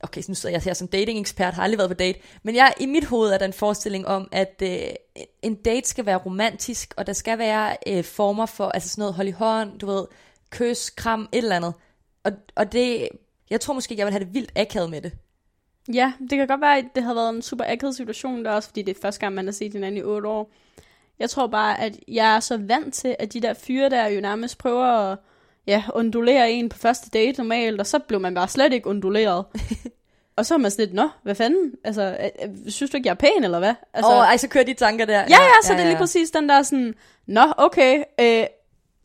okay, 0.00 0.22
så 0.22 0.30
nu 0.30 0.34
sidder 0.34 0.54
jeg 0.54 0.62
her 0.62 0.74
som 0.74 0.88
dating-ekspert, 0.88 1.54
har 1.54 1.62
aldrig 1.62 1.78
været 1.78 1.90
på 1.90 1.94
date, 1.94 2.18
men 2.42 2.54
jeg, 2.54 2.74
i 2.80 2.86
mit 2.86 3.04
hoved 3.04 3.30
er 3.30 3.38
der 3.38 3.46
en 3.46 3.52
forestilling 3.52 4.06
om, 4.06 4.28
at 4.32 4.62
øh, 4.62 4.78
en 5.42 5.54
date 5.54 5.88
skal 5.88 6.06
være 6.06 6.16
romantisk, 6.16 6.94
og 6.96 7.06
der 7.06 7.12
skal 7.12 7.38
være 7.38 7.76
øh, 7.86 8.04
former 8.04 8.46
for, 8.46 8.68
altså 8.68 8.88
sådan 8.88 9.02
noget 9.02 9.14
hold 9.14 9.28
i 9.28 9.30
hånd, 9.30 9.78
du 9.78 9.86
ved, 9.86 10.04
kys, 10.50 10.90
kram, 10.90 11.28
et 11.32 11.38
eller 11.38 11.56
andet. 11.56 11.72
Og, 12.24 12.32
og 12.56 12.72
det, 12.72 13.08
jeg 13.50 13.60
tror 13.60 13.74
måske, 13.74 13.94
jeg 13.98 14.06
vil 14.06 14.12
have 14.12 14.24
det 14.24 14.34
vildt 14.34 14.52
akavet 14.56 14.90
med 14.90 15.00
det. 15.00 15.12
Ja, 15.94 16.12
det 16.20 16.38
kan 16.38 16.46
godt 16.46 16.60
være, 16.60 16.78
at 16.78 16.84
det 16.94 17.02
havde 17.02 17.16
været 17.16 17.34
en 17.34 17.42
super 17.42 17.64
akavet 17.68 17.96
situation 17.96 18.44
der 18.44 18.50
også, 18.50 18.68
fordi 18.68 18.82
det 18.82 18.96
er 18.96 19.00
første 19.00 19.20
gang, 19.20 19.34
man 19.34 19.44
har 19.44 19.52
set 19.52 19.72
hinanden 19.72 20.00
i 20.00 20.02
otte 20.02 20.28
år. 20.28 20.52
Jeg 21.18 21.30
tror 21.30 21.46
bare, 21.46 21.80
at 21.80 21.98
jeg 22.08 22.36
er 22.36 22.40
så 22.40 22.56
vant 22.56 22.94
til, 22.94 23.16
at 23.18 23.32
de 23.32 23.40
der 23.40 23.54
fyre 23.54 23.90
der 23.90 24.06
jo 24.06 24.20
nærmest 24.20 24.58
prøver 24.58 24.86
at 24.86 25.18
ja, 25.68 25.82
undulere 25.94 26.50
en 26.50 26.68
på 26.68 26.78
første 26.78 27.10
date 27.10 27.38
normalt, 27.38 27.80
og 27.80 27.86
så 27.86 27.98
blev 27.98 28.20
man 28.20 28.34
bare 28.34 28.48
slet 28.48 28.72
ikke 28.72 28.86
unduleret. 28.86 29.44
og 30.36 30.46
så 30.46 30.54
er 30.54 30.58
man 30.58 30.70
sådan 30.70 30.84
lidt, 30.84 30.94
nå, 30.94 31.08
hvad 31.22 31.34
fanden? 31.34 31.72
Altså, 31.84 32.02
øh, 32.20 32.48
øh, 32.48 32.70
synes 32.70 32.90
du 32.90 32.96
ikke, 32.96 33.06
jeg 33.06 33.12
er 33.12 33.16
pæn, 33.16 33.44
eller 33.44 33.58
hvad? 33.58 33.74
Altså, 33.94 34.12
Åh, 34.12 34.18
ej, 34.18 34.36
så 34.36 34.48
kører 34.48 34.64
de 34.64 34.74
tanker 34.74 35.04
der. 35.04 35.18
ja, 35.18 35.26
ja, 35.28 35.62
så 35.62 35.72
ja, 35.72 35.78
det 35.78 35.84
er 35.84 35.88
lige 35.88 35.98
præcis 35.98 36.30
den 36.30 36.48
der 36.48 36.62
sådan, 36.62 36.94
nå, 37.26 37.42
okay, 37.56 38.02
øh, 38.20 38.44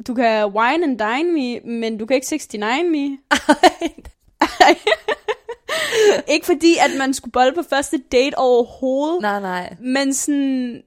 du 0.08 0.14
kan 0.14 0.46
wine 0.46 0.84
and 0.84 1.00
dine 1.00 1.32
me, 1.32 1.60
men 1.80 1.98
du 1.98 2.06
kan 2.06 2.16
ikke 2.16 2.28
69 2.32 2.84
me. 2.92 3.18
ikke 6.34 6.46
fordi, 6.46 6.78
at 6.78 6.92
man 6.98 7.14
skulle 7.14 7.32
bolle 7.32 7.54
på 7.56 7.64
første 7.70 7.98
date 8.12 8.38
overhovedet, 8.38 9.22
nej, 9.22 9.40
nej. 9.40 9.76
men 9.80 10.14
sådan, 10.14 10.84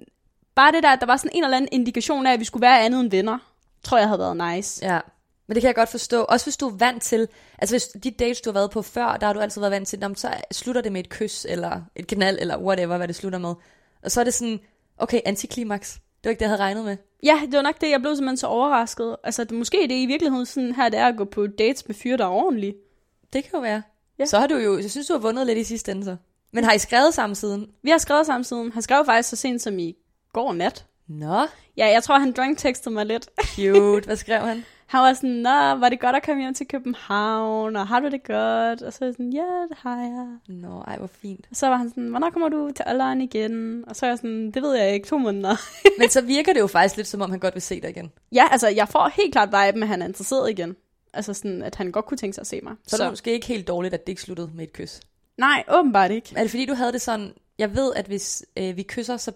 bare 0.54 0.72
det 0.72 0.82
der, 0.82 0.88
at 0.88 1.00
der 1.00 1.06
var 1.06 1.16
sådan 1.16 1.30
en 1.34 1.44
eller 1.44 1.56
anden 1.56 1.68
indikation 1.72 2.26
af, 2.26 2.32
at 2.32 2.40
vi 2.40 2.44
skulle 2.44 2.62
være 2.62 2.80
andet 2.80 3.00
end 3.00 3.10
venner, 3.10 3.38
tror 3.82 3.98
jeg 3.98 4.06
havde 4.06 4.18
været 4.18 4.54
nice. 4.54 4.86
Ja, 4.86 4.98
men 5.46 5.54
det 5.54 5.61
kan 5.62 5.66
jeg 5.66 5.74
godt 5.74 5.88
forstå. 5.88 6.22
Også 6.22 6.46
hvis 6.46 6.56
du 6.56 6.68
er 6.68 6.76
vant 6.76 7.02
til, 7.02 7.28
altså 7.59 7.72
hvis 7.72 7.85
de 7.85 8.11
dates, 8.11 8.40
du 8.40 8.50
har 8.50 8.54
været 8.54 8.70
på 8.70 8.82
før, 8.82 9.16
der 9.16 9.26
har 9.26 9.32
du 9.32 9.40
altid 9.40 9.61
været 9.61 9.70
vant 9.70 9.88
til, 9.88 9.98
"Nå, 9.98 10.09
men 10.09 10.16
så 10.16 10.35
slutter 10.52 10.80
det 10.82 10.92
med 10.92 11.00
et 11.00 11.09
kys, 11.09 11.46
eller 11.48 11.80
et 11.96 12.06
knald, 12.06 12.38
eller 12.40 12.59
whatever, 12.59 12.96
hvad 12.96 13.09
det 13.09 13.16
slutter 13.16 13.38
med. 13.38 13.54
Og 14.02 14.11
så 14.11 14.20
er 14.20 14.24
det 14.24 14.35
sådan, 14.35 14.61
okay, 14.98 15.20
antiklimaks. 15.24 15.92
Det 15.94 16.24
var 16.24 16.30
ikke 16.30 16.38
det, 16.38 16.44
jeg 16.44 16.50
havde 16.50 16.62
regnet 16.62 16.85
med. 16.85 16.96
Ja, 17.22 17.40
det 17.46 17.56
var 17.56 17.62
nok 17.62 17.80
det, 17.80 17.90
jeg 17.90 18.00
blev 18.00 18.16
simpelthen 18.16 18.37
så 18.37 18.46
overrasket. 18.46 19.16
Altså, 19.24 19.44
det, 19.44 19.52
måske 19.52 19.78
det 19.82 19.94
i 19.94 20.06
virkeligheden 20.06 20.46
sådan 20.46 20.72
her, 20.74 20.88
det 20.88 20.98
er 20.98 21.06
at 21.06 21.16
gå 21.16 21.24
på 21.24 21.46
dates 21.46 21.87
med 21.88 21.94
fyre, 21.94 22.16
der 22.16 22.24
er 22.24 22.28
ordentlige. 22.30 22.74
Det 23.32 23.42
kan 23.44 23.50
jo 23.54 23.61
være. 23.61 23.72
Ja. 23.74 23.82
Ja. 24.18 24.26
Så 24.26 24.38
har 24.38 24.46
du 24.46 24.56
jo, 24.56 24.78
jeg 24.78 24.90
synes, 24.90 25.06
du 25.06 25.12
har 25.12 25.20
vundet 25.20 25.46
lidt 25.46 25.59
i 25.59 25.64
sidste 25.64 25.92
ende 25.92 26.04
så. 26.04 26.16
Men 26.52 26.64
har 26.64 26.72
I 26.72 26.78
skrevet 26.78 27.14
sammen 27.14 27.35
siden? 27.37 27.66
Vi 27.82 27.90
har 27.90 27.98
skrevet 27.98 28.26
sammen 28.26 28.44
siden. 28.44 28.72
Han 28.72 28.82
skrev 28.82 29.04
faktisk 29.04 29.28
så 29.28 29.37
sent 29.37 29.62
som 29.62 29.78
i 29.78 29.96
går 30.32 30.52
nat. 30.52 30.87
Nå, 31.09 31.46
Ja, 31.76 31.87
jeg 31.87 32.02
tror, 32.02 32.18
han 32.18 32.32
drunk 32.32 32.59
textede 32.59 32.94
mig 32.94 33.06
lidt. 33.06 33.28
cute. 33.44 34.06
Hvad 34.06 34.16
skrev 34.16 34.40
han? 34.40 34.64
Han 34.87 35.01
var 35.01 35.12
sådan, 35.12 35.31
nå, 35.31 35.51
var 35.51 35.88
det 35.88 36.01
godt 36.01 36.16
at 36.16 36.22
komme 36.22 36.42
hjem 36.42 36.55
til 36.55 36.68
København, 36.68 37.77
og 37.77 37.87
har 37.88 38.01
du 38.01 38.09
det 38.09 38.25
godt? 38.25 38.83
Og 38.83 38.92
så 38.92 38.99
er 39.01 39.07
jeg 39.07 39.14
sådan, 39.14 39.33
ja, 39.33 39.66
det 39.68 39.77
har 39.79 39.96
jeg. 39.96 40.57
Nå, 40.57 40.81
ej, 40.81 40.99
hvor 40.99 41.07
fint. 41.07 41.46
Og 41.51 41.57
så 41.57 41.68
var 41.68 41.77
han 41.77 41.88
sådan, 41.88 42.09
hvornår 42.09 42.31
kommer 42.31 42.49
du 42.49 42.70
til 42.77 42.85
Ålderen 42.88 43.20
igen? 43.20 43.85
Og 43.87 43.96
så 43.96 44.07
er 44.07 44.11
jeg 44.11 44.18
sådan, 44.18 44.51
det 44.51 44.62
ved 44.62 44.75
jeg 44.75 44.94
ikke, 44.94 45.07
to 45.07 45.18
måneder. 45.18 45.57
Men 46.01 46.11
så 46.11 46.20
virker 46.20 46.53
det 46.53 46.61
jo 46.61 46.66
faktisk 46.66 46.96
lidt, 46.96 47.09
som 47.09 47.20
om 47.20 47.31
han 47.31 47.40
godt 47.40 47.55
vil 47.55 47.62
se 47.62 47.81
dig 47.81 47.90
igen. 47.90 48.12
ja, 48.33 48.44
altså, 48.51 48.68
jeg 48.68 48.88
får 48.88 49.12
helt 49.16 49.33
klart 49.33 49.49
vibe 49.49 49.79
med, 49.79 49.87
at 49.87 49.88
han 49.88 50.03
er 50.03 50.07
interesseret 50.07 50.51
igen. 50.51 50.77
Altså 51.12 51.35
sådan, 51.35 51.62
at 51.62 51.75
han 51.75 51.92
godt 51.92 52.05
kunne 52.05 52.18
tænke 52.18 52.35
sig 52.35 52.42
at 52.42 52.46
se 52.46 52.61
mig. 52.62 52.75
Så, 52.87 52.96
så. 52.96 53.03
er 53.03 53.07
det 53.07 53.12
måske 53.12 53.33
ikke 53.33 53.46
helt 53.46 53.68
dårligt, 53.68 53.94
at 53.94 54.07
det 54.07 54.12
ikke 54.12 54.22
sluttede 54.22 54.51
med 54.55 54.64
et 54.64 54.72
kys. 54.72 55.01
Nej, 55.38 55.64
åbenbart 55.68 56.11
ikke. 56.11 56.33
Er 56.37 56.40
det 56.40 56.51
fordi, 56.51 56.66
du 56.66 56.75
havde 56.75 56.92
det 56.92 57.01
sådan, 57.01 57.33
jeg 57.59 57.77
ved, 57.77 57.92
at 57.94 58.07
hvis 58.07 58.44
øh, 58.57 58.77
vi 58.77 58.83
kysser, 58.83 59.16
så 59.16 59.33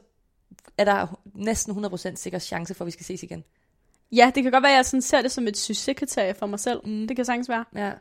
er 0.78 0.84
der 0.84 1.20
næsten 1.34 1.84
100% 1.84 2.14
sikker 2.14 2.38
chance 2.38 2.74
for, 2.74 2.84
at 2.84 2.86
vi 2.86 2.90
skal 2.90 3.06
ses 3.06 3.22
igen. 3.22 3.44
Ja, 4.12 4.32
det 4.34 4.42
kan 4.42 4.52
godt 4.52 4.62
være, 4.62 4.72
at 4.72 4.76
jeg 4.76 4.86
sådan 4.86 5.02
ser 5.02 5.22
det 5.22 5.32
som 5.32 5.46
et 5.46 5.56
succeskriterie 5.56 6.34
for 6.34 6.46
mig 6.46 6.60
selv. 6.60 6.80
Mm. 6.84 7.06
Det 7.06 7.16
kan 7.16 7.24
sagtens 7.24 7.48
være. 7.48 7.64
Ja. 7.76 7.92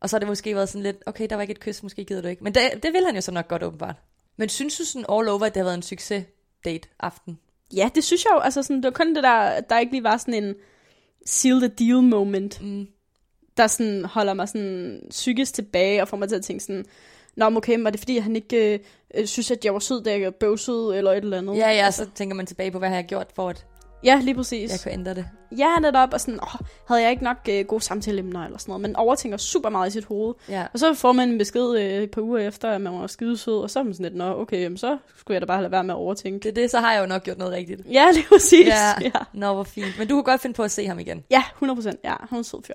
Og 0.00 0.10
så 0.10 0.16
har 0.16 0.18
det 0.18 0.28
måske 0.28 0.54
været 0.54 0.68
sådan 0.68 0.82
lidt, 0.82 0.96
okay, 1.06 1.26
der 1.30 1.36
var 1.36 1.42
ikke 1.42 1.52
et 1.52 1.60
kys, 1.60 1.82
måske 1.82 2.04
gider 2.04 2.22
du 2.22 2.28
ikke. 2.28 2.44
Men 2.44 2.54
det, 2.54 2.62
det 2.82 2.92
vil 2.92 3.04
han 3.06 3.14
jo 3.14 3.20
så 3.20 3.32
nok 3.32 3.48
godt 3.48 3.62
åbenbart. 3.62 3.96
Men 4.36 4.48
synes 4.48 4.76
du 4.78 4.84
sådan 4.84 5.06
all 5.12 5.28
over, 5.28 5.46
at 5.46 5.54
det 5.54 5.60
har 5.60 5.64
været 5.64 5.76
en 5.76 5.82
succes 5.82 6.24
date 6.64 6.88
aften? 7.00 7.38
Ja, 7.76 7.90
det 7.94 8.04
synes 8.04 8.24
jeg 8.24 8.30
jo. 8.34 8.38
Altså 8.40 8.62
sådan, 8.62 8.76
det 8.76 8.84
var 8.84 8.90
kun 8.90 9.14
det 9.14 9.22
der, 9.22 9.60
der 9.60 9.78
ikke 9.78 9.92
lige 9.92 10.04
var 10.04 10.16
sådan 10.16 10.44
en 10.44 10.54
seal 11.26 11.58
the 11.60 11.68
deal 11.68 12.02
moment, 12.02 12.62
Mm. 12.62 12.86
der 13.56 13.66
sådan 13.66 14.04
holder 14.04 14.34
mig 14.34 14.48
sådan 14.48 15.02
psykisk 15.10 15.54
tilbage 15.54 16.02
og 16.02 16.08
får 16.08 16.16
mig 16.16 16.28
til 16.28 16.36
at 16.36 16.42
tænke 16.44 16.64
sådan, 16.64 16.84
Nå, 17.36 17.46
okay, 17.56 17.78
var 17.78 17.90
det 17.90 18.00
fordi, 18.00 18.18
han 18.18 18.36
ikke 18.36 18.74
øh, 18.74 18.78
øh, 19.14 19.26
synes, 19.26 19.50
at 19.50 19.64
jeg 19.64 19.72
var 19.72 19.78
sød, 19.78 20.02
da 20.02 20.20
jeg 20.20 20.34
bøvsede, 20.34 20.96
eller 20.96 21.12
et 21.12 21.16
eller 21.24 21.38
andet? 21.38 21.56
Ja, 21.56 21.70
ja, 21.70 21.90
så 21.90 22.06
tænker 22.14 22.34
man 22.36 22.46
tilbage 22.46 22.70
på, 22.70 22.78
hvad 22.78 22.88
har 22.88 22.96
jeg 22.96 23.04
gjort 23.04 23.26
for 23.34 23.48
at 23.48 23.66
Ja, 24.04 24.20
lige 24.22 24.34
præcis. 24.34 24.70
jeg 24.70 24.80
kunne 24.82 24.92
ændre 24.92 25.14
det. 25.14 25.26
Ja, 25.58 25.78
netop, 25.80 26.12
og 26.12 26.20
sådan, 26.20 26.40
åh, 26.42 26.66
havde 26.88 27.02
jeg 27.02 27.10
ikke 27.10 27.24
nok 27.24 27.36
øh, 27.50 27.64
gode 27.64 27.82
samtaleemner 27.82 28.44
eller 28.44 28.58
sådan 28.58 28.70
noget. 28.72 28.82
Man 28.82 28.96
overtænker 28.96 29.38
super 29.38 29.68
meget 29.68 29.88
i 29.88 29.92
sit 29.92 30.04
hoved. 30.04 30.34
Ja. 30.48 30.66
Og 30.72 30.78
så 30.78 30.94
får 30.94 31.12
man 31.12 31.28
en 31.28 31.38
besked 31.38 31.74
øh, 31.78 32.02
et 32.02 32.10
par 32.10 32.22
uger 32.22 32.38
efter, 32.38 32.70
at 32.70 32.80
man 32.80 32.92
var 32.92 33.06
skidesød, 33.06 33.54
og 33.54 33.70
så 33.70 33.78
er 33.78 33.82
man 33.82 33.94
sådan 33.94 34.04
lidt, 34.04 34.16
nå, 34.16 34.40
okay, 34.40 34.62
jamen, 34.62 34.78
så 34.78 34.98
skulle 35.16 35.34
jeg 35.34 35.40
da 35.40 35.46
bare 35.46 35.60
lade 35.62 35.72
være 35.72 35.84
med 35.84 35.94
at 35.94 35.98
overtænke. 35.98 36.38
Det 36.38 36.48
er 36.48 36.62
det, 36.62 36.70
så 36.70 36.78
har 36.80 36.92
jeg 36.92 37.00
jo 37.00 37.06
nok 37.06 37.22
gjort 37.22 37.38
noget 37.38 37.52
rigtigt. 37.54 37.80
Ja, 37.92 38.06
lige 38.14 38.26
præcis. 38.28 38.66
Ja. 38.66 38.74
Ja, 39.00 39.10
Nå, 39.32 39.54
hvor 39.54 39.64
fint. 39.64 39.98
Men 39.98 40.08
du 40.08 40.14
kunne 40.14 40.24
godt 40.24 40.40
finde 40.40 40.54
på 40.54 40.62
at 40.62 40.70
se 40.70 40.86
ham 40.86 40.98
igen. 40.98 41.24
ja 41.30 41.42
100%. 41.62 41.90
Ja, 42.04 42.14
hun 42.30 42.36
er 42.36 42.38
en 42.38 42.44
sød 42.44 42.62
fyr. 42.66 42.74